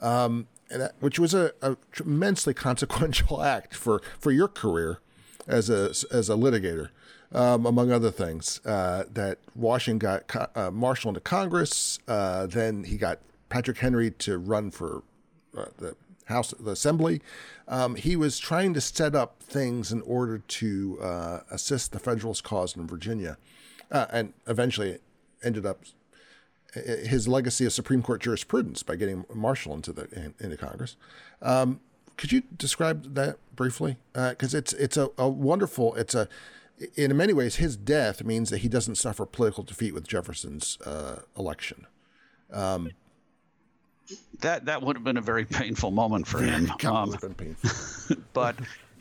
Um, 0.00 0.48
that, 0.70 0.94
which 1.00 1.18
was 1.18 1.34
a, 1.34 1.52
a, 1.62 1.76
tremendously 1.90 2.54
consequential 2.54 3.42
act 3.42 3.74
for, 3.74 4.00
for 4.18 4.30
your 4.30 4.46
career 4.48 5.00
as 5.48 5.68
a 5.68 5.90
as 6.12 6.30
a 6.30 6.34
litigator, 6.34 6.90
um, 7.32 7.66
among 7.66 7.90
other 7.90 8.10
things. 8.10 8.60
Uh, 8.64 9.04
that 9.12 9.38
Washington 9.56 9.98
got 9.98 10.56
uh, 10.56 10.70
Marshall 10.70 11.08
into 11.08 11.20
Congress, 11.20 11.98
then 12.06 12.84
he 12.84 12.96
got 12.96 13.18
Patrick 13.50 13.78
Henry 13.78 14.10
to 14.12 14.38
run 14.38 14.70
for 14.70 15.02
uh, 15.56 15.66
the 15.76 15.96
House, 16.26 16.54
the 16.58 16.70
Assembly. 16.70 17.20
Um, 17.68 17.96
he 17.96 18.16
was 18.16 18.38
trying 18.38 18.72
to 18.74 18.80
set 18.80 19.14
up 19.14 19.42
things 19.42 19.92
in 19.92 20.00
order 20.02 20.38
to 20.38 20.98
uh, 21.02 21.40
assist 21.50 21.92
the 21.92 21.98
Federalist 21.98 22.44
cause 22.44 22.74
in 22.74 22.86
Virginia, 22.86 23.36
uh, 23.90 24.06
and 24.10 24.32
eventually 24.46 24.98
ended 25.42 25.66
up 25.66 25.82
his 26.74 27.26
legacy 27.26 27.64
of 27.64 27.72
Supreme 27.72 28.02
Court 28.02 28.20
jurisprudence 28.20 28.82
by 28.82 28.96
getting 28.96 29.24
Marshall 29.34 29.74
into 29.74 29.92
the 29.92 30.32
into 30.38 30.56
Congress. 30.56 30.96
Um, 31.42 31.80
could 32.16 32.32
you 32.32 32.42
describe 32.56 33.14
that 33.14 33.38
briefly? 33.56 33.96
Because 34.12 34.54
uh, 34.54 34.58
it's 34.58 34.72
it's 34.74 34.96
a, 34.96 35.10
a 35.18 35.28
wonderful 35.28 35.94
it's 35.94 36.14
a 36.14 36.28
in 36.96 37.14
many 37.16 37.32
ways 37.32 37.56
his 37.56 37.76
death 37.76 38.24
means 38.24 38.50
that 38.50 38.58
he 38.58 38.68
doesn't 38.68 38.96
suffer 38.96 39.26
political 39.26 39.64
defeat 39.64 39.92
with 39.92 40.06
Jefferson's 40.06 40.78
uh, 40.84 41.20
election. 41.36 41.86
Um, 42.52 42.90
that 44.40 44.64
that 44.64 44.82
would 44.82 44.96
have 44.96 45.04
been 45.04 45.16
a 45.16 45.22
very 45.22 45.44
painful 45.44 45.90
moment 45.90 46.26
for 46.26 46.40
him. 46.40 46.70
Um, 46.84 47.10
would 47.10 47.20
have 47.20 47.36
been 47.36 47.54
painful. 47.54 48.16
but 48.32 48.56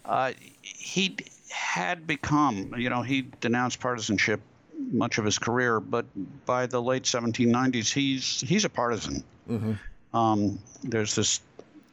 uh, 0.05 0.33
he 0.61 1.17
had 1.49 2.05
become, 2.05 2.73
you 2.77 2.89
know, 2.89 3.01
he 3.01 3.23
denounced 3.41 3.79
partisanship 3.79 4.41
much 4.91 5.17
of 5.17 5.25
his 5.25 5.39
career, 5.39 5.79
but 5.79 6.05
by 6.45 6.65
the 6.65 6.81
late 6.81 7.03
1790s, 7.03 7.91
he's 7.91 8.41
he's 8.41 8.65
a 8.65 8.69
partisan. 8.69 9.23
Mm-hmm. 9.49 10.17
Um, 10.17 10.59
there's 10.83 11.15
this 11.15 11.41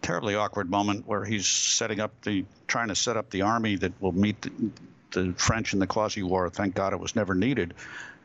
terribly 0.03 0.35
awkward 0.35 0.71
moment 0.71 1.07
where 1.07 1.25
he's 1.25 1.47
setting 1.47 2.01
up 2.01 2.13
the 2.23 2.45
trying 2.67 2.89
to 2.89 2.95
set 2.95 3.17
up 3.17 3.31
the 3.31 3.43
army 3.43 3.77
that 3.77 3.93
will 4.01 4.13
meet 4.13 4.41
the, 4.43 4.51
the 5.13 5.33
French 5.37 5.73
in 5.73 5.79
the 5.79 5.87
Quasi 5.87 6.23
War. 6.23 6.49
Thank 6.49 6.75
God 6.75 6.93
it 6.93 7.01
was 7.01 7.17
never 7.17 7.35
needed. 7.35 7.75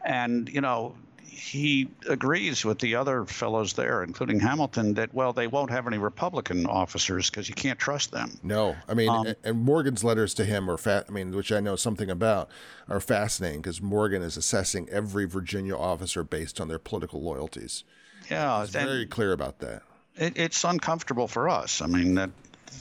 And 0.05 0.49
you 0.49 0.61
know, 0.61 0.95
he 1.31 1.87
agrees 2.09 2.65
with 2.65 2.79
the 2.79 2.95
other 2.95 3.25
fellows 3.25 3.71
there, 3.73 4.03
including 4.03 4.37
Hamilton, 4.41 4.95
that 4.95 5.13
well, 5.13 5.31
they 5.31 5.47
won't 5.47 5.71
have 5.71 5.87
any 5.87 5.97
Republican 5.97 6.65
officers 6.65 7.29
because 7.29 7.47
you 7.47 7.55
can't 7.55 7.79
trust 7.79 8.11
them. 8.11 8.37
No, 8.43 8.75
I 8.89 8.93
mean, 8.93 9.09
um, 9.09 9.33
and 9.45 9.63
Morgan's 9.63 10.03
letters 10.03 10.33
to 10.35 10.45
him 10.45 10.69
are 10.69 10.77
fat. 10.77 11.05
I 11.07 11.11
mean, 11.13 11.31
which 11.31 11.53
I 11.53 11.61
know 11.61 11.77
something 11.77 12.09
about, 12.09 12.49
are 12.89 12.99
fascinating 12.99 13.61
because 13.61 13.81
Morgan 13.81 14.21
is 14.21 14.35
assessing 14.35 14.89
every 14.89 15.25
Virginia 15.25 15.75
officer 15.75 16.21
based 16.23 16.59
on 16.59 16.67
their 16.67 16.79
political 16.79 17.21
loyalties. 17.21 17.85
Yeah, 18.29 18.59
he's 18.59 18.71
very 18.71 19.05
clear 19.05 19.31
about 19.31 19.59
that. 19.59 19.83
It, 20.17 20.33
it's 20.35 20.65
uncomfortable 20.65 21.29
for 21.29 21.47
us. 21.47 21.81
I 21.81 21.87
mean, 21.87 22.15
that 22.15 22.29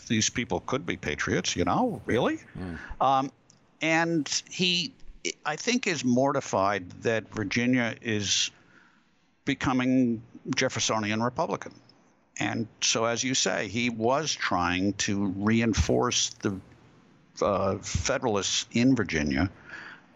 these 0.09 0.29
people 0.29 0.59
could 0.61 0.85
be 0.85 0.97
patriots. 0.97 1.55
You 1.55 1.65
know, 1.65 2.03
really. 2.05 2.41
Mm. 2.59 2.79
Um, 3.01 3.31
and 3.81 4.43
he 4.51 4.93
I 5.45 5.57
think, 5.57 5.87
is 5.87 6.05
mortified 6.05 6.91
that 7.03 7.33
Virginia 7.35 7.95
is 8.01 8.51
becoming 9.45 10.23
Jeffersonian 10.55 11.23
Republican. 11.23 11.75
And 12.39 12.69
so, 12.81 13.05
as 13.05 13.23
you 13.23 13.35
say, 13.35 13.69
he 13.69 13.91
was 13.91 14.33
trying 14.33 14.95
to 14.95 15.27
reinforce 15.37 16.31
the 16.41 16.59
uh, 17.43 17.79
Federalists 17.79 18.67
in 18.73 18.97
Virginia. 18.97 19.51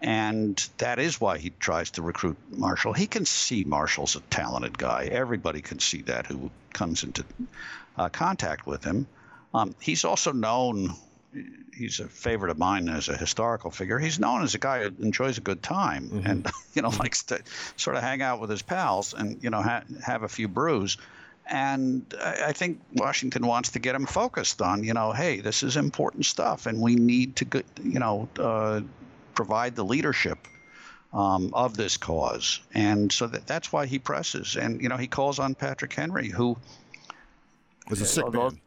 And 0.01 0.57
that 0.79 0.99
is 0.99 1.21
why 1.21 1.39
he 1.39 1.51
tries 1.59 1.93
to 1.93 2.03
recruit 2.03 2.37
Marshall. 2.51 2.93
He 2.93 3.07
can 3.07 3.25
see 3.25 3.65
Marshall's 3.65 4.17
a 4.17 4.21
talented 4.21 4.77
guy. 4.77 5.09
Everybody 5.11 5.63
can 5.63 5.79
see 5.79 6.03
that 6.03 6.27
who 6.27 6.51
comes 6.73 7.05
into 7.05 7.25
uh, 7.97 8.09
contact 8.09 8.67
with 8.67 8.85
him. 8.85 9.07
Um, 9.55 9.75
he's 9.81 10.05
also 10.05 10.33
known 10.33 10.95
he's 11.77 12.01
a 12.01 12.09
favorite 12.09 12.51
of 12.51 12.59
mine 12.59 12.89
as 12.89 13.09
a 13.09 13.17
historical 13.17 13.71
figure. 13.71 13.99
He's 13.99 14.19
known 14.19 14.43
as 14.43 14.55
a 14.55 14.59
guy 14.59 14.83
who 14.83 14.95
enjoys 15.03 15.39
a 15.39 15.41
good 15.41 15.63
time 15.63 16.09
mm-hmm. 16.09 16.27
and 16.27 16.51
you 16.75 16.83
know 16.83 16.91
likes 16.91 17.25
to 17.25 17.43
sort 17.77 17.97
of 17.97 18.03
hang 18.03 18.23
out 18.23 18.41
with 18.41 18.51
his 18.51 18.63
pals 18.63 19.15
and 19.15 19.43
you 19.43 19.51
know 19.51 19.63
ha- 19.63 19.85
have 20.05 20.23
a 20.23 20.29
few 20.29 20.49
brews. 20.49 20.97
And 21.47 22.15
I, 22.19 22.47
I 22.47 22.53
think 22.53 22.81
Washington 22.95 23.47
wants 23.47 23.73
to 23.73 23.79
get 23.79 23.95
him 23.95 24.07
focused 24.07 24.63
on 24.63 24.85
you 24.85 24.95
know, 24.95 25.13
hey, 25.13 25.41
this 25.41 25.63
is 25.63 25.77
important 25.77 26.27
stuff, 26.27 26.67
and 26.67 26.81
we 26.81 26.95
need 26.95 27.37
to 27.37 27.45
get, 27.45 27.67
you 27.83 27.99
know 27.99 28.29
uh, 28.39 28.81
provide 29.35 29.77
the 29.77 29.85
leadership. 29.85 30.39
Um, 31.13 31.51
of 31.55 31.77
this 31.77 31.97
cause, 31.97 32.59
and 32.75 33.13
so 33.13 33.29
that, 33.29 33.47
that's 33.47 33.73
why 33.73 33.87
he 33.87 34.01
presses, 34.01 34.57
and 34.57 34.83
you 34.83 34.89
know 34.89 34.97
he 34.97 35.07
calls 35.07 35.39
on 35.39 35.55
Patrick 35.55 35.93
Henry, 35.93 36.29
who 36.29 36.57
was 37.89 38.01
a 38.01 38.05
sick 38.05 38.33
man 38.33 38.59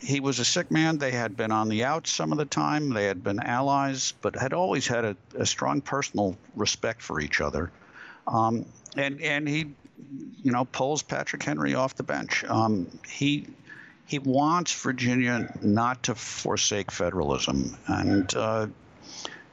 he 0.00 0.20
was 0.20 0.38
a 0.38 0.44
sick 0.44 0.70
man. 0.70 0.98
They 0.98 1.10
had 1.10 1.36
been 1.36 1.50
on 1.50 1.68
the 1.68 1.84
outs 1.84 2.12
some 2.12 2.32
of 2.32 2.38
the 2.38 2.44
time. 2.44 2.90
They 2.90 3.06
had 3.06 3.22
been 3.22 3.40
allies, 3.40 4.12
but 4.20 4.36
had 4.36 4.52
always 4.52 4.86
had 4.86 5.04
a, 5.04 5.16
a 5.38 5.46
strong 5.46 5.80
personal 5.80 6.36
respect 6.54 7.02
for 7.02 7.20
each 7.20 7.40
other. 7.40 7.70
Um, 8.26 8.66
and 8.96 9.20
and 9.20 9.48
he, 9.48 9.72
you 10.42 10.52
know, 10.52 10.64
pulls 10.64 11.02
Patrick 11.02 11.42
Henry 11.42 11.74
off 11.74 11.94
the 11.94 12.02
bench. 12.02 12.44
Um, 12.44 12.86
he 13.08 13.46
he 14.06 14.18
wants 14.18 14.72
Virginia 14.82 15.52
not 15.62 16.02
to 16.04 16.14
forsake 16.14 16.90
federalism, 16.90 17.76
and 17.86 18.34
uh, 18.34 18.66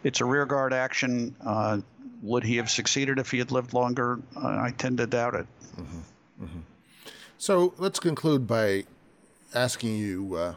it's 0.04 0.22
a 0.22 0.26
rearguard 0.26 0.74
action. 0.74 1.36
Uh, 1.46 1.80
would 2.22 2.44
he 2.44 2.58
have 2.58 2.70
succeeded 2.70 3.20
if 3.20 3.32
he 3.32 3.40
had 3.40 3.52
lived 3.52 3.74
longer? 3.74 4.20
Uh, 4.36 4.48
I 4.48 4.74
tend 4.78 4.98
to 5.00 5.08
doubt 5.08 5.36
it. 5.36 5.48
Mm-hmm. 5.76 6.44
Mm-hmm. 6.44 6.60
So 7.38 7.74
let's 7.78 8.00
conclude 8.00 8.46
by 8.46 8.86
asking 9.54 9.96
you 9.96 10.36
uh, 10.36 10.56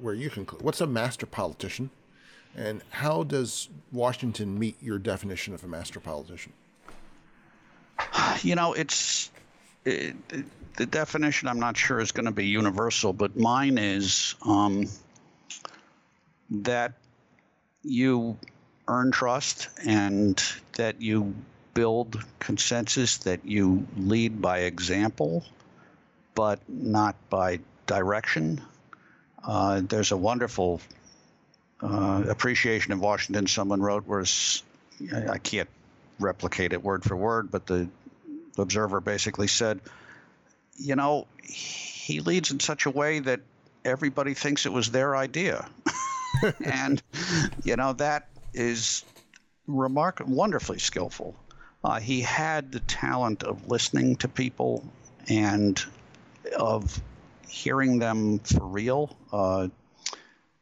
where, 0.00 0.14
you 0.14 0.30
conclude. 0.30 0.62
What's 0.62 0.80
a 0.80 0.86
master 0.86 1.26
politician, 1.26 1.90
and 2.56 2.82
how 2.90 3.22
does 3.22 3.68
Washington 3.92 4.58
meet 4.58 4.82
your 4.82 4.98
definition 4.98 5.54
of 5.54 5.64
a 5.64 5.68
master 5.68 6.00
politician? 6.00 6.52
You 8.42 8.54
know, 8.54 8.72
it's 8.72 9.30
it, 9.84 10.14
the 10.76 10.86
definition. 10.86 11.48
I'm 11.48 11.60
not 11.60 11.76
sure 11.76 12.00
is 12.00 12.12
going 12.12 12.26
to 12.26 12.32
be 12.32 12.46
universal, 12.46 13.12
but 13.12 13.36
mine 13.36 13.78
is 13.78 14.34
um, 14.42 14.88
that 16.50 16.92
you 17.82 18.36
earn 18.88 19.10
trust 19.10 19.68
and 19.84 20.42
that 20.74 21.00
you 21.00 21.34
build 21.74 22.22
consensus, 22.38 23.18
that 23.18 23.44
you 23.44 23.86
lead 23.96 24.40
by 24.40 24.60
example, 24.60 25.44
but 26.34 26.60
not 26.68 27.16
by 27.28 27.60
direction. 27.86 28.62
Uh, 29.44 29.82
there's 29.84 30.12
a 30.12 30.16
wonderful 30.16 30.80
uh, 31.80 32.24
appreciation 32.28 32.92
of 32.92 33.00
Washington 33.00 33.46
someone 33.46 33.80
wrote, 33.80 34.06
where 34.06 34.24
I 35.28 35.38
can't 35.38 35.68
replicate 36.18 36.72
it 36.72 36.82
word 36.82 37.04
for 37.04 37.16
word, 37.16 37.50
but 37.50 37.66
the 37.66 37.88
observer 38.58 39.00
basically 39.00 39.48
said, 39.48 39.80
you 40.78 40.96
know, 40.96 41.26
he 41.42 42.20
leads 42.20 42.50
in 42.50 42.60
such 42.60 42.86
a 42.86 42.90
way 42.90 43.20
that 43.20 43.40
everybody 43.84 44.34
thinks 44.34 44.66
it 44.66 44.72
was 44.72 44.90
their 44.90 45.16
idea. 45.16 45.68
and, 46.64 47.02
you 47.64 47.76
know, 47.76 47.92
that 47.94 48.28
is 48.52 49.04
remarkable, 49.66 50.34
wonderfully 50.34 50.78
skillful. 50.78 51.36
Uh, 51.84 52.00
he 52.00 52.20
had 52.20 52.72
the 52.72 52.80
talent 52.80 53.42
of 53.42 53.68
listening 53.68 54.16
to 54.16 54.28
people 54.28 54.84
and 55.28 55.84
of 56.58 57.00
hearing 57.48 57.98
them 57.98 58.38
for 58.40 58.66
real. 58.66 59.16
Uh, 59.32 59.68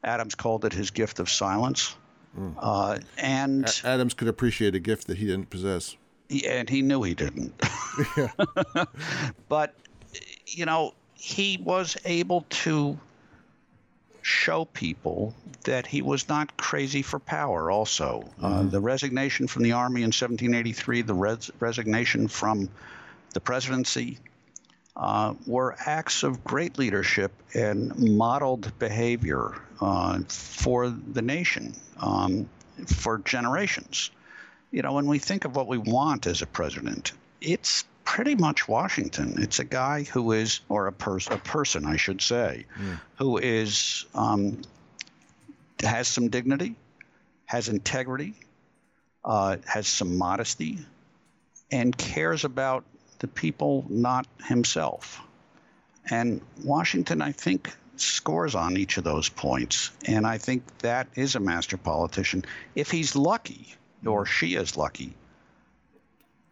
Adams 0.03 0.35
called 0.35 0.64
it 0.64 0.72
his 0.72 0.91
gift 0.91 1.18
of 1.18 1.30
silence. 1.30 1.95
Mm. 2.39 2.55
Uh, 2.59 2.99
and 3.18 3.66
a- 3.66 3.89
Adams 3.89 4.14
could 4.14 4.28
appreciate 4.28 4.74
a 4.74 4.80
gift 4.80 5.07
that 5.07 5.18
he 5.18 5.26
didn't 5.26 5.51
possess. 5.51 5.97
and 6.47 6.68
he 6.68 6.82
knew 6.82 7.03
he 7.03 7.14
didn't. 7.14 7.55
Yeah. 8.16 8.28
but, 9.49 9.74
you 10.47 10.66
know, 10.66 10.95
he 11.14 11.59
was 11.62 11.97
able 12.05 12.45
to 12.51 12.99
show 14.22 14.64
people 14.64 15.35
that 15.64 15.87
he 15.87 16.03
was 16.03 16.28
not 16.28 16.57
crazy 16.57 17.03
for 17.03 17.18
power, 17.18 17.70
also. 17.70 18.28
Uh, 18.41 18.47
mm-hmm. 18.47 18.66
Uh, 18.66 18.70
the 18.70 18.80
resignation 18.80 19.47
from 19.47 19.62
the 19.62 19.72
Army 19.72 20.01
in 20.01 20.09
1783, 20.09 21.03
the 21.03 21.14
res- 21.14 21.51
resignation 21.61 22.28
from 22.28 22.68
the 23.35 23.41
presidency, 23.41 24.18
uh, 24.97 25.34
were 25.47 25.74
acts 25.78 26.22
of 26.22 26.45
great 26.45 26.78
leadership 26.78 27.32
and 27.53 27.97
modeled 27.99 28.76
behavior 28.78 29.61
uh, 29.80 30.20
for 30.28 30.88
the 30.88 31.22
nation 31.22 31.74
um, 31.99 32.49
for 32.86 33.18
generations. 33.18 34.11
You 34.70 34.82
know, 34.82 34.92
when 34.92 35.07
we 35.07 35.18
think 35.18 35.45
of 35.45 35.57
what 35.57 35.66
we 35.66 35.78
want 35.78 36.26
as 36.26 36.42
a 36.42 36.47
president, 36.47 37.12
it's 37.40 37.84
pretty 38.05 38.34
much 38.34 38.68
Washington. 38.68 39.36
It's 39.38 39.59
a 39.59 39.64
guy 39.64 40.05
who 40.05 40.32
is, 40.32 40.61
or 40.68 40.86
a, 40.86 40.92
pers- 40.92 41.28
a 41.28 41.38
person, 41.38 41.84
I 41.84 41.97
should 41.97 42.20
say, 42.20 42.66
mm. 42.78 43.01
who 43.18 43.38
is 43.38 44.05
um, 44.14 44.62
has 45.80 46.09
some 46.09 46.28
dignity, 46.28 46.76
has 47.47 47.68
integrity, 47.68 48.34
uh, 49.24 49.57
has 49.66 49.86
some 49.86 50.18
modesty, 50.18 50.78
and 51.70 51.97
cares 51.97 52.45
about 52.45 52.84
the 53.18 53.28
people, 53.28 53.84
not 53.88 54.26
himself. 54.46 55.20
And 56.10 56.40
Washington, 56.62 57.22
I 57.22 57.32
think, 57.32 57.74
scores 57.96 58.54
on 58.54 58.76
each 58.76 58.96
of 58.98 59.04
those 59.04 59.28
points. 59.28 59.90
And 60.06 60.26
I 60.26 60.38
think 60.38 60.62
that 60.78 61.08
is 61.14 61.34
a 61.34 61.40
master 61.40 61.76
politician. 61.76 62.44
If 62.74 62.90
he's 62.90 63.16
lucky, 63.16 63.74
or 64.04 64.26
she 64.26 64.54
is 64.54 64.76
lucky, 64.76 65.14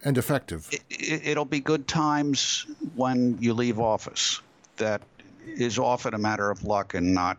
and 0.04 0.18
effective. 0.18 0.68
It, 0.90 1.36
will 1.36 1.44
be 1.44 1.60
good 1.60 1.86
times 1.86 2.66
when 2.96 3.38
you 3.40 3.54
leave 3.54 3.78
office. 3.78 4.40
That 4.76 5.02
is 5.46 5.78
often 5.78 6.14
a 6.14 6.18
matter 6.18 6.50
of 6.50 6.64
luck 6.64 6.94
and 6.94 7.14
not 7.14 7.38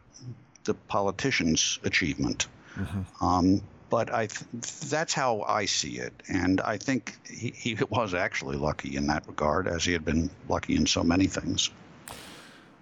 the 0.63 0.73
politician's 0.73 1.79
achievement. 1.83 2.47
Mm-hmm. 2.75 3.25
Um, 3.25 3.61
but 3.93 4.11
I 4.11 4.25
th- 4.25 4.49
that's 4.89 5.13
how 5.13 5.43
I 5.43 5.65
see 5.65 5.99
it, 5.99 6.13
and 6.27 6.59
I 6.61 6.77
think 6.77 7.15
he, 7.29 7.53
he 7.55 7.77
was 7.91 8.15
actually 8.15 8.57
lucky 8.57 8.95
in 8.95 9.05
that 9.05 9.27
regard, 9.27 9.67
as 9.67 9.85
he 9.85 9.93
had 9.93 10.03
been 10.03 10.31
lucky 10.49 10.75
in 10.75 10.87
so 10.87 11.03
many 11.03 11.27
things. 11.27 11.69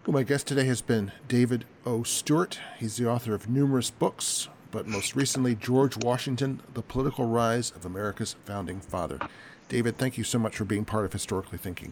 Well, 0.05 0.13
my 0.13 0.23
guest 0.23 0.47
today 0.47 0.63
has 0.67 0.81
been 0.81 1.11
David 1.27 1.65
O. 1.85 2.03
Stewart. 2.03 2.59
He's 2.79 2.95
the 2.95 3.09
author 3.09 3.35
of 3.35 3.49
numerous 3.49 3.91
books, 3.91 4.47
but 4.71 4.87
most 4.87 5.13
recently, 5.13 5.53
George 5.53 5.97
Washington: 5.97 6.61
The 6.75 6.81
Political 6.81 7.25
Rise 7.25 7.71
of 7.71 7.85
America's 7.85 8.37
Founding 8.45 8.79
Father. 8.79 9.19
David, 9.67 9.97
thank 9.97 10.17
you 10.17 10.23
so 10.23 10.39
much 10.39 10.55
for 10.55 10.63
being 10.63 10.85
part 10.85 11.03
of 11.03 11.11
Historically 11.11 11.57
Thinking. 11.57 11.91